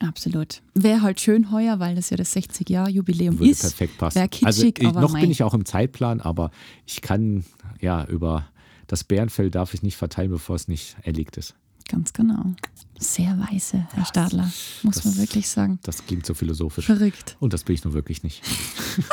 Absolut. 0.00 0.62
Wäre 0.74 1.02
halt 1.02 1.20
schön 1.20 1.50
heuer, 1.50 1.80
weil 1.80 1.96
das 1.96 2.10
ja 2.10 2.16
das 2.16 2.34
60-Jahr-Jubiläum 2.34 3.38
Würde 3.40 3.50
ist. 3.50 3.60
perfekt 3.62 3.98
passen. 3.98 4.16
Wäre 4.16 4.28
kitschig, 4.28 4.46
also 4.46 4.64
ich, 4.66 4.86
aber 4.86 5.00
noch 5.00 5.12
mei. 5.12 5.20
bin 5.22 5.30
ich 5.30 5.42
auch 5.42 5.54
im 5.54 5.64
Zeitplan, 5.64 6.20
aber 6.20 6.50
ich 6.86 7.02
kann 7.02 7.44
ja 7.80 8.04
über 8.04 8.46
das 8.86 9.02
Bärenfell 9.04 9.50
darf 9.50 9.74
ich 9.74 9.82
nicht 9.82 9.96
verteilen, 9.96 10.30
bevor 10.30 10.54
es 10.56 10.68
nicht 10.68 10.96
erlegt 11.02 11.36
ist. 11.36 11.54
Ganz 11.88 12.12
genau. 12.12 12.52
Sehr 12.98 13.38
weise, 13.50 13.86
Herr 13.92 14.04
Stadler, 14.04 14.50
muss 14.82 14.96
das- 14.96 15.04
man 15.04 15.16
wirklich 15.16 15.48
sagen. 15.48 15.78
Das 15.82 16.04
klingt 16.06 16.24
so 16.26 16.34
philosophisch. 16.34 16.86
Verrückt. 16.86 17.36
Und 17.40 17.52
das 17.52 17.64
bin 17.64 17.74
ich 17.74 17.82
nun 17.84 17.92
wirklich 17.94 18.22
nicht. 18.22 18.42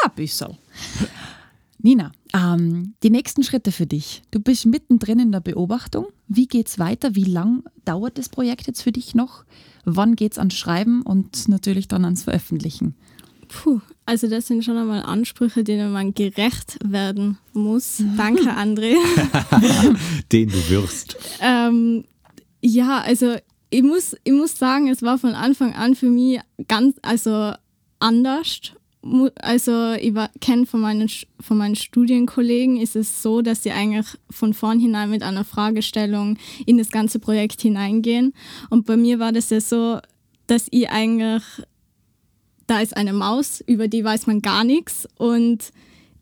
Ein 0.04 0.12
bisschen. 0.16 0.56
Nina, 1.78 2.12
ähm, 2.34 2.96
die 3.04 3.10
nächsten 3.10 3.44
Schritte 3.44 3.72
für 3.72 3.86
dich. 3.86 4.24
Du 4.32 4.40
bist 4.40 4.66
mittendrin 4.66 5.20
in 5.20 5.32
der 5.32 5.42
Beobachtung. 5.42 6.08
Wie 6.28 6.48
geht's 6.48 6.80
weiter? 6.80 7.16
Wie 7.16 7.26
lang 7.26 7.64
dauert 7.84 8.18
das 8.18 8.30
Projekt 8.30 8.68
jetzt 8.68 8.82
für 8.82 8.92
dich 8.92 9.14
noch? 9.14 9.46
Wann 9.84 10.16
geht's 10.16 10.38
ans 10.40 10.56
Schreiben 10.56 11.02
und 11.04 11.48
natürlich 11.48 11.88
dann 11.88 12.06
ans 12.06 12.24
Veröffentlichen? 12.24 12.96
Puh, 13.48 13.80
also 14.06 14.28
das 14.28 14.48
sind 14.48 14.64
schon 14.66 14.78
einmal 14.78 15.04
Ansprüche, 15.04 15.64
denen 15.64 15.92
man 15.92 16.14
gerecht 16.16 16.78
werden 16.84 17.38
muss. 17.54 18.02
Danke, 18.18 18.50
André. 18.58 18.96
Den 20.32 20.50
du 20.50 20.70
wirst. 20.70 21.18
ähm, 21.42 22.06
ja, 22.62 23.02
also 23.02 23.36
ich 23.70 23.84
muss, 23.84 24.16
ich 24.24 24.34
muss 24.34 24.58
sagen, 24.58 24.88
es 24.88 25.04
war 25.04 25.20
von 25.20 25.36
Anfang 25.36 25.74
an 25.76 25.94
für 25.96 26.10
mich 26.10 26.40
ganz, 26.68 26.96
also 27.04 27.54
anders. 28.00 28.72
Also 29.40 29.94
ich 29.94 30.14
kenne 30.42 30.66
von 30.66 30.82
meinen, 30.82 31.10
von 31.40 31.58
meinen 31.58 31.76
Studienkollegen 31.76 32.78
ist 32.78 32.96
es 32.96 33.22
so, 33.22 33.44
dass 33.44 33.62
sie 33.62 33.72
eigentlich 33.72 34.08
von 34.32 34.54
vornherein 34.54 35.12
mit 35.12 35.22
einer 35.22 35.44
Fragestellung 35.44 36.38
in 36.66 36.80
das 36.80 36.90
ganze 36.90 37.20
Projekt 37.20 37.62
hineingehen. 37.62 38.34
Und 38.72 38.88
bei 38.88 38.98
mir 38.98 39.20
war 39.20 39.32
das 39.32 39.52
ja 39.52 39.62
so, 39.62 40.00
dass 40.48 40.68
ich 40.72 40.90
eigentlich, 40.90 41.44
da 42.66 42.80
ist 42.80 42.98
eine 42.98 43.14
Maus, 43.14 43.62
über 43.68 43.88
die 43.88 44.04
weiß 44.04 44.26
man 44.26 44.42
gar 44.42 44.64
nichts 44.64 45.08
und 45.18 45.72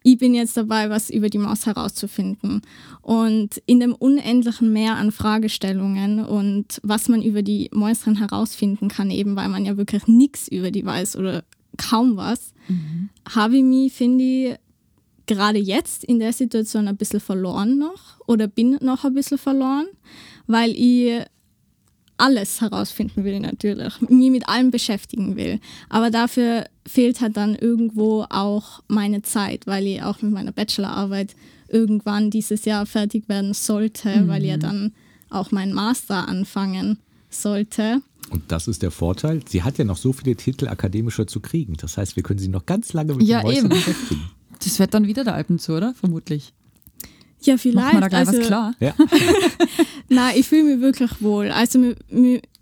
ich 0.05 0.17
bin 0.17 0.33
jetzt 0.33 0.57
dabei, 0.57 0.89
was 0.89 1.09
über 1.09 1.29
die 1.29 1.37
Maus 1.37 1.65
herauszufinden. 1.65 2.61
Und 3.01 3.61
in 3.65 3.79
dem 3.79 3.95
unendlichen 3.95 4.73
Meer 4.73 4.97
an 4.97 5.13
Fragestellungen 5.13 6.25
und 6.25 6.81
was 6.83 7.07
man 7.07 7.21
über 7.21 7.41
die 7.41 7.69
Mäuserin 7.73 8.17
herausfinden 8.17 8.89
kann, 8.89 9.09
eben 9.09 9.37
weil 9.37 9.47
man 9.47 9.63
ja 9.63 9.77
wirklich 9.77 10.07
nichts 10.07 10.49
über 10.49 10.71
die 10.71 10.85
weiß 10.85 11.15
oder 11.15 11.45
kaum 11.77 12.17
was, 12.17 12.52
habe 13.29 13.57
ich 13.57 13.63
mich, 13.63 13.93
finde 13.93 14.23
ich, 14.23 14.55
gerade 15.25 15.59
jetzt 15.59 16.03
in 16.03 16.19
der 16.19 16.33
Situation 16.33 16.87
ein 16.87 16.97
bisschen 16.97 17.19
verloren 17.19 17.77
noch 17.77 18.19
oder 18.27 18.47
bin 18.47 18.77
noch 18.81 19.05
ein 19.05 19.13
bisschen 19.13 19.37
verloren, 19.37 19.87
weil 20.47 20.71
ich 20.71 21.23
alles 22.17 22.61
herausfinden 22.61 23.23
will 23.23 23.39
natürlich, 23.39 23.99
mich 24.01 24.31
mit 24.31 24.47
allem 24.47 24.71
beschäftigen 24.71 25.35
will. 25.35 25.59
Aber 25.89 26.11
dafür 26.11 26.65
fehlt 26.87 27.21
halt 27.21 27.37
dann 27.37 27.55
irgendwo 27.55 28.25
auch 28.29 28.81
meine 28.87 29.21
Zeit, 29.23 29.65
weil 29.67 29.87
ich 29.87 30.03
auch 30.03 30.21
mit 30.21 30.31
meiner 30.31 30.51
Bachelorarbeit 30.51 31.35
irgendwann 31.69 32.29
dieses 32.29 32.65
Jahr 32.65 32.85
fertig 32.85 33.27
werden 33.27 33.53
sollte, 33.53 34.27
weil 34.27 34.43
ich 34.43 34.49
ja 34.49 34.57
dann 34.57 34.93
auch 35.29 35.51
meinen 35.51 35.73
Master 35.73 36.27
anfangen 36.27 36.99
sollte. 37.29 38.01
Und 38.33 38.51
das 38.51 38.67
ist 38.67 38.81
der 38.81 38.89
Vorteil. 38.89 39.41
Sie 39.47 39.61
hat 39.61 39.77
ja 39.77 39.85
noch 39.85 39.97
so 39.97 40.11
viele 40.11 40.35
Titel 40.35 40.67
akademischer 40.67 41.27
zu 41.27 41.39
kriegen. 41.39 41.75
Das 41.77 41.97
heißt, 41.97 42.15
wir 42.15 42.23
können 42.23 42.39
sie 42.39 42.47
noch 42.47 42.65
ganz 42.65 42.91
lange 42.91 43.13
mit 43.13 43.27
Ja, 43.27 43.41
den 43.41 43.45
Mäusen 43.45 43.65
eben. 43.65 43.69
beschäftigen. 43.69 44.21
Das 44.63 44.79
wird 44.79 44.93
dann 44.95 45.05
wieder 45.05 45.23
der 45.23 45.35
Alpenzoo, 45.35 45.77
oder? 45.77 45.93
Vermutlich. 45.93 46.51
Ja, 47.41 47.57
vielleicht. 47.57 47.75
Machen 47.75 47.97
wir 47.97 48.01
da 48.01 48.07
gleich 48.07 48.27
also, 48.27 48.39
was 48.39 48.47
klar? 48.47 48.73
Ja. 48.79 48.95
Nein, 50.09 50.33
ich 50.35 50.47
fühle 50.47 50.63
mich 50.63 50.81
wirklich 50.81 51.21
wohl. 51.21 51.51
Also 51.51 51.93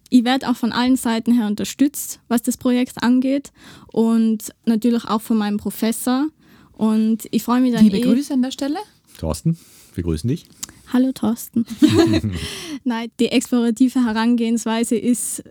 ich 0.09 0.25
werde 0.25 0.49
auch 0.49 0.57
von 0.57 0.73
allen 0.73 0.97
Seiten 0.97 1.33
her 1.33 1.47
unterstützt, 1.47 2.19
was 2.27 2.41
das 2.41 2.57
Projekt 2.57 3.01
angeht 3.01 3.51
und 3.87 4.53
natürlich 4.65 5.05
auch 5.05 5.21
von 5.21 5.37
meinem 5.37 5.57
Professor. 5.57 6.27
Und 6.73 7.27
ich 7.31 7.43
freue 7.43 7.61
mich 7.61 7.73
dann 7.73 7.85
Liebe 7.85 7.99
eh. 7.99 8.01
Grüße 8.01 8.33
an 8.33 8.41
der 8.41 8.51
Stelle. 8.51 8.79
Thorsten, 9.17 9.57
wir 9.93 10.03
grüßen 10.03 10.27
dich. 10.27 10.45
Hallo 10.91 11.11
Thorsten. 11.13 11.65
Nein, 12.83 13.09
die 13.19 13.27
explorative 13.27 14.03
Herangehensweise 14.03 14.97
ist 14.97 15.43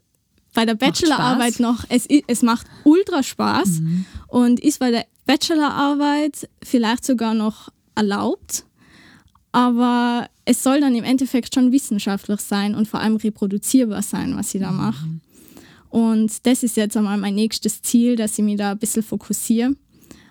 bei 0.55 0.65
der 0.65 0.75
Bachelorarbeit 0.75 1.61
noch, 1.61 1.85
es, 1.89 2.07
es 2.27 2.43
macht 2.43 2.67
ultra 2.85 3.23
Spaß 3.23 3.83
und 4.29 4.61
ist 4.61 4.81
bei 4.81 4.91
der 4.91 5.07
Bachelorarbeit 5.27 6.49
vielleicht 6.63 7.05
sogar 7.05 7.35
noch 7.35 7.69
erlaubt. 7.95 8.65
Aber 9.53 10.29
es 10.45 10.63
soll 10.63 10.81
dann 10.81 10.95
im 10.95 11.05
Endeffekt 11.05 11.55
schon 11.55 11.73
wissenschaftlich 11.73 12.41
sein 12.41 12.75
und 12.75 12.89
vor 12.89 13.01
allem 13.01 13.17
reproduzierbar 13.17 14.03
sein, 14.03 14.37
was 14.37 14.55
ich 14.55 14.61
da 14.61 14.71
mache. 14.71 15.07
Und 15.89 16.47
das 16.47 16.63
ist 16.63 16.77
jetzt 16.77 16.97
einmal 16.97 17.19
mein 17.19 17.35
nächstes 17.35 17.83
Ziel, 17.83 18.15
dass 18.17 18.39
ich 18.39 18.45
mich 18.45 18.57
da 18.57 18.73
ein 18.73 18.79
bisschen 18.79 19.03
fokussiere. 19.03 19.75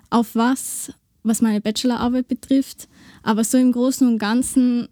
Auf 0.09 0.35
was, 0.35 0.91
was 1.23 1.41
meine 1.41 1.61
Bachelorarbeit 1.61 2.27
betrifft. 2.27 2.87
Aber 3.23 3.43
so 3.43 3.57
im 3.57 3.73
Großen 3.73 4.07
und 4.07 4.19
Ganzen 4.19 4.87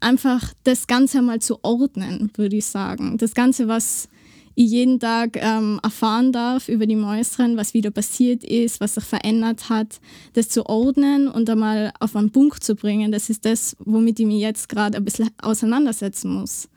einfach 0.00 0.52
das 0.64 0.86
Ganze 0.86 1.22
mal 1.22 1.40
zu 1.40 1.58
ordnen, 1.62 2.30
würde 2.36 2.56
ich 2.56 2.66
sagen. 2.66 3.18
Das 3.18 3.34
Ganze, 3.34 3.68
was 3.68 4.08
ich 4.56 4.70
jeden 4.70 4.98
Tag 4.98 5.36
ähm, 5.36 5.78
erfahren 5.82 6.32
darf 6.32 6.68
über 6.68 6.86
die 6.86 6.96
Mäuschen, 6.96 7.56
was 7.56 7.72
wieder 7.72 7.90
passiert 7.90 8.42
ist, 8.44 8.80
was 8.80 8.94
sich 8.94 9.04
verändert 9.04 9.70
hat, 9.70 10.00
das 10.34 10.48
zu 10.48 10.66
ordnen 10.66 11.28
und 11.28 11.48
einmal 11.48 11.92
auf 12.00 12.16
einen 12.16 12.30
Punkt 12.30 12.62
zu 12.64 12.74
bringen. 12.74 13.12
Das 13.12 13.30
ist 13.30 13.44
das, 13.44 13.76
womit 13.78 14.18
ich 14.20 14.26
mich 14.26 14.40
jetzt 14.40 14.68
gerade 14.68 14.98
ein 14.98 15.04
bisschen 15.04 15.30
auseinandersetzen 15.40 16.32
muss. 16.34 16.68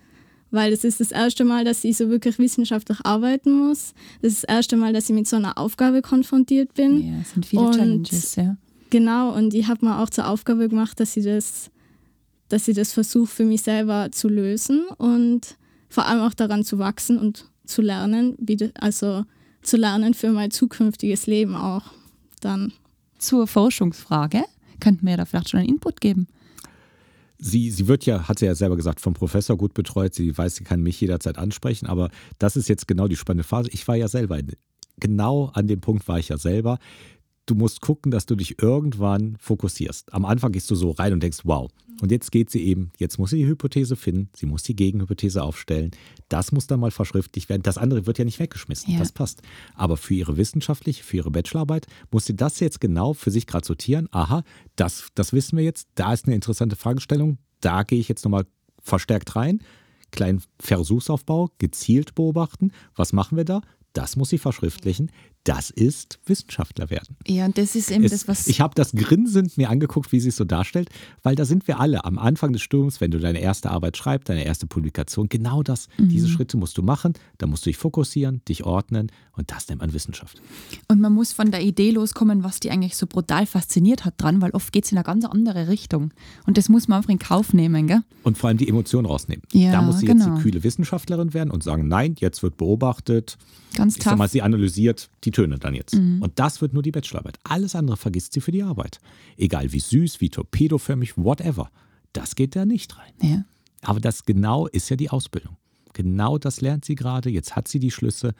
Weil 0.51 0.69
das 0.69 0.83
ist 0.83 0.99
das 0.99 1.11
erste 1.11 1.45
Mal, 1.45 1.65
dass 1.65 1.83
ich 1.83 1.97
so 1.97 2.09
wirklich 2.09 2.37
wissenschaftlich 2.37 2.99
arbeiten 3.03 3.51
muss. 3.51 3.93
Das 4.21 4.33
ist 4.33 4.43
das 4.43 4.55
erste 4.55 4.77
Mal, 4.77 4.93
dass 4.93 5.09
ich 5.09 5.15
mit 5.15 5.27
so 5.27 5.35
einer 5.37 5.57
Aufgabe 5.57 6.03
konfrontiert 6.03 6.75
bin. 6.75 7.07
Ja, 7.07 7.13
es 7.21 7.31
sind 7.31 7.45
viele 7.47 7.61
Und- 7.63 7.75
Challenges, 7.75 8.35
ja. 8.35 8.55
Genau, 8.91 9.33
und 9.35 9.55
ich 9.55 9.67
habe 9.67 9.83
mir 9.83 9.97
auch 9.97 10.11
zur 10.11 10.27
Aufgabe 10.29 10.69
gemacht, 10.69 10.99
dass 10.99 11.17
ich 11.17 11.23
das, 11.25 11.71
dass 12.49 12.67
ich 12.67 12.75
das 12.75 12.93
versuche 12.93 13.27
für 13.27 13.45
mich 13.45 13.61
selber 13.61 14.09
zu 14.11 14.27
lösen 14.27 14.85
und 14.97 15.57
vor 15.89 16.05
allem 16.07 16.21
auch 16.21 16.33
daran 16.33 16.63
zu 16.63 16.79
wachsen 16.79 17.17
und 17.17 17.49
zu 17.65 17.81
lernen, 17.81 18.35
wie 18.39 18.57
das, 18.57 18.71
also 18.75 19.25
zu 19.61 19.77
lernen 19.77 20.13
für 20.13 20.31
mein 20.31 20.51
zukünftiges 20.51 21.27
Leben 21.27 21.55
auch 21.55 21.83
dann. 22.41 22.73
Zur 23.17 23.47
Forschungsfrage 23.47 24.43
könnten 24.79 25.05
wir 25.07 25.17
da 25.17 25.25
vielleicht 25.25 25.49
schon 25.49 25.61
einen 25.61 25.69
Input 25.69 26.01
geben. 26.01 26.27
Sie, 27.37 27.71
sie 27.71 27.87
wird 27.87 28.05
ja, 28.05 28.27
hat 28.27 28.39
sie 28.39 28.45
ja 28.45 28.55
selber 28.55 28.75
gesagt, 28.75 29.01
vom 29.01 29.13
Professor 29.13 29.57
gut 29.57 29.73
betreut. 29.73 30.13
Sie 30.13 30.37
weiß, 30.37 30.55
sie 30.55 30.63
kann 30.63 30.81
mich 30.81 30.99
jederzeit 30.99 31.37
ansprechen. 31.37 31.87
Aber 31.87 32.09
das 32.39 32.55
ist 32.55 32.69
jetzt 32.69 32.87
genau 32.87 33.07
die 33.07 33.15
spannende 33.15 33.43
Phase. 33.43 33.69
Ich 33.71 33.87
war 33.87 33.95
ja 33.95 34.07
selber, 34.07 34.39
genau 34.97 35.51
an 35.53 35.67
dem 35.67 35.81
Punkt 35.81 36.07
war 36.07 36.19
ich 36.19 36.29
ja 36.29 36.37
selber. 36.37 36.79
Du 37.45 37.55
musst 37.55 37.81
gucken, 37.81 38.11
dass 38.11 38.25
du 38.25 38.35
dich 38.35 38.61
irgendwann 38.61 39.35
fokussierst. 39.37 40.13
Am 40.13 40.23
Anfang 40.23 40.53
gehst 40.53 40.71
du 40.71 40.75
so 40.75 40.91
rein 40.91 41.11
und 41.13 41.21
denkst, 41.21 41.39
wow. 41.43 41.69
Und 42.01 42.11
jetzt 42.11 42.31
geht 42.31 42.49
sie 42.49 42.63
eben, 42.63 42.91
jetzt 42.97 43.19
muss 43.19 43.31
sie 43.31 43.37
die 43.37 43.45
Hypothese 43.45 43.95
finden, 43.95 44.29
sie 44.35 44.45
muss 44.45 44.63
die 44.63 44.75
Gegenhypothese 44.75 45.43
aufstellen. 45.43 45.91
Das 46.29 46.51
muss 46.51 46.67
dann 46.67 46.79
mal 46.79 46.91
verschriftlicht 46.91 47.49
werden. 47.49 47.61
Das 47.61 47.77
andere 47.77 48.05
wird 48.05 48.17
ja 48.17 48.25
nicht 48.25 48.39
weggeschmissen. 48.39 48.93
Ja. 48.93 48.99
Das 48.99 49.11
passt. 49.11 49.41
Aber 49.75 49.97
für 49.97 50.13
ihre 50.13 50.37
wissenschaftliche, 50.37 51.03
für 51.03 51.17
ihre 51.17 51.31
Bachelorarbeit 51.31 51.87
muss 52.11 52.25
sie 52.25 52.35
das 52.35 52.59
jetzt 52.59 52.81
genau 52.81 53.13
für 53.13 53.31
sich 53.31 53.45
gerade 53.45 53.65
sortieren. 53.65 54.07
Aha, 54.11 54.43
das, 54.75 55.07
das 55.15 55.33
wissen 55.33 55.57
wir 55.57 55.63
jetzt. 55.63 55.87
Da 55.95 56.13
ist 56.13 56.25
eine 56.25 56.35
interessante 56.35 56.75
Fragestellung. 56.75 57.37
Da 57.61 57.83
gehe 57.83 57.99
ich 57.99 58.07
jetzt 58.07 58.23
nochmal 58.25 58.45
verstärkt 58.81 59.35
rein. 59.35 59.61
Kleinen 60.11 60.41
Versuchsaufbau, 60.59 61.49
gezielt 61.57 62.15
beobachten. 62.15 62.71
Was 62.95 63.13
machen 63.13 63.37
wir 63.37 63.45
da? 63.45 63.61
Das 63.93 64.15
muss 64.15 64.29
sie 64.29 64.39
verschriftlichen. 64.39 65.11
Das 65.45 65.69
ist 65.69 66.19
Wissenschaftler 66.25 66.89
werden. 66.89 67.17
Ja, 67.27 67.43
und 67.45 67.57
das 67.57 67.75
ist 67.75 67.91
eben 67.91 68.05
Es, 68.05 68.11
das, 68.11 68.27
was. 68.29 68.47
ich 68.47 68.61
habe 68.61 68.75
das 68.75 68.93
grinsend 68.93 69.57
mir 69.57 69.69
angeguckt, 69.69 70.13
wie 70.13 70.21
sie 70.21 70.29
es 70.29 70.37
so 70.37 70.45
darstellt, 70.45 70.89
weil 71.21 71.35
da 71.35 71.43
sind 71.43 71.67
wir 71.67 71.81
alle 71.81 72.05
am 72.05 72.17
Anfang 72.17 72.53
des 72.53 72.61
Sturms, 72.61 73.01
wenn 73.01 73.11
du 73.11 73.19
deine 73.19 73.39
erste 73.39 73.69
Arbeit 73.69 73.97
schreibst, 73.97 74.29
deine 74.29 74.45
erste 74.45 74.67
Publikation, 74.67 75.27
genau 75.27 75.61
das. 75.61 75.89
Mhm. 75.97 76.07
Diese 76.07 76.29
Schritte 76.29 76.55
musst 76.55 76.77
du 76.77 76.81
machen, 76.81 77.13
da 77.39 77.47
musst 77.47 77.65
du 77.65 77.69
dich 77.71 77.77
fokussieren, 77.77 78.41
dich 78.47 78.63
ordnen 78.63 79.11
und 79.35 79.51
das 79.51 79.67
nennt 79.67 79.81
man 79.81 79.93
Wissenschaft. 79.93 80.41
Und 80.87 81.01
man 81.01 81.11
muss 81.13 81.33
von 81.33 81.51
der 81.51 81.61
Idee 81.61 81.91
loskommen, 81.91 82.43
was 82.45 82.61
die 82.61 82.71
eigentlich 82.71 82.95
so 82.95 83.05
brutal 83.05 83.45
fasziniert 83.45 84.05
hat 84.05 84.13
dran, 84.21 84.41
weil 84.41 84.51
oft 84.51 84.71
geht 84.71 84.85
es 84.85 84.93
in 84.93 84.97
eine 84.97 85.03
ganz 85.03 85.25
andere 85.25 85.67
Richtung. 85.67 86.13
Und 86.47 86.57
das 86.57 86.69
muss 86.69 86.87
man 86.87 86.97
einfach 86.99 87.09
in 87.09 87.19
Kauf 87.19 87.53
nehmen, 87.53 87.87
gell? 87.87 88.01
Und 88.23 88.37
vor 88.37 88.47
allem 88.47 88.57
die 88.57 88.69
Emotionen 88.69 89.05
rausnehmen. 89.07 89.43
Ja, 89.51 89.73
da 89.73 89.81
muss 89.81 89.99
sie 89.99 90.07
jetzt 90.07 90.23
genau. 90.23 90.37
die 90.37 90.41
kühle 90.41 90.63
Wissenschaftlerin 90.63 91.33
werden 91.33 91.51
und 91.51 91.63
sagen, 91.63 91.89
nein, 91.89 92.15
jetzt 92.19 92.43
wird 92.43 92.55
beobachtet. 92.55 93.37
Ganz 93.75 93.97
Ich 93.97 94.03
sag 94.03 94.11
tough. 94.11 94.19
mal, 94.19 94.29
sie 94.29 94.43
analysiert 94.43 95.09
die 95.23 95.31
Töne 95.33 95.59
dann 95.59 95.73
jetzt. 95.73 95.95
Mhm. 95.95 96.21
Und 96.21 96.39
das 96.39 96.61
wird 96.61 96.73
nur 96.73 96.83
die 96.83 96.91
Bachelorarbeit. 96.91 97.37
Alles 97.43 97.75
andere 97.75 97.97
vergisst 97.97 98.33
sie 98.33 98.41
für 98.41 98.51
die 98.51 98.63
Arbeit. 98.63 98.99
Egal 99.37 99.71
wie 99.73 99.79
süß, 99.79 100.21
wie 100.21 100.29
torpedoförmig, 100.29 101.17
whatever. 101.17 101.69
Das 102.13 102.35
geht 102.35 102.55
da 102.55 102.65
nicht 102.65 102.97
rein. 102.97 103.13
Ja. 103.21 103.45
Aber 103.81 103.99
das 103.99 104.25
genau 104.25 104.67
ist 104.67 104.89
ja 104.89 104.95
die 104.95 105.09
Ausbildung. 105.09 105.57
Genau 105.93 106.37
das 106.37 106.61
lernt 106.61 106.85
sie 106.85 106.95
gerade. 106.95 107.29
Jetzt 107.29 107.55
hat 107.55 107.67
sie 107.67 107.79
die 107.79 107.91
Schlüsse. 107.91 108.33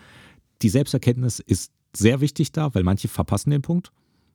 Die 0.62 0.70
Selbsterkenntnis 0.70 1.40
ist 1.40 1.72
sehr 1.96 2.22
wichtig 2.22 2.52
da, 2.52 2.74
weil 2.74 2.84
manche 2.84 3.08
verpassen 3.08 3.52
den 3.52 3.62
Punkt. 3.62 3.92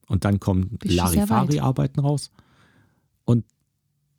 Und 0.06 0.24
dann 0.24 0.40
kommen. 0.40 0.78
Larifari-Arbeiten 0.82 2.00
raus. 2.00 2.30
Und 3.24 3.44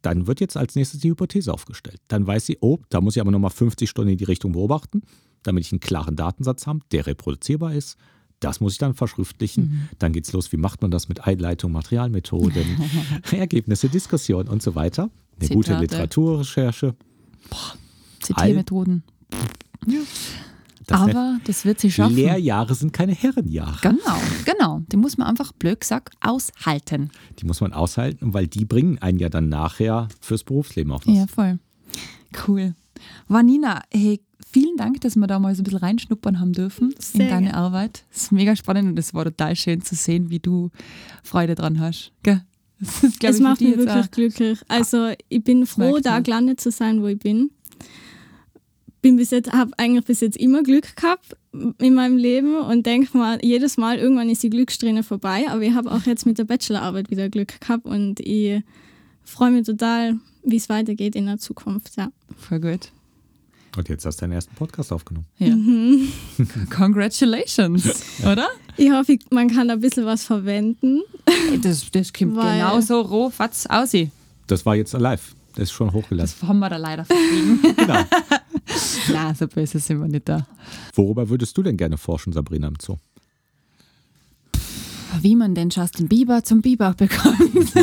dann 0.01 0.27
wird 0.27 0.39
jetzt 0.39 0.55
als 0.55 0.75
nächstes 0.75 1.01
die 1.01 1.09
Hypothese 1.09 1.53
aufgestellt. 1.53 1.99
Dann 2.07 2.25
weiß 2.25 2.45
sie, 2.45 2.57
oh, 2.61 2.77
da 2.89 3.01
muss 3.01 3.15
ich 3.15 3.21
aber 3.21 3.31
nochmal 3.31 3.51
50 3.51 3.89
Stunden 3.89 4.11
in 4.11 4.17
die 4.17 4.23
Richtung 4.23 4.53
beobachten, 4.53 5.01
damit 5.43 5.65
ich 5.65 5.71
einen 5.71 5.79
klaren 5.79 6.15
Datensatz 6.15 6.67
habe, 6.67 6.79
der 6.91 7.07
reproduzierbar 7.07 7.73
ist. 7.73 7.97
Das 8.39 8.61
muss 8.61 8.73
ich 8.73 8.77
dann 8.77 8.93
verschriftlichen. 8.93 9.63
Mhm. 9.63 9.89
Dann 9.99 10.13
geht's 10.13 10.31
los. 10.31 10.51
Wie 10.51 10.57
macht 10.57 10.81
man 10.81 10.91
das 10.91 11.09
mit 11.09 11.27
Einleitung, 11.27 11.71
Materialmethoden, 11.71 12.65
Ergebnisse, 13.31 13.89
Diskussion 13.89 14.47
und 14.47 14.61
so 14.61 14.75
weiter. 14.75 15.09
Eine 15.39 15.49
gute 15.49 15.67
Zitate. 15.67 15.81
Literaturrecherche. 15.81 16.95
Zitiermethoden. 18.21 19.03
Das 20.87 21.01
Aber 21.01 21.37
das 21.43 21.65
wird 21.65 21.79
sie 21.79 21.91
schaffen. 21.91 22.15
Lehrjahre 22.15 22.73
sind 22.73 22.93
keine 22.93 23.13
Herrenjahre. 23.13 23.77
Genau, 23.81 24.17
genau. 24.45 24.81
Die 24.91 24.97
muss 24.97 25.17
man 25.17 25.27
einfach 25.27 25.51
blöd 25.51 25.79
gesagt 25.79 26.15
aushalten. 26.19 27.11
Die 27.39 27.45
muss 27.45 27.61
man 27.61 27.73
aushalten, 27.73 28.33
weil 28.33 28.47
die 28.47 28.65
bringen 28.65 28.97
einen 28.97 29.19
ja 29.19 29.29
dann 29.29 29.49
nachher 29.49 30.07
fürs 30.19 30.43
Berufsleben 30.43 30.91
auch 30.91 31.05
was. 31.05 31.15
Ja, 31.15 31.27
voll. 31.27 31.59
Cool. 32.47 32.73
Vanina, 33.27 33.81
hey, 33.91 34.19
vielen 34.51 34.77
Dank, 34.77 35.01
dass 35.01 35.15
wir 35.15 35.27
da 35.27 35.39
mal 35.39 35.53
so 35.55 35.61
ein 35.61 35.63
bisschen 35.65 35.79
reinschnuppern 35.79 36.39
haben 36.39 36.53
dürfen 36.53 36.91
in 36.91 37.01
Sehr 37.01 37.29
deine 37.29 37.47
gerne. 37.47 37.57
Arbeit. 37.57 38.03
Das 38.11 38.23
ist 38.23 38.31
mega 38.31 38.55
spannend 38.55 38.89
und 38.89 38.97
es 38.99 39.13
war 39.13 39.23
total 39.25 39.55
schön 39.55 39.81
zu 39.81 39.95
sehen, 39.95 40.29
wie 40.29 40.39
du 40.39 40.69
Freude 41.23 41.55
dran 41.55 41.79
hast. 41.79 42.11
Gell? 42.23 42.41
Das 42.79 43.03
ist, 43.03 43.23
es 43.23 43.35
ich, 43.37 43.41
macht 43.43 43.59
mich 43.61 43.75
wirklich 43.77 44.05
auch- 44.05 44.11
glücklich. 44.11 44.59
Also 44.69 45.11
ich 45.27 45.43
bin 45.43 45.65
froh, 45.65 45.99
da 46.01 46.19
gelandet 46.21 46.61
zu 46.61 46.71
sein, 46.71 47.01
wo 47.01 47.07
ich 47.07 47.19
bin. 47.19 47.51
Bin 49.01 49.15
bis 49.15 49.31
jetzt, 49.31 49.51
habe 49.53 49.71
eigentlich 49.77 50.03
bis 50.05 50.19
jetzt 50.19 50.35
immer 50.37 50.61
Glück 50.61 50.95
gehabt 50.97 51.37
in 51.79 51.93
meinem 51.93 52.17
Leben 52.17 52.55
und 52.57 52.85
denke 52.85 53.17
mal, 53.17 53.39
jedes 53.41 53.77
Mal 53.77 53.97
irgendwann 53.97 54.29
ist 54.29 54.43
die 54.43 54.49
Glückssträhne 54.49 55.03
vorbei. 55.03 55.45
Aber 55.49 55.61
ich 55.61 55.73
habe 55.73 55.89
auch 55.91 56.03
jetzt 56.05 56.25
mit 56.25 56.37
der 56.37 56.43
Bachelorarbeit 56.43 57.09
wieder 57.09 57.29
Glück 57.29 57.59
gehabt 57.61 57.85
und 57.85 58.19
ich 58.19 58.61
freue 59.23 59.51
mich 59.51 59.65
total, 59.65 60.17
wie 60.43 60.55
es 60.57 60.69
weitergeht 60.69 61.15
in 61.15 61.25
der 61.25 61.37
Zukunft. 61.37 61.95
Ja. 61.97 62.09
Voll 62.37 62.59
gut. 62.59 62.91
Und 63.77 63.87
jetzt 63.87 64.05
hast 64.05 64.17
du 64.17 64.21
deinen 64.21 64.31
ersten 64.33 64.55
Podcast 64.55 64.91
aufgenommen. 64.91 65.27
Ja. 65.37 65.53
Congratulations, 66.75 67.85
oder? 68.23 68.47
Ich 68.77 68.91
hoffe, 68.91 69.17
man 69.29 69.47
kann 69.49 69.67
da 69.67 69.75
ein 69.75 69.79
bisschen 69.79 70.05
was 70.05 70.23
verwenden. 70.23 71.01
Das, 71.61 71.89
das 71.91 72.11
kommt 72.11 72.35
Weil- 72.35 72.57
genauso 72.59 73.01
roh, 73.01 73.29
fatz 73.29 73.65
aussehen. 73.67 74.11
Das 74.47 74.65
war 74.65 74.75
jetzt 74.75 74.93
live. 74.93 75.35
Das 75.53 75.63
ist 75.65 75.71
schon 75.71 75.91
hochgeladen. 75.93 76.31
Das 76.39 76.47
haben 76.47 76.59
wir 76.59 76.69
da 76.69 76.77
leider 76.77 77.05
verschwiegen. 77.05 77.59
Genau. 77.75 77.99
Nein, 79.13 79.35
so 79.35 79.47
böse 79.47 79.79
sind 79.79 79.99
wir 79.99 80.07
nicht 80.07 80.29
da. 80.29 80.47
Worüber 80.93 81.27
würdest 81.29 81.57
du 81.57 81.63
denn 81.63 81.75
gerne 81.75 81.97
forschen, 81.97 82.33
Sabrina 82.33 82.67
im 82.67 82.75
Zoo? 82.81 82.97
Wie 85.21 85.35
man 85.35 85.55
den 85.55 85.69
Justin 85.69 86.07
Bieber 86.07 86.43
zum 86.43 86.61
Bieber 86.61 86.93
bekommt. 86.93 87.37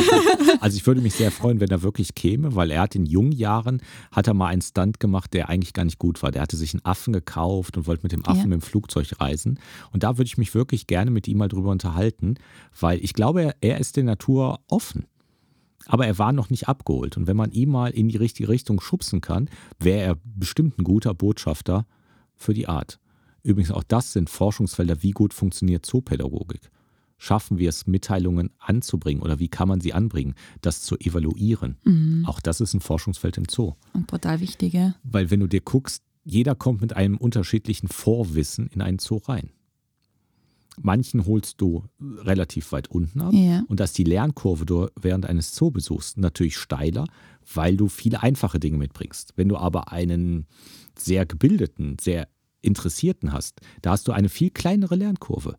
Also 0.59 0.77
ich 0.77 0.87
würde 0.87 1.01
mich 1.01 1.13
sehr 1.13 1.31
freuen, 1.31 1.59
wenn 1.59 1.69
er 1.69 1.83
wirklich 1.83 2.15
käme, 2.15 2.55
weil 2.55 2.71
er 2.71 2.81
hat 2.81 2.95
in 2.95 3.05
jungen 3.05 3.31
Jahren, 3.31 3.81
hat 4.11 4.27
er 4.27 4.33
mal 4.33 4.47
einen 4.47 4.61
Stunt 4.61 4.99
gemacht, 4.99 5.33
der 5.33 5.49
eigentlich 5.49 5.73
gar 5.73 5.85
nicht 5.85 5.99
gut 5.99 6.23
war. 6.23 6.31
Der 6.31 6.41
hatte 6.41 6.57
sich 6.57 6.73
einen 6.73 6.83
Affen 6.83 7.13
gekauft 7.13 7.77
und 7.77 7.85
wollte 7.85 8.03
mit 8.03 8.11
dem 8.11 8.25
Affen 8.25 8.41
Ja. 8.41 8.47
mit 8.47 8.61
dem 8.61 8.61
Flugzeug 8.61 9.07
reisen. 9.19 9.59
Und 9.91 10.03
da 10.03 10.17
würde 10.17 10.27
ich 10.27 10.37
mich 10.37 10.55
wirklich 10.55 10.87
gerne 10.87 11.11
mit 11.11 11.27
ihm 11.27 11.37
mal 11.37 11.47
drüber 11.47 11.69
unterhalten, 11.71 12.35
weil 12.79 13.03
ich 13.03 13.13
glaube, 13.13 13.43
er, 13.43 13.55
er 13.61 13.79
ist 13.79 13.97
der 13.97 14.03
Natur 14.03 14.59
offen. 14.67 15.05
Aber 15.85 16.05
er 16.07 16.17
war 16.17 16.31
noch 16.33 16.49
nicht 16.49 16.67
abgeholt. 16.67 17.17
Und 17.17 17.27
wenn 17.27 17.37
man 17.37 17.51
ihn 17.51 17.69
mal 17.69 17.91
in 17.91 18.09
die 18.09 18.17
richtige 18.17 18.49
Richtung 18.49 18.81
schubsen 18.81 19.21
kann, 19.21 19.49
wäre 19.79 20.01
er 20.01 20.17
bestimmt 20.23 20.79
ein 20.79 20.83
guter 20.83 21.13
Botschafter 21.13 21.85
für 22.35 22.53
die 22.53 22.67
Art. 22.67 22.99
Übrigens, 23.43 23.71
auch 23.71 23.83
das 23.83 24.11
sind 24.11 24.29
Forschungsfelder, 24.29 25.01
wie 25.03 25.11
gut 25.11 25.33
funktioniert 25.33 25.85
Zoopädagogik. 25.85 26.69
Schaffen 27.17 27.57
wir 27.57 27.69
es, 27.69 27.87
Mitteilungen 27.87 28.51
anzubringen 28.59 29.21
oder 29.23 29.39
wie 29.39 29.47
kann 29.47 29.67
man 29.67 29.81
sie 29.81 29.93
anbringen, 29.93 30.35
das 30.61 30.81
zu 30.83 30.97
evaluieren? 30.97 32.23
Auch 32.27 32.39
das 32.39 32.61
ist 32.61 32.73
ein 32.73 32.79
Forschungsfeld 32.81 33.37
im 33.37 33.45
Zoo. 33.49 33.73
Und 33.93 34.07
brutal 34.07 34.39
wichtig, 34.39 34.73
ja. 34.73 34.95
Weil 35.03 35.31
wenn 35.31 35.39
du 35.39 35.47
dir 35.47 35.61
guckst, 35.61 36.03
jeder 36.23 36.55
kommt 36.55 36.81
mit 36.81 36.93
einem 36.95 37.17
unterschiedlichen 37.17 37.87
Vorwissen 37.87 38.67
in 38.67 38.81
einen 38.81 38.99
Zoo 38.99 39.17
rein. 39.17 39.49
Manchen 40.79 41.25
holst 41.25 41.59
du 41.59 41.85
relativ 41.99 42.71
weit 42.71 42.89
unten 42.89 43.19
ab 43.21 43.33
Ja. 43.33 43.63
und 43.67 43.79
da 43.79 43.85
ist 43.85 43.97
die 43.97 44.03
Lernkurve 44.03 44.65
du 44.65 44.87
während 44.95 45.25
eines 45.25 45.53
Zoobesuchs 45.53 46.17
natürlich 46.17 46.55
steiler, 46.57 47.07
weil 47.51 47.77
du 47.77 47.87
viele 47.87 48.21
einfache 48.21 48.59
Dinge 48.59 48.77
mitbringst. 48.77 49.33
Wenn 49.37 49.49
du 49.49 49.57
aber 49.57 49.91
einen 49.91 50.45
sehr 50.95 51.25
gebildeten, 51.25 51.97
sehr 51.99 52.27
interessierten 52.61 53.33
hast, 53.33 53.59
da 53.81 53.91
hast 53.91 54.07
du 54.07 54.11
eine 54.11 54.29
viel 54.29 54.51
kleinere 54.51 54.95
Lernkurve, 54.95 55.57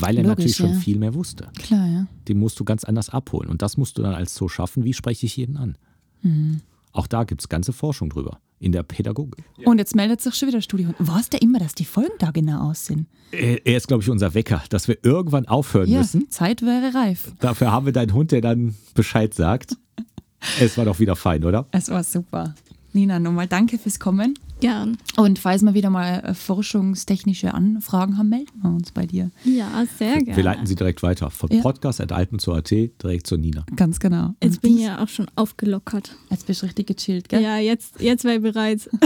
weil 0.00 0.16
er 0.16 0.22
Logisch, 0.22 0.28
natürlich 0.30 0.56
schon 0.56 0.70
ja. 0.70 0.78
viel 0.80 0.98
mehr 0.98 1.14
wusste. 1.14 1.48
Klar, 1.58 1.86
ja. 1.86 2.06
Den 2.28 2.38
musst 2.38 2.58
du 2.60 2.64
ganz 2.64 2.84
anders 2.84 3.10
abholen 3.10 3.48
und 3.50 3.62
das 3.62 3.76
musst 3.76 3.98
du 3.98 4.02
dann 4.02 4.14
als 4.14 4.34
Zoo 4.34 4.48
schaffen. 4.48 4.84
Wie 4.84 4.94
spreche 4.94 5.26
ich 5.26 5.36
jeden 5.36 5.56
an? 5.56 5.76
Mhm. 6.22 6.60
Auch 6.92 7.06
da 7.06 7.24
gibt 7.24 7.42
es 7.42 7.48
ganze 7.48 7.72
Forschung 7.72 8.08
drüber 8.08 8.40
in 8.58 8.72
der 8.72 8.82
Pädagogik. 8.82 9.44
Und 9.64 9.78
jetzt 9.78 9.94
meldet 9.94 10.20
sich 10.20 10.34
schon 10.34 10.48
wieder 10.48 10.62
Studiohund. 10.62 10.96
Weiß 10.98 11.28
der 11.28 11.42
immer, 11.42 11.58
dass 11.58 11.74
die 11.74 11.84
Folgen 11.84 12.14
da 12.18 12.30
genau 12.30 12.70
aussehen? 12.70 13.06
Er 13.32 13.66
er 13.66 13.76
ist, 13.76 13.86
glaube 13.88 14.02
ich, 14.02 14.10
unser 14.10 14.32
Wecker, 14.34 14.62
dass 14.70 14.88
wir 14.88 14.96
irgendwann 15.02 15.46
aufhören 15.46 15.90
Ja, 15.90 15.98
müssen. 15.98 16.30
Zeit 16.30 16.62
wäre 16.62 16.94
reif. 16.94 17.32
Dafür 17.40 17.70
haben 17.70 17.84
wir 17.86 17.92
deinen 17.92 18.14
Hund, 18.14 18.32
der 18.32 18.40
dann 18.40 18.74
Bescheid 18.94 19.34
sagt. 19.34 19.76
es 20.60 20.78
war 20.78 20.86
doch 20.86 20.98
wieder 20.98 21.16
fein, 21.16 21.44
oder? 21.44 21.66
Es 21.70 21.90
war 21.90 22.02
super. 22.02 22.54
Nina, 22.92 23.18
nochmal 23.18 23.46
danke 23.46 23.78
fürs 23.78 24.00
Kommen. 24.00 24.38
Gern. 24.60 24.96
Und 25.16 25.38
falls 25.38 25.62
wir 25.62 25.74
wieder 25.74 25.90
mal 25.90 26.20
äh, 26.20 26.32
forschungstechnische 26.34 27.52
Anfragen 27.52 28.16
haben, 28.16 28.30
melden 28.30 28.62
wir 28.62 28.70
uns 28.70 28.90
bei 28.90 29.04
dir. 29.04 29.30
Ja, 29.44 29.84
sehr 29.98 30.14
gerne. 30.22 30.34
Wir 30.36 30.44
leiten 30.44 30.66
sie 30.66 30.74
direkt 30.74 31.02
weiter. 31.02 31.30
Von 31.30 31.50
Ja. 31.50 31.60
podcast.alpen.at 31.60 32.70
direkt 32.70 33.26
zu 33.26 33.36
Nina. 33.36 33.66
Ganz 33.76 34.00
genau. 34.00 34.34
Jetzt 34.42 34.54
Und 34.56 34.62
bin 34.62 34.78
ich 34.78 34.84
ja 34.84 35.02
auch 35.02 35.08
schon 35.08 35.26
aufgelockert. 35.36 36.16
Jetzt 36.30 36.46
bist 36.46 36.62
du 36.62 36.66
richtig 36.66 36.86
gechillt, 36.86 37.28
gell? 37.28 37.42
Ja, 37.42 37.58
jetzt, 37.58 38.00
jetzt 38.00 38.24
wäre 38.24 38.36
ich 38.36 38.42
bereit. 38.42 38.88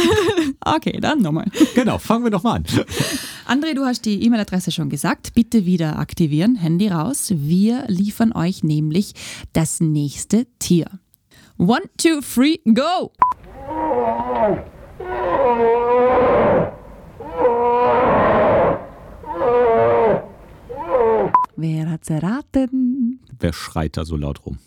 Okay, 0.65 0.99
dann 1.01 1.21
nochmal. 1.23 1.47
Genau, 1.75 1.99
fangen 1.99 2.23
wir 2.25 2.31
doch 2.31 2.43
mal 2.43 2.57
an. 2.57 2.65
André, 3.49 3.75
du 3.75 3.85
hast 3.85 4.05
die 4.05 4.23
E-Mail-Adresse 4.23 4.71
schon 4.71 4.91
gesagt. 4.91 5.33
Bitte 5.35 5.65
wieder 5.65 5.99
aktivieren, 5.99 6.55
Handy 6.55 6.89
raus. 6.89 7.33
Wir 7.35 7.85
liefern 7.89 8.33
euch 8.33 8.63
nämlich 8.63 9.15
das 9.55 9.81
nächste 9.81 10.47
Tier. 10.59 10.87
One, 11.57 11.83
two, 11.97 12.21
three, 12.21 12.59
go! 12.73 13.11
Wer 21.57 21.91
hat's 21.91 22.09
erraten? 22.09 23.21
Wer 23.39 23.53
schreit 23.53 23.97
da 23.97 24.05
so 24.05 24.17
laut 24.17 24.47
rum? 24.47 24.59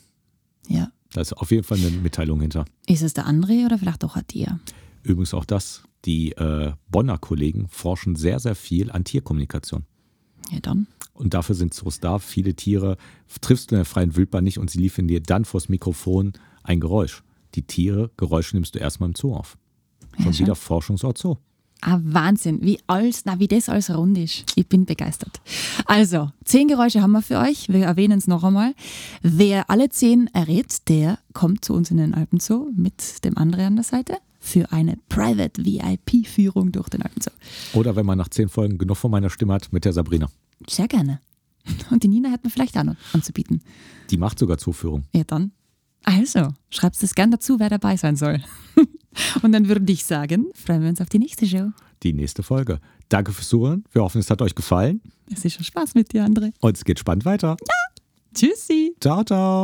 Ja. 0.68 0.92
Da 1.12 1.22
ist 1.22 1.34
auf 1.34 1.50
jeden 1.52 1.64
Fall 1.64 1.80
eine 1.80 1.90
Mitteilung 1.90 2.40
hinter. 2.42 2.66
Ist 2.88 3.02
es 3.02 3.14
der 3.14 3.28
André 3.28 3.66
oder 3.66 3.78
vielleicht 3.80 4.04
auch 4.04 4.16
ein 4.16 4.28
Tier? 4.28 4.60
Übrigens 5.02 5.34
auch 5.34 5.46
das. 5.46 5.84
Die 6.06 6.34
äh, 6.34 6.74
Bonner 6.90 7.18
Kollegen 7.18 7.68
forschen 7.68 8.16
sehr, 8.16 8.40
sehr 8.40 8.56
viel 8.56 8.92
an 8.92 9.06
Tierkommunikation. 9.06 9.86
Ja, 10.52 10.60
dann. 10.60 10.88
Und 11.14 11.34
dafür 11.34 11.56
sind 11.56 11.74
Zoos 11.74 12.00
da. 12.00 12.20
Viele 12.20 12.56
Tiere 12.56 12.98
triffst 13.42 13.72
du 13.72 13.76
in 13.76 13.80
der 13.80 13.86
freien 13.86 14.16
Wildbahn 14.16 14.44
nicht 14.44 14.60
und 14.60 14.70
sie 14.70 14.80
liefern 14.80 15.08
dir 15.08 15.22
dann 15.22 15.46
vors 15.46 15.70
Mikrofon 15.70 16.34
ein 16.64 16.80
Geräusch. 16.80 17.24
Die 17.56 17.64
Tiere, 17.64 18.12
Geräusche 18.18 18.56
nimmst 18.56 18.76
du 18.76 18.80
erstmal 18.80 19.10
im 19.10 19.16
Zoo 19.16 19.36
auf. 19.36 19.58
Schon 20.18 20.26
Ja, 20.26 20.34
schon. 20.34 20.46
wieder 20.46 20.56
Forschungsort 20.56 21.18
Zoo. 21.18 21.36
Ah, 21.86 22.00
Wahnsinn, 22.02 22.60
wie 22.62 22.80
alles, 22.88 23.26
na, 23.26 23.40
wie 23.40 23.48
das 23.50 23.68
alles 23.68 23.90
rund 23.94 24.18
ist. 24.18 24.46
Ich 24.56 24.68
bin 24.68 24.86
begeistert. 24.86 25.42
Also, 25.86 26.32
zehn 26.46 26.70
Geräusche 26.70 27.02
haben 27.02 27.12
wir 27.12 27.22
für 27.22 27.40
euch. 27.40 27.68
Wir 27.68 27.84
erwähnen 27.86 28.18
es 28.20 28.26
noch 28.28 28.46
einmal. 28.46 28.74
Wer 29.22 29.70
alle 29.70 29.90
zehn 29.90 30.28
errät, 30.34 30.88
der 30.88 31.20
kommt 31.34 31.66
zu 31.66 31.74
uns 31.74 31.92
in 31.92 31.98
den 31.98 32.14
Alpenzoo 32.14 32.72
mit 32.74 33.26
dem 33.26 33.34
André 33.34 33.66
an 33.68 33.76
der 33.76 33.84
Seite 33.84 34.16
für 34.40 34.72
eine 34.72 34.98
Private 35.10 35.66
VIP-Führung 35.66 36.72
durch 36.72 36.88
den 36.88 37.02
Alpenzoo. 37.02 37.32
Oder 37.74 37.98
wenn 37.98 38.06
man 38.06 38.18
nach 38.18 38.30
zehn 38.30 38.48
Folgen 38.48 38.78
genug 38.78 38.96
von 38.96 39.12
meiner 39.12 39.30
Stimme 39.30 39.54
hat, 39.54 39.74
mit 39.74 39.84
der 39.84 39.92
Sabrina. 39.92 40.30
Sehr 40.70 40.88
gerne. 40.88 41.20
Und 41.92 42.04
die 42.04 42.08
Nina 42.08 42.30
hätten 42.30 42.44
wir 42.46 42.52
vielleicht 42.52 42.78
auch 42.78 42.84
noch 42.84 42.96
anzubieten. 43.12 43.62
Die 44.10 44.18
macht 44.18 44.40
sogar 44.40 44.58
Zooführung. 44.58 45.04
Ja, 45.14 45.24
dann. 45.26 45.52
Also, 46.06 46.50
schreibt 46.70 47.02
es 47.04 47.14
gern 47.16 47.32
dazu, 47.32 47.60
wer 47.60 47.70
dabei 47.70 47.98
sein 47.98 48.16
soll. 48.16 48.42
Und 49.42 49.52
dann 49.52 49.68
würde 49.68 49.92
ich 49.92 50.06
sagen, 50.06 50.48
freuen 50.54 50.82
wir 50.82 50.90
uns 50.90 51.02
auf 51.02 51.10
die 51.10 51.20
nächste 51.20 51.46
Show. 51.46 51.72
Die 52.04 52.14
nächste 52.14 52.44
Folge. 52.44 52.80
Danke 53.10 53.32
fürs 53.32 53.50
Zuhören. 53.50 53.84
Wir 53.92 54.02
hoffen, 54.02 54.20
es 54.20 54.30
hat 54.30 54.42
euch 54.42 54.56
gefallen. 54.56 55.02
Es 55.32 55.46
ist 55.46 55.54
schon 55.54 55.64
Spaß 55.64 55.96
mit 55.96 56.14
dir, 56.14 56.26
André. 56.26 56.52
Und 56.60 56.78
es 56.78 56.84
geht 56.84 57.00
spannend 57.00 57.26
weiter. 57.26 57.58
Tschüssi. 58.34 58.96
Ciao, 59.00 59.24
ciao. 59.24 59.64